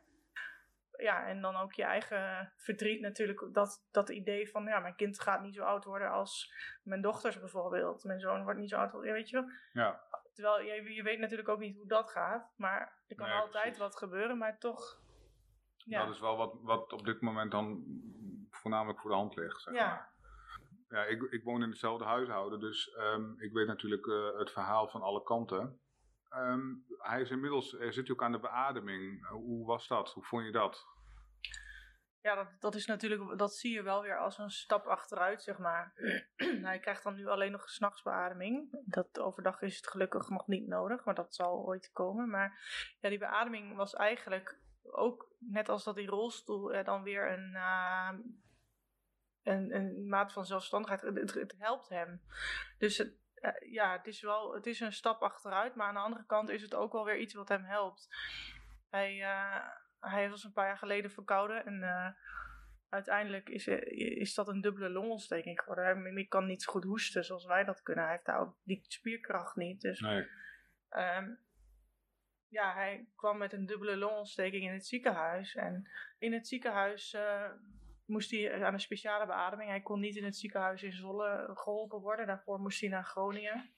Ja, 0.97 1.27
en 1.27 1.41
dan 1.41 1.55
ook 1.55 1.73
je 1.73 1.83
eigen 1.83 2.53
verdriet 2.55 3.01
natuurlijk. 3.01 3.53
Dat, 3.53 3.87
dat 3.91 4.09
idee 4.09 4.49
van, 4.49 4.65
ja, 4.65 4.79
mijn 4.79 4.95
kind 4.95 5.19
gaat 5.21 5.41
niet 5.41 5.55
zo 5.55 5.63
oud 5.63 5.83
worden 5.85 6.11
als 6.11 6.53
mijn 6.83 7.01
dochters 7.01 7.39
bijvoorbeeld. 7.39 8.03
Mijn 8.03 8.19
zoon 8.19 8.43
wordt 8.43 8.59
niet 8.59 8.69
zo 8.69 8.77
oud, 8.77 8.91
weet 8.91 9.29
je 9.29 9.35
wel. 9.35 9.49
Ja, 9.73 10.03
Terwijl 10.33 10.61
je, 10.61 10.93
je 10.93 11.03
weet 11.03 11.19
natuurlijk 11.19 11.49
ook 11.49 11.59
niet 11.59 11.75
hoe 11.77 11.87
dat 11.87 12.11
gaat. 12.11 12.51
Maar 12.57 13.03
er 13.07 13.15
kan 13.15 13.27
Nee, 13.27 13.37
altijd 13.37 13.63
precies. 13.63 13.79
wat 13.79 13.95
gebeuren, 13.97 14.37
maar 14.37 14.57
toch... 14.57 14.99
Ja, 15.77 16.05
dat 16.05 16.13
is 16.13 16.19
wel 16.19 16.37
wat, 16.37 16.55
wat 16.61 16.93
op 16.93 17.05
dit 17.05 17.21
moment 17.21 17.51
dan 17.51 17.83
voornamelijk 18.49 18.99
voor 18.99 19.09
de 19.09 19.15
hand 19.15 19.35
ligt. 19.35 19.61
Zeg 19.61 19.73
Ja. 19.73 19.87
maar. 19.87 20.13
Ja 20.89 21.03
ik, 21.03 21.21
ik 21.21 21.43
woon 21.43 21.63
in 21.63 21.69
hetzelfde 21.69 22.05
huishouden, 22.05 22.59
dus 22.59 22.89
ehm, 22.89 23.39
ik 23.39 23.53
weet 23.53 23.67
natuurlijk 23.67 24.07
eh, 24.07 24.37
het 24.37 24.51
verhaal 24.51 24.87
van 24.87 25.01
alle 25.01 25.23
kanten. 25.23 25.79
Ehm, 26.29 26.73
hij 26.97 27.21
is 27.21 27.29
inmiddels, 27.29 27.73
er 27.79 27.93
zit 27.93 28.11
ook 28.11 28.23
aan 28.23 28.31
de 28.31 28.39
beademing. 28.39 29.27
Hoe 29.27 29.65
was 29.65 29.87
dat? 29.87 30.13
Hoe 30.13 30.23
vond 30.23 30.45
je 30.45 30.51
dat? 30.51 30.93
ja, 32.25 32.35
dat, 32.35 32.47
dat 32.59 32.75
is 32.75 32.85
natuurlijk, 32.85 33.37
dat 33.37 33.55
zie 33.55 33.73
je 33.73 33.81
wel 33.81 34.01
weer 34.01 34.19
als 34.19 34.37
een 34.37 34.49
stap 34.49 34.85
achteruit, 34.85 35.43
zeg 35.43 35.57
maar. 35.57 35.93
hij 36.69 36.79
krijgt 36.79 37.03
dan 37.03 37.15
nu 37.15 37.27
alleen 37.27 37.51
nog 37.51 37.69
s'nachtsbeademing. 37.69 38.81
Dat 38.85 39.19
overdag 39.19 39.61
is 39.61 39.75
het 39.75 39.87
gelukkig 39.87 40.29
nog 40.29 40.47
niet 40.47 40.67
nodig, 40.67 41.05
maar 41.05 41.15
dat 41.15 41.35
zal 41.35 41.65
ooit 41.65 41.89
komen. 41.93 42.29
Maar 42.29 42.59
ja, 43.01 43.09
die 43.09 43.17
beademing 43.17 43.75
was 43.75 43.93
eigenlijk 43.93 44.59
ook, 44.81 45.35
net 45.39 45.69
als 45.69 45.83
dat 45.83 45.95
die 45.95 46.07
rolstoel 46.07 46.73
eh, 46.73 46.85
dan 46.85 47.03
weer 47.03 47.31
een, 47.31 47.51
uh, 47.53 48.09
een, 49.45 49.75
een 49.75 50.07
maat 50.07 50.33
van 50.33 50.45
zelfstandigheid, 50.45 51.01
het, 51.01 51.33
het 51.33 51.55
helpt 51.57 51.89
hem. 51.89 52.21
Dus 52.77 52.97
het, 52.97 53.13
uh, 53.35 53.71
ja, 53.71 53.97
het 53.97 54.07
is 54.07 54.21
wel, 54.21 54.53
het 54.53 54.65
is 54.65 54.79
een 54.79 54.93
stap 54.93 55.21
achteruit, 55.21 55.75
maar 55.75 55.87
aan 55.87 55.93
de 55.93 55.99
andere 55.99 56.25
kant 56.25 56.49
is 56.49 56.61
het 56.61 56.75
ook 56.75 56.91
wel 56.91 57.05
weer 57.05 57.19
iets 57.19 57.33
wat 57.33 57.49
hem 57.49 57.63
helpt. 57.63 58.07
Hij 58.89 59.23
hij 59.99 60.29
was 60.29 60.43
een 60.43 60.53
paar 60.53 60.67
jaar 60.67 60.77
geleden 60.77 61.11
verkouden 61.11 61.65
en 61.65 61.81
uh, 61.81 62.09
uiteindelijk 62.89 63.49
is, 63.49 63.67
is 63.67 64.33
dat 64.33 64.47
een 64.47 64.61
dubbele 64.61 64.89
longontsteking 64.89 65.59
geworden. 65.59 66.13
Hij 66.13 66.25
kan 66.25 66.45
niet 66.45 66.63
zo 66.63 66.71
goed 66.71 66.83
hoesten 66.83 67.23
zoals 67.23 67.45
wij 67.45 67.63
dat 67.63 67.81
kunnen. 67.81 68.03
Hij 68.03 68.13
heeft 68.13 68.25
daar 68.25 68.39
ook 68.39 68.57
die 68.63 68.85
spierkracht 68.87 69.55
niet. 69.55 69.81
Dus, 69.81 69.99
nee. 69.99 70.27
Um, 70.89 71.39
ja, 72.47 72.73
hij 72.73 73.07
kwam 73.15 73.37
met 73.37 73.53
een 73.53 73.65
dubbele 73.65 73.97
longontsteking 73.97 74.63
in 74.63 74.73
het 74.73 74.85
ziekenhuis. 74.85 75.55
En 75.55 75.89
in 76.17 76.33
het 76.33 76.47
ziekenhuis 76.47 77.17
moest 78.05 78.31
hij 78.31 78.63
aan 78.63 78.73
een 78.73 78.79
speciale 78.79 79.25
beademing. 79.25 79.69
Hij 79.69 79.81
kon 79.81 79.99
niet 79.99 80.15
in 80.15 80.23
het 80.23 80.37
ziekenhuis 80.37 80.83
in 80.83 80.93
Zwolle 80.93 81.51
geholpen 81.53 81.99
worden. 81.99 82.27
Daarvoor 82.27 82.59
moest 82.59 82.81
hij 82.81 82.89
naar 82.89 83.05
Groningen. 83.05 83.69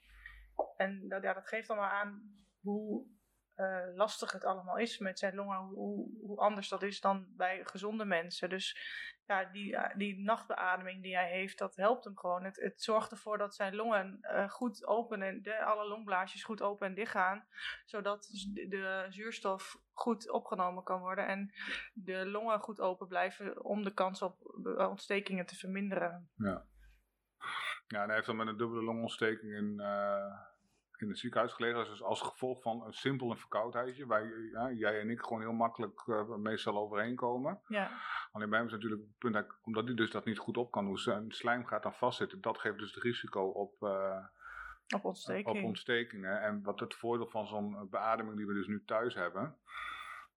En 0.78 1.08
dat, 1.08 1.24
dat 1.24 1.48
geeft 1.48 1.70
allemaal 1.70 1.90
aan 1.90 2.22
hoe 2.60 3.06
uh, 3.58 3.96
lastig 3.96 4.32
het 4.32 4.46
allemaal 4.46 4.78
is 4.78 4.98
met 4.98 5.20
zijn 5.20 5.36
longen, 5.36 5.58
hoe, 5.58 6.10
hoe, 6.22 6.38
anders 6.38 6.70
dat 6.70 6.84
is 6.84 7.02
dan 7.02 7.28
bij 7.30 7.66
gezonde 7.66 8.06
mensen. 8.06 8.50
Dus 8.50 8.78
ja, 9.26 9.46
die, 9.46 9.78
die 9.96 10.20
nachtbeademing 10.20 11.04
die 11.04 11.16
hij 11.16 11.30
heeft, 11.30 11.58
dat 11.58 11.76
helpt 11.76 12.04
hem 12.04 12.18
gewoon. 12.18 12.44
Het, 12.44 12.56
het 12.56 12.82
zorgt 12.82 13.12
ervoor 13.12 13.38
dat 13.38 13.56
zijn 13.56 13.76
longen 13.76 14.20
uh, 14.22 14.50
goed 14.50 14.86
open 14.86 15.22
en 15.22 15.64
alle 15.66 15.88
longblaasjes 15.88 16.44
goed 16.44 16.62
open 16.62 16.88
en 16.88 16.94
dicht 16.94 17.12
gaan, 17.12 17.48
zodat 17.86 18.30
de, 18.54 19.06
zuurstof 19.10 19.80
goed 19.94 20.30
opgenomen 20.30 20.84
kan 20.84 21.00
worden 21.00 21.28
en 21.28 21.54
de 21.94 22.26
longen 22.26 22.60
goed 22.60 22.80
open 22.80 23.08
blijven 23.08 23.64
om 23.64 23.84
de 23.84 23.94
kans 23.94 24.22
op 24.22 24.38
ontstekingen 24.78 25.46
te 25.46 25.56
verminderen. 25.56 26.30
Ja. 26.36 26.66
Ja, 27.88 28.02
en 28.02 28.06
hij 28.06 28.16
heeft 28.16 28.28
dan 28.28 28.36
met 28.36 28.48
een 28.48 28.58
dubbele 28.58 28.84
longontsteking 28.84 29.54
in, 29.54 29.74
uh, 29.78 30.40
in 31.02 31.10
het 31.10 31.20
ziekenhuis 31.20 31.54
gelegen. 31.54 31.86
Dus 31.86 32.04
als 32.04 32.22
gevolg 32.22 32.62
van 32.62 32.86
een 32.86 32.94
simpel 32.94 33.32
een 33.32 33.38
verkoudheidje. 33.38 34.06
Waar 34.06 34.26
ja, 34.52 34.72
jij 34.72 35.00
en 35.00 35.10
ik 35.10 35.22
gewoon 35.22 35.42
heel 35.42 35.54
makkelijk 35.54 36.04
uh, 36.06 36.36
meestal 36.36 36.78
overheen 36.78 37.16
komen. 37.16 37.62
Ja. 37.68 37.92
Alleen 38.32 38.50
bij 38.50 38.58
hem 38.58 38.68
is 38.68 38.74
natuurlijk 38.74 39.02
het 39.02 39.18
punt, 39.18 39.46
omdat 39.64 39.86
hij 39.86 39.96
dus 39.96 40.12
dat 40.12 40.26
niet 40.26 40.40
goed 40.40 40.58
op 40.58 40.72
kan 40.72 40.86
doen. 40.86 40.98
Zijn 40.98 41.32
slijm 41.32 41.66
gaat 41.66 41.84
dan 41.84 41.94
vastzitten. 41.94 42.42
Dat 42.42 42.58
geeft 42.58 42.78
dus 42.78 42.94
het 42.94 43.04
risico 43.04 43.48
op... 43.48 43.82
Uh, 43.82 44.26
op 44.96 45.06
ontsteking. 45.06 45.58
Op 45.58 45.64
ontstekingen. 45.64 46.42
En 46.42 46.64
wat 46.64 46.80
het 46.80 46.96
voordeel 46.96 47.28
van 47.28 47.48
zo'n 47.48 47.88
beademing 47.90 48.38
die 48.38 48.48
we 48.48 48.54
dus 48.54 48.68
nu 48.68 48.84
thuis 48.86 49.16
hebben, 49.16 49.58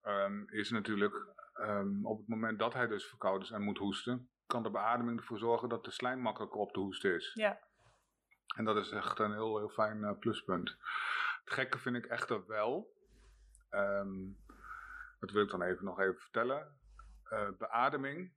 um, 0.05 0.49
is 0.51 0.71
natuurlijk 0.71 1.15
um, 1.55 2.07
op 2.07 2.19
het 2.19 2.29
moment 2.29 2.59
dat 2.59 2.73
hij 2.73 2.87
dus 2.87 3.09
verkouden 3.09 3.43
is 3.43 3.51
en 3.51 3.63
moet 3.63 3.79
hoesten, 3.79 4.29
kan 4.47 4.63
de 4.63 4.71
beademing 4.71 5.19
ervoor 5.19 5.39
zorgen 5.39 5.69
dat 5.69 5.85
de 5.85 5.91
slijm 5.91 6.21
makkelijker 6.21 6.61
op 6.61 6.73
te 6.73 6.81
hoesten 6.81 7.15
is. 7.15 7.31
Ja. 7.35 7.59
En 8.57 8.65
dat 8.65 8.77
is 8.77 8.91
echt 8.91 9.19
een 9.19 9.33
heel, 9.33 9.59
heel 9.59 9.69
fijn 9.69 9.99
uh, 9.99 10.19
pluspunt. 10.19 10.77
Het 11.45 11.53
gekke 11.53 11.79
vind 11.79 11.97
ik 11.97 12.07
echter 12.07 12.47
wel, 12.47 12.95
um, 13.71 14.37
dat 15.21 15.31
wil 15.31 15.43
ik 15.43 15.51
dan 15.51 15.63
even 15.63 15.85
nog 15.85 16.01
even 16.01 16.21
vertellen. 16.21 16.79
Uh, 17.33 17.49
beademing, 17.59 18.33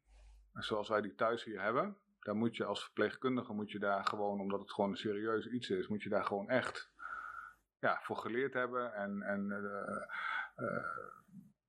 zoals 0.54 0.89
wij 0.89 1.02
die 1.02 1.15
thuis 1.15 1.43
hier 1.43 1.62
hebben, 1.62 1.97
daar 2.19 2.36
moet 2.36 2.56
je 2.56 2.65
als 2.65 2.84
verpleegkundige, 2.84 3.54
moet 3.54 3.71
je 3.71 3.80
daar 3.80 4.06
gewoon, 4.06 4.39
omdat 4.39 4.60
het 4.60 4.71
gewoon 4.71 4.89
een 4.89 4.97
serieus 4.97 5.47
iets 5.47 5.69
is, 5.69 5.88
moet 5.88 6.04
je 6.04 6.10
daar 6.10 6.26
gewoon 6.26 6.49
echt 6.49 6.91
ja, 7.80 7.99
voor 8.02 8.17
geleerd 8.17 8.54
hebben. 8.54 8.93
En, 8.93 9.21
en 9.21 9.47
uh, 10.56 10.67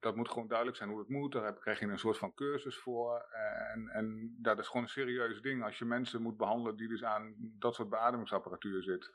dat 0.05 0.17
moet 0.17 0.29
gewoon 0.29 0.49
duidelijk 0.49 0.79
zijn 0.79 0.91
hoe 0.91 0.99
het 0.99 1.09
moet. 1.09 1.33
Daar 1.33 1.59
krijg 1.59 1.81
je 1.81 1.87
een 1.87 1.99
soort 1.99 2.19
van 2.19 2.35
cursus 2.35 2.79
voor. 2.79 3.27
En, 3.73 3.89
en 3.89 4.37
dat 4.39 4.59
is 4.59 4.67
gewoon 4.67 4.83
een 4.83 4.89
serieus 4.89 5.41
ding 5.41 5.65
als 5.65 5.79
je 5.79 5.85
mensen 5.85 6.23
moet 6.23 6.37
behandelen 6.37 6.77
die 6.77 6.89
dus 6.89 7.05
aan 7.05 7.35
dat 7.39 7.75
soort 7.75 7.89
beademingsapparatuur 7.89 8.83
zit. 8.83 9.11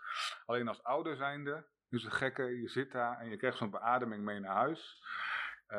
Alleen 0.46 0.68
als 0.68 0.84
ouder 0.84 1.16
zijnde, 1.16 1.66
dus 1.90 2.04
een 2.04 2.12
gekke, 2.12 2.44
je 2.44 2.70
zit 2.70 2.92
daar 2.92 3.20
en 3.20 3.30
je 3.30 3.38
krijgt 3.38 3.58
zo'n 3.58 3.70
beademing 3.70 4.24
mee 4.24 4.40
naar 4.40 4.56
huis. 4.56 5.04
Uh, 5.68 5.78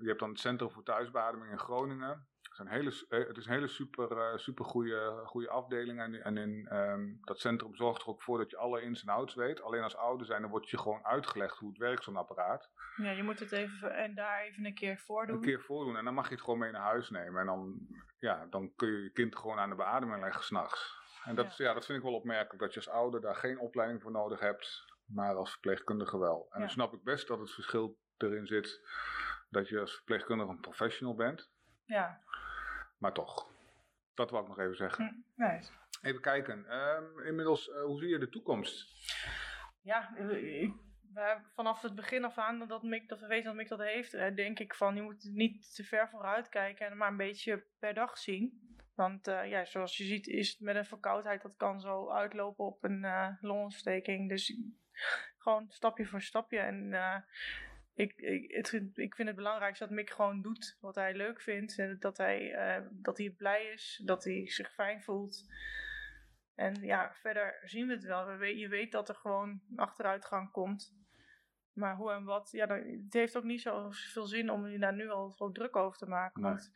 je 0.00 0.06
hebt 0.06 0.20
dan 0.20 0.28
het 0.28 0.40
Centrum 0.40 0.70
voor 0.70 0.82
Thuisbeademing 0.82 1.50
in 1.50 1.58
Groningen 1.58 2.28
hele, 2.56 3.04
eh, 3.08 3.26
het 3.26 3.36
is 3.36 3.46
een 3.46 3.52
hele 3.52 3.68
super, 3.68 4.10
uh, 4.12 4.36
super 4.36 4.64
goede, 4.64 5.20
goede 5.24 5.48
afdeling. 5.48 6.00
En, 6.00 6.24
en 6.24 6.36
in 6.36 6.76
um, 6.76 7.18
dat 7.20 7.40
centrum 7.40 7.74
zorgt 7.74 8.02
er 8.02 8.08
ook 8.08 8.22
voor 8.22 8.38
dat 8.38 8.50
je 8.50 8.56
alle 8.56 8.82
ins 8.82 9.02
en 9.02 9.08
outs 9.08 9.34
weet. 9.34 9.62
Alleen 9.62 9.82
als 9.82 9.96
ouder 9.96 10.26
zijn, 10.26 10.40
dan 10.40 10.50
wordt 10.50 10.70
je 10.70 10.78
gewoon 10.78 11.04
uitgelegd 11.04 11.58
hoe 11.58 11.68
het 11.68 11.78
werkt, 11.78 12.04
zo'n 12.04 12.16
apparaat. 12.16 12.70
Ja, 12.96 13.10
je 13.10 13.22
moet 13.22 13.38
het 13.38 13.52
even 13.52 13.94
en 13.96 14.14
daar 14.14 14.40
even 14.40 14.64
een 14.64 14.74
keer 14.74 14.98
voordoen. 14.98 15.36
Een 15.36 15.42
keer 15.42 15.60
voordoen. 15.60 15.96
En 15.96 16.04
dan 16.04 16.14
mag 16.14 16.28
je 16.28 16.34
het 16.34 16.44
gewoon 16.44 16.58
mee 16.58 16.72
naar 16.72 16.82
huis 16.82 17.10
nemen. 17.10 17.40
En 17.40 17.46
dan, 17.46 17.86
ja, 18.18 18.46
dan 18.50 18.74
kun 18.76 18.88
je 18.88 19.02
je 19.02 19.10
kind 19.10 19.36
gewoon 19.36 19.58
aan 19.58 19.70
de 19.70 19.76
beademing 19.76 20.22
leggen 20.22 20.44
s'nachts. 20.44 20.98
En 21.24 21.34
dat, 21.34 21.56
ja. 21.56 21.64
ja. 21.64 21.74
dat 21.74 21.86
vind 21.86 21.98
ik 21.98 22.04
wel 22.04 22.14
opmerkelijk, 22.14 22.62
dat 22.62 22.74
je 22.74 22.80
als 22.80 22.88
ouder 22.88 23.20
daar 23.20 23.36
geen 23.36 23.58
opleiding 23.58 24.02
voor 24.02 24.10
nodig 24.12 24.40
hebt. 24.40 24.88
Maar 25.06 25.34
als 25.34 25.50
verpleegkundige 25.50 26.18
wel. 26.18 26.46
En 26.50 26.58
ja. 26.58 26.58
dan 26.58 26.70
snap 26.70 26.92
ik 26.92 27.02
best 27.02 27.28
dat 27.28 27.38
het 27.38 27.50
verschil 27.50 27.98
erin 28.16 28.46
zit 28.46 28.80
dat 29.50 29.68
je 29.68 29.80
als 29.80 29.94
verpleegkundige 29.94 30.50
een 30.50 30.60
professional 30.60 31.14
bent. 31.14 31.50
Ja. 31.90 32.20
Maar 32.98 33.12
toch, 33.12 33.46
dat 34.14 34.30
wil 34.30 34.40
ik 34.40 34.48
nog 34.48 34.58
even 34.58 34.76
zeggen. 34.76 35.24
Hm, 35.34 35.42
nice. 35.42 35.72
Even 36.02 36.20
kijken. 36.20 36.76
Um, 36.76 37.20
inmiddels, 37.20 37.68
uh, 37.68 37.82
hoe 37.82 37.98
zie 37.98 38.08
je 38.08 38.18
de 38.18 38.28
toekomst? 38.28 38.88
Ja, 39.82 40.16
ik, 40.16 40.72
vanaf 41.54 41.82
het 41.82 41.94
begin 41.94 42.24
af 42.24 42.38
aan 42.38 42.66
dat, 42.66 42.82
Mick, 42.82 43.08
dat 43.08 43.20
we 43.20 43.26
weten 43.26 43.44
dat 43.44 43.54
Mick 43.54 43.68
dat 43.68 43.78
heeft, 43.78 44.14
uh, 44.14 44.34
denk 44.34 44.58
ik 44.58 44.74
van 44.74 44.94
je 44.94 45.02
moet 45.02 45.30
niet 45.32 45.74
te 45.74 45.84
ver 45.84 46.08
vooruit 46.08 46.48
kijken 46.48 46.86
en 46.86 46.96
maar 46.96 47.08
een 47.08 47.16
beetje 47.16 47.64
per 47.78 47.94
dag 47.94 48.18
zien. 48.18 48.68
Want 48.94 49.28
uh, 49.28 49.48
ja, 49.48 49.64
zoals 49.64 49.96
je 49.96 50.04
ziet 50.04 50.26
is 50.26 50.50
het 50.50 50.60
met 50.60 50.76
een 50.76 50.84
verkoudheid, 50.84 51.42
dat 51.42 51.56
kan 51.56 51.80
zo 51.80 52.10
uitlopen 52.10 52.64
op 52.64 52.84
een 52.84 53.36
longontsteking. 53.40 54.28
Dus 54.28 54.56
gewoon 55.38 55.66
stapje 55.68 56.06
voor 56.06 56.22
stapje. 56.22 56.58
En 56.58 56.92
ik, 58.00 58.14
ik, 58.16 58.50
het, 58.54 58.72
ik 58.94 59.14
vind 59.14 59.28
het 59.28 59.36
belangrijk 59.36 59.78
dat 59.78 59.90
Mick 59.90 60.10
gewoon 60.10 60.42
doet 60.42 60.78
wat 60.80 60.94
hij 60.94 61.14
leuk 61.14 61.40
vindt. 61.40 61.78
En 61.78 61.96
dat 61.98 62.16
hij, 62.16 62.76
uh, 62.78 62.86
dat 62.90 63.18
hij 63.18 63.30
blij 63.30 63.66
is, 63.66 64.02
dat 64.04 64.24
hij 64.24 64.50
zich 64.50 64.72
fijn 64.72 65.02
voelt. 65.02 65.44
En 66.54 66.74
ja, 66.82 67.14
verder 67.14 67.60
zien 67.64 67.86
we 67.86 67.92
het 67.92 68.04
wel. 68.04 68.42
je 68.44 68.68
weet 68.68 68.92
dat 68.92 69.08
er 69.08 69.14
gewoon 69.14 69.60
achteruitgang 69.76 70.50
komt. 70.50 70.98
Maar 71.72 71.96
hoe 71.96 72.12
en 72.12 72.24
wat, 72.24 72.50
ja, 72.50 72.68
het 72.68 73.12
heeft 73.12 73.36
ook 73.36 73.44
niet 73.44 73.60
zoveel 73.60 74.26
zin 74.26 74.50
om 74.50 74.66
je 74.66 74.78
daar 74.78 74.94
nu 74.94 75.08
al 75.08 75.32
zo 75.36 75.52
druk 75.52 75.76
over 75.76 75.98
te 75.98 76.06
maken. 76.06 76.42
Nee. 76.42 76.50
Want 76.50 76.72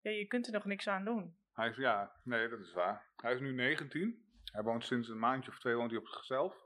ja, 0.00 0.10
je 0.10 0.26
kunt 0.26 0.46
er 0.46 0.52
nog 0.52 0.64
niks 0.64 0.88
aan 0.88 1.04
doen. 1.04 1.36
Hij 1.52 1.68
is, 1.68 1.76
ja, 1.76 2.12
nee, 2.24 2.48
dat 2.48 2.60
is 2.60 2.72
waar. 2.72 3.06
Hij 3.16 3.34
is 3.34 3.40
nu 3.40 3.52
19. 3.52 4.24
Hij 4.44 4.62
woont 4.62 4.84
sinds 4.84 5.08
een 5.08 5.18
maandje 5.18 5.50
of 5.50 5.58
twee 5.58 5.74
woont 5.74 5.90
hij 5.90 6.00
op 6.00 6.08
zichzelf. 6.08 6.56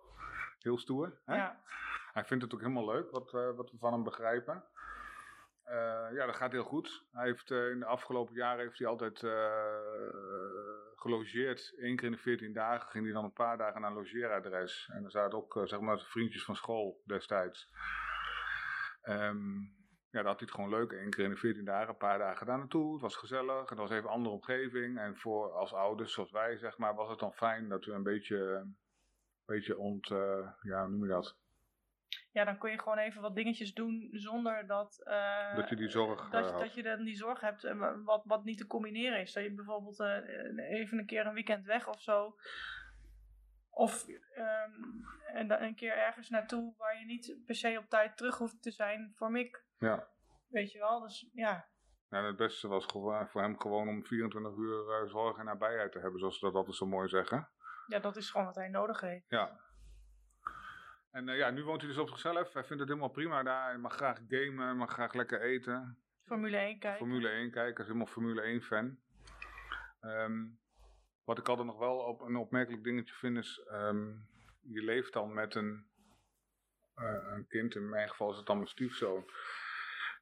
Heel 0.58 0.78
stoer. 0.78 1.20
Hè? 1.24 1.36
Ja. 1.36 1.62
Hij 2.18 2.26
vindt 2.26 2.44
het 2.44 2.54
ook 2.54 2.60
helemaal 2.60 2.86
leuk 2.86 3.10
wat, 3.10 3.32
uh, 3.32 3.50
wat 3.56 3.70
we 3.70 3.76
van 3.78 3.92
hem 3.92 4.02
begrijpen. 4.02 4.64
Uh, 5.66 6.06
ja, 6.12 6.26
dat 6.26 6.36
gaat 6.36 6.52
heel 6.52 6.64
goed. 6.64 7.04
Hij 7.12 7.26
heeft 7.26 7.50
uh, 7.50 7.70
in 7.70 7.78
de 7.78 7.84
afgelopen 7.84 8.34
jaren 8.34 8.64
heeft 8.64 8.78
hij 8.78 8.88
altijd 8.88 9.18
gelogeerd. 10.94 11.74
Eén 11.76 11.96
keer 11.96 12.06
in 12.06 12.12
de 12.12 12.18
14 12.18 12.52
dagen 12.52 12.88
ging 12.90 13.04
hij 13.04 13.12
dan 13.12 13.24
een 13.24 13.32
paar 13.32 13.58
dagen 13.58 13.80
naar 13.80 13.90
een 13.90 13.96
logeeradres. 13.96 14.90
En 14.92 15.04
er 15.04 15.10
zaten 15.10 15.38
ook 15.38 15.60
zeg 15.64 15.80
maar 15.80 16.00
vriendjes 16.00 16.44
van 16.44 16.56
school 16.56 17.02
destijds. 17.04 17.72
Um, 19.02 19.76
ja, 20.10 20.22
dat 20.22 20.26
had 20.26 20.38
hij 20.38 20.48
het 20.48 20.50
gewoon 20.50 20.70
leuk. 20.70 20.92
Eén 20.92 21.10
keer 21.10 21.24
in 21.24 21.30
de 21.30 21.36
14 21.36 21.64
dagen, 21.64 21.88
een 21.88 21.96
paar 21.96 22.18
dagen 22.18 22.46
daar 22.46 22.58
naartoe. 22.58 22.92
Het 22.92 23.02
was 23.02 23.16
gezellig. 23.16 23.68
Het 23.68 23.78
was 23.78 23.90
even 23.90 24.04
een 24.04 24.10
andere 24.14 24.34
omgeving. 24.34 24.98
En 24.98 25.16
voor 25.16 25.52
als 25.52 25.72
ouders, 25.72 26.12
zoals 26.12 26.30
wij, 26.30 26.58
zeg 26.58 26.78
maar, 26.78 26.94
was 26.94 27.08
het 27.08 27.18
dan 27.18 27.32
fijn 27.32 27.68
dat 27.68 27.84
we 27.84 27.92
een 27.92 28.02
beetje, 28.02 28.38
een 28.38 28.76
beetje 29.44 29.78
ont, 29.78 30.06
ja, 30.60 30.80
hoe 30.80 30.88
noem 30.88 31.02
je 31.02 31.08
dat? 31.08 31.36
Ja, 32.32 32.44
dan 32.44 32.58
kun 32.58 32.70
je 32.70 32.78
gewoon 32.78 32.98
even 32.98 33.22
wat 33.22 33.34
dingetjes 33.34 33.74
doen 33.74 34.08
zonder 34.12 34.66
dat, 34.66 35.00
uh, 35.04 35.56
dat 35.56 35.68
je 35.68 35.76
die 35.76 35.88
zorg 35.88 36.30
dat, 36.30 36.52
uh, 36.52 36.58
dat 36.58 36.74
je 36.74 36.82
dan 36.82 37.04
die 37.04 37.16
zorg 37.16 37.40
hebt 37.40 37.64
uh, 37.64 37.92
wat, 38.04 38.22
wat 38.24 38.44
niet 38.44 38.58
te 38.58 38.66
combineren 38.66 39.20
is. 39.20 39.32
Dat 39.32 39.42
je 39.42 39.54
bijvoorbeeld 39.54 40.00
even 40.56 40.98
een 40.98 41.06
keer 41.06 41.26
een 41.26 41.34
weekend 41.34 41.64
weg 41.64 41.88
of 41.88 42.00
zo. 42.00 42.36
Of 43.70 44.06
um, 44.08 45.04
en 45.26 45.48
dan 45.48 45.60
een 45.60 45.74
keer 45.74 45.96
ergens 45.96 46.28
naartoe 46.28 46.74
waar 46.76 46.98
je 46.98 47.04
niet 47.04 47.36
per 47.46 47.54
se 47.54 47.78
op 47.78 47.88
tijd 47.88 48.16
terug 48.16 48.38
hoeft 48.38 48.62
te 48.62 48.70
zijn 48.70 49.12
voor 49.14 49.30
Mick. 49.30 49.64
Ja. 49.78 50.08
Weet 50.48 50.72
je 50.72 50.78
wel, 50.78 51.00
dus 51.00 51.30
ja. 51.32 51.68
Nou, 52.08 52.26
het 52.26 52.36
beste 52.36 52.68
was 52.68 52.86
voor 52.86 53.42
hem 53.42 53.60
gewoon 53.60 53.88
om 53.88 54.04
24 54.04 54.56
uur 54.56 55.08
zorg 55.08 55.38
en 55.38 55.44
nabijheid 55.44 55.92
te 55.92 55.98
hebben, 55.98 56.18
zoals 56.18 56.38
ze 56.38 56.44
dat 56.44 56.54
altijd 56.54 56.76
zo 56.76 56.86
mooi 56.86 57.08
zeggen. 57.08 57.48
Ja, 57.86 57.98
dat 57.98 58.16
is 58.16 58.30
gewoon 58.30 58.46
wat 58.46 58.54
hij 58.54 58.68
nodig 58.68 59.00
heeft. 59.00 59.24
Ja, 59.28 59.60
en 61.10 61.28
uh, 61.28 61.36
ja, 61.36 61.50
nu 61.50 61.64
woont 61.64 61.80
hij 61.80 61.90
dus 61.90 61.98
op 61.98 62.08
zichzelf. 62.08 62.52
Hij 62.52 62.64
vindt 62.64 62.80
het 62.80 62.88
helemaal 62.88 63.10
prima 63.10 63.42
daar. 63.42 63.68
Hij 63.68 63.78
mag 63.78 63.94
graag 63.94 64.18
gamen, 64.28 64.76
mag 64.76 64.92
graag 64.92 65.14
lekker 65.14 65.40
eten. 65.40 65.98
Formule 66.24 66.56
1 66.56 66.78
kijken. 66.78 66.98
Formule 66.98 67.28
1 67.28 67.50
kijkers, 67.50 67.86
helemaal 67.86 68.06
Formule 68.06 68.42
1 68.42 68.62
fan. 68.62 68.98
Ehm, 70.00 70.46
wat 71.24 71.38
ik 71.38 71.48
altijd 71.48 71.66
nog 71.66 71.78
wel 71.78 71.96
op, 71.96 72.20
een 72.20 72.36
opmerkelijk 72.36 72.84
dingetje 72.84 73.14
vind 73.14 73.36
is, 73.36 73.62
ehm, 73.66 74.06
je 74.60 74.82
leeft 74.82 75.12
dan 75.12 75.32
met 75.32 75.54
een, 75.54 75.86
eh, 76.94 77.26
een 77.26 77.46
kind, 77.46 77.74
in 77.74 77.88
mijn 77.88 78.08
geval 78.08 78.30
is 78.30 78.36
het 78.36 78.46
dan 78.46 78.56
mijn 78.56 78.68
stiefzoon. 78.68 79.30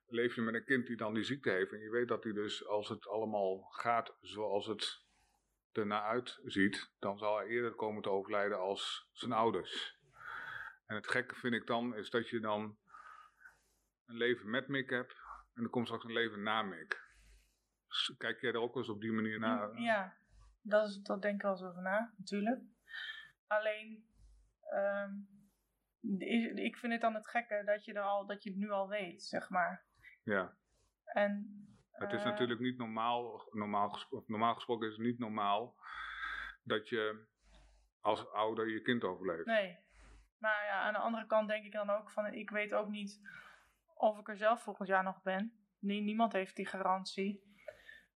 Leef 0.06 0.34
je 0.34 0.40
met 0.40 0.54
een 0.54 0.64
kind 0.64 0.86
die 0.86 0.96
dan 0.96 1.14
die 1.14 1.24
ziekte 1.24 1.50
heeft 1.50 1.72
en 1.72 1.80
je 1.80 1.90
weet 1.90 2.08
dat 2.08 2.24
hij 2.24 2.32
dus 2.32 2.66
als 2.66 2.88
het 2.88 3.06
allemaal 3.08 3.60
gaat 3.60 4.16
zoals 4.20 4.66
het 4.66 5.04
ernaar 5.72 6.02
uitziet, 6.02 6.90
dan 6.98 7.18
zal 7.18 7.36
hij 7.36 7.46
eerder 7.46 7.74
komen 7.74 8.02
te 8.02 8.10
overlijden 8.10 8.58
als 8.58 9.08
zijn 9.12 9.32
ouders. 9.32 9.95
En 10.86 10.94
het 10.94 11.08
gekke 11.08 11.34
vind 11.34 11.54
ik 11.54 11.66
dan, 11.66 11.94
is 11.94 12.10
dat 12.10 12.28
je 12.28 12.40
dan 12.40 12.78
een 14.06 14.16
leven 14.16 14.50
met 14.50 14.68
Mick 14.68 14.90
hebt 14.90 15.16
en 15.54 15.62
er 15.62 15.68
komt 15.70 15.86
straks 15.86 16.04
een 16.04 16.12
leven 16.12 16.42
na 16.42 16.62
Mick. 16.62 17.04
Dus 17.88 18.14
Kijk 18.18 18.40
jij 18.40 18.52
er 18.52 18.60
ook 18.60 18.76
eens 18.76 18.88
op 18.88 19.00
die 19.00 19.12
manier 19.12 19.38
naar? 19.38 19.80
Ja, 19.80 20.16
dat, 20.62 20.88
is, 20.88 20.96
dat 20.96 21.22
denk 21.22 21.34
ik 21.34 21.42
wel 21.42 21.50
eens 21.50 21.62
over 21.62 21.82
na, 21.82 22.12
natuurlijk. 22.16 22.62
Alleen, 23.46 24.08
ehm, 24.60 25.12
ik 26.54 26.76
vind 26.76 26.92
het 26.92 27.00
dan 27.00 27.14
het 27.14 27.28
gekke 27.28 27.62
dat 27.64 27.84
je, 27.84 27.92
er 27.92 28.02
al, 28.02 28.26
dat 28.26 28.42
je 28.42 28.50
het 28.50 28.58
nu 28.58 28.70
al 28.70 28.88
weet, 28.88 29.22
zeg 29.22 29.48
maar. 29.50 29.84
Ja. 30.22 30.56
En, 31.04 31.64
Het 31.90 32.12
is 32.12 32.20
eh, 32.20 32.26
natuurlijk 32.26 32.60
niet 32.60 32.76
normaal, 32.78 33.48
normaal, 33.52 33.88
gespro- 33.88 34.24
normaal 34.26 34.54
gesproken 34.54 34.88
is 34.88 34.96
het 34.96 35.06
niet 35.06 35.18
normaal 35.18 35.76
dat 36.62 36.88
je 36.88 37.26
als 38.00 38.28
ouder 38.30 38.68
je 38.68 38.82
kind 38.82 39.04
overleeft. 39.04 39.46
Nee. 39.46 39.84
Maar 40.38 40.64
ja, 40.64 40.80
aan 40.80 40.92
de 40.92 40.98
andere 40.98 41.26
kant 41.26 41.48
denk 41.48 41.64
ik 41.64 41.72
dan 41.72 41.90
ook 41.90 42.10
van, 42.10 42.26
ik 42.26 42.50
weet 42.50 42.74
ook 42.74 42.88
niet 42.88 43.20
of 43.94 44.18
ik 44.18 44.28
er 44.28 44.36
zelf 44.36 44.62
volgend 44.62 44.88
jaar 44.88 45.02
nog 45.02 45.22
ben. 45.22 45.52
Nie- 45.78 46.02
niemand 46.02 46.32
heeft 46.32 46.56
die 46.56 46.66
garantie. 46.66 47.44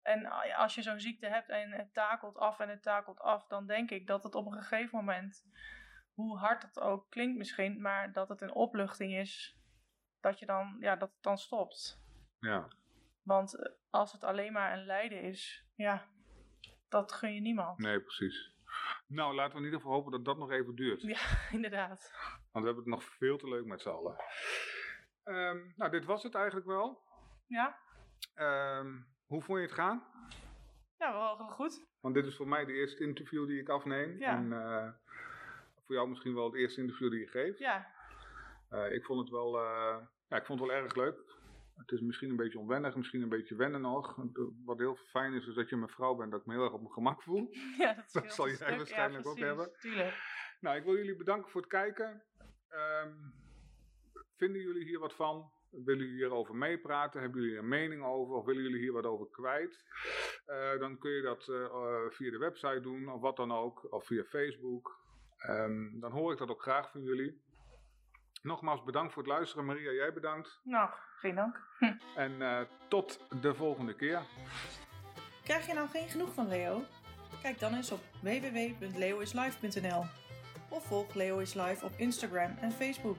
En 0.02 0.26
a- 0.26 0.54
als 0.54 0.74
je 0.74 0.82
zo'n 0.82 1.00
ziekte 1.00 1.26
hebt 1.26 1.48
en 1.48 1.70
het 1.72 1.94
takelt 1.94 2.36
af 2.36 2.60
en 2.60 2.68
het 2.68 2.82
takelt 2.82 3.20
af, 3.20 3.46
dan 3.46 3.66
denk 3.66 3.90
ik 3.90 4.06
dat 4.06 4.22
het 4.22 4.34
op 4.34 4.46
een 4.46 4.62
gegeven 4.62 4.98
moment, 4.98 5.46
hoe 6.14 6.38
hard 6.38 6.62
het 6.62 6.80
ook 6.80 7.10
klinkt 7.10 7.38
misschien, 7.38 7.80
maar 7.80 8.12
dat 8.12 8.28
het 8.28 8.40
een 8.40 8.54
opluchting 8.54 9.14
is, 9.14 9.56
dat 10.20 10.38
je 10.38 10.46
dan, 10.46 10.76
ja, 10.80 10.96
dat 10.96 11.12
het 11.12 11.22
dan 11.22 11.38
stopt. 11.38 12.00
Ja. 12.40 12.68
Want 13.22 13.54
eh, 13.54 13.72
als 13.90 14.12
het 14.12 14.24
alleen 14.24 14.52
maar 14.52 14.72
een 14.72 14.84
lijden 14.84 15.22
is, 15.22 15.64
ja, 15.74 16.06
dat 16.88 17.12
gun 17.12 17.34
je 17.34 17.40
niemand. 17.40 17.78
Nee, 17.78 18.00
precies. 18.00 18.52
Nou, 19.08 19.34
laten 19.34 19.52
we 19.52 19.58
in 19.58 19.64
ieder 19.64 19.80
geval 19.80 19.94
hopen 19.94 20.12
dat 20.12 20.24
dat 20.24 20.38
nog 20.38 20.50
even 20.50 20.74
duurt. 20.74 21.02
Ja, 21.02 21.18
inderdaad. 21.56 22.12
Want 22.52 22.64
we 22.64 22.72
hebben 22.72 22.76
het 22.76 22.86
nog 22.86 23.02
veel 23.04 23.38
te 23.38 23.48
leuk 23.48 23.64
met 23.64 23.80
z'n 23.80 23.88
allen. 23.88 24.16
Ehm, 25.24 25.58
nou, 25.76 25.90
dit 25.90 26.04
was 26.04 26.22
het 26.22 26.34
eigenlijk 26.34 26.66
wel. 26.66 27.02
Ja, 27.46 27.78
Ehm, 28.34 28.96
hoe 29.26 29.42
vond 29.42 29.58
je 29.58 29.64
het 29.64 29.74
gaan? 29.74 30.02
ja 30.98 31.12
wel 31.12 31.38
wel 31.38 31.48
goed. 31.48 31.86
Want 32.00 32.14
dit 32.14 32.26
is 32.26 32.36
voor 32.36 32.48
mij 32.48 32.64
de 32.64 32.72
eerste 32.72 33.02
interview 33.04 33.46
die 33.46 33.60
ik 33.60 33.68
afneem. 33.68 34.18
Ja. 34.18 34.36
En 34.36 34.52
eh, 34.52 34.88
voor 35.86 35.94
jou 35.94 36.08
misschien 36.08 36.34
wel 36.34 36.44
het 36.44 36.54
eerste 36.54 36.80
interview 36.80 37.10
die 37.10 37.20
je 37.20 37.26
geeft. 37.26 37.58
Ja, 37.58 37.96
Eh, 38.68 38.92
ik 38.92 39.04
vond 39.04 39.20
het 39.20 39.28
wel, 39.30 39.58
eh, 39.58 39.96
ja, 40.28 40.36
ik 40.36 40.44
vond 40.46 40.60
het 40.60 40.68
wel 40.68 40.78
erg 40.78 40.94
leuk. 40.94 41.16
Het 41.78 41.92
is 41.92 42.00
misschien 42.00 42.30
een 42.30 42.36
beetje 42.36 42.58
onwennig, 42.58 42.96
misschien 42.96 43.22
een 43.22 43.28
beetje 43.28 43.54
wennen 43.54 43.80
nog. 43.80 44.16
Wat 44.64 44.78
heel 44.78 44.96
fijn 44.96 45.32
is, 45.32 45.46
is 45.46 45.54
dat 45.54 45.68
je 45.68 45.76
mijn 45.76 45.90
vrouw 45.90 46.14
bent, 46.14 46.30
dat 46.30 46.40
ik 46.40 46.46
me 46.46 46.52
heel 46.52 46.64
erg 46.64 46.72
op 46.72 46.80
mijn 46.80 46.92
gemak 46.92 47.22
voel. 47.22 47.48
Ja, 47.78 47.94
dat, 47.94 48.04
scheelt 48.06 48.32
zal 48.32 48.46
jij 48.46 48.54
stuk. 48.54 48.76
waarschijnlijk 48.76 49.26
ook 49.26 49.38
hebben. 49.38 49.72
Tuurlijk. 49.78 50.14
Nou, 50.60 50.76
ik 50.76 50.84
wil 50.84 50.96
jullie 50.96 51.16
bedanken 51.16 51.50
voor 51.50 51.60
het 51.60 51.70
kijken. 51.70 52.22
Ehm, 52.68 53.12
vinden 54.36 54.60
jullie 54.60 54.84
hier 54.84 54.98
wat 54.98 55.14
van? 55.14 55.50
Willen 55.70 56.04
jullie 56.04 56.14
hierover 56.14 56.54
meepraten? 56.54 57.20
Hebben 57.20 57.40
jullie 57.42 57.58
een 57.58 57.68
mening 57.68 58.04
over? 58.04 58.34
Of 58.34 58.44
willen 58.44 58.62
jullie 58.62 58.80
hier 58.80 58.92
wat 58.92 59.04
over 59.04 59.28
kwijt? 59.30 59.84
Eh, 60.46 60.78
dan 60.78 60.98
kun 60.98 61.10
je 61.10 61.22
dat 61.22 61.48
eh, 61.48 61.64
eh, 61.64 62.10
via 62.10 62.30
de 62.30 62.38
website 62.38 62.80
doen, 62.80 63.12
of 63.12 63.20
wat 63.20 63.36
dan 63.36 63.52
ook. 63.52 63.92
Of 63.92 64.06
via 64.06 64.24
Facebook. 64.24 65.00
Ehm, 65.36 66.00
dan 66.00 66.12
hoor 66.12 66.32
ik 66.32 66.38
dat 66.38 66.48
ook 66.48 66.62
graag 66.62 66.90
van 66.90 67.02
jullie. 67.02 67.42
Nogmaals 68.48 68.84
bedankt 68.84 69.12
voor 69.12 69.22
het 69.22 69.32
luisteren. 69.32 69.64
Maria, 69.64 69.90
jij 69.90 70.12
bedankt. 70.12 70.60
Nou, 70.62 70.90
geen 71.16 71.34
dank. 71.34 71.60
En 72.16 72.42
eh, 72.42 72.60
tot 72.88 73.20
de 73.40 73.54
volgende 73.54 73.94
keer. 73.94 74.20
Krijg 75.44 75.66
je 75.66 75.74
nou 75.74 75.88
geen 75.88 76.08
genoeg 76.08 76.34
van 76.34 76.48
Leo? 76.48 76.82
Kijk 77.42 77.58
dan 77.58 77.74
eens 77.74 77.92
op 77.92 78.00
www.leoislife.nl 78.20 80.04
of 80.68 80.86
volg 80.86 81.14
Leo 81.14 81.38
is 81.38 81.54
Live 81.54 81.84
op 81.84 81.92
Instagram 81.96 82.56
en 82.60 82.72
Facebook. 82.72 83.16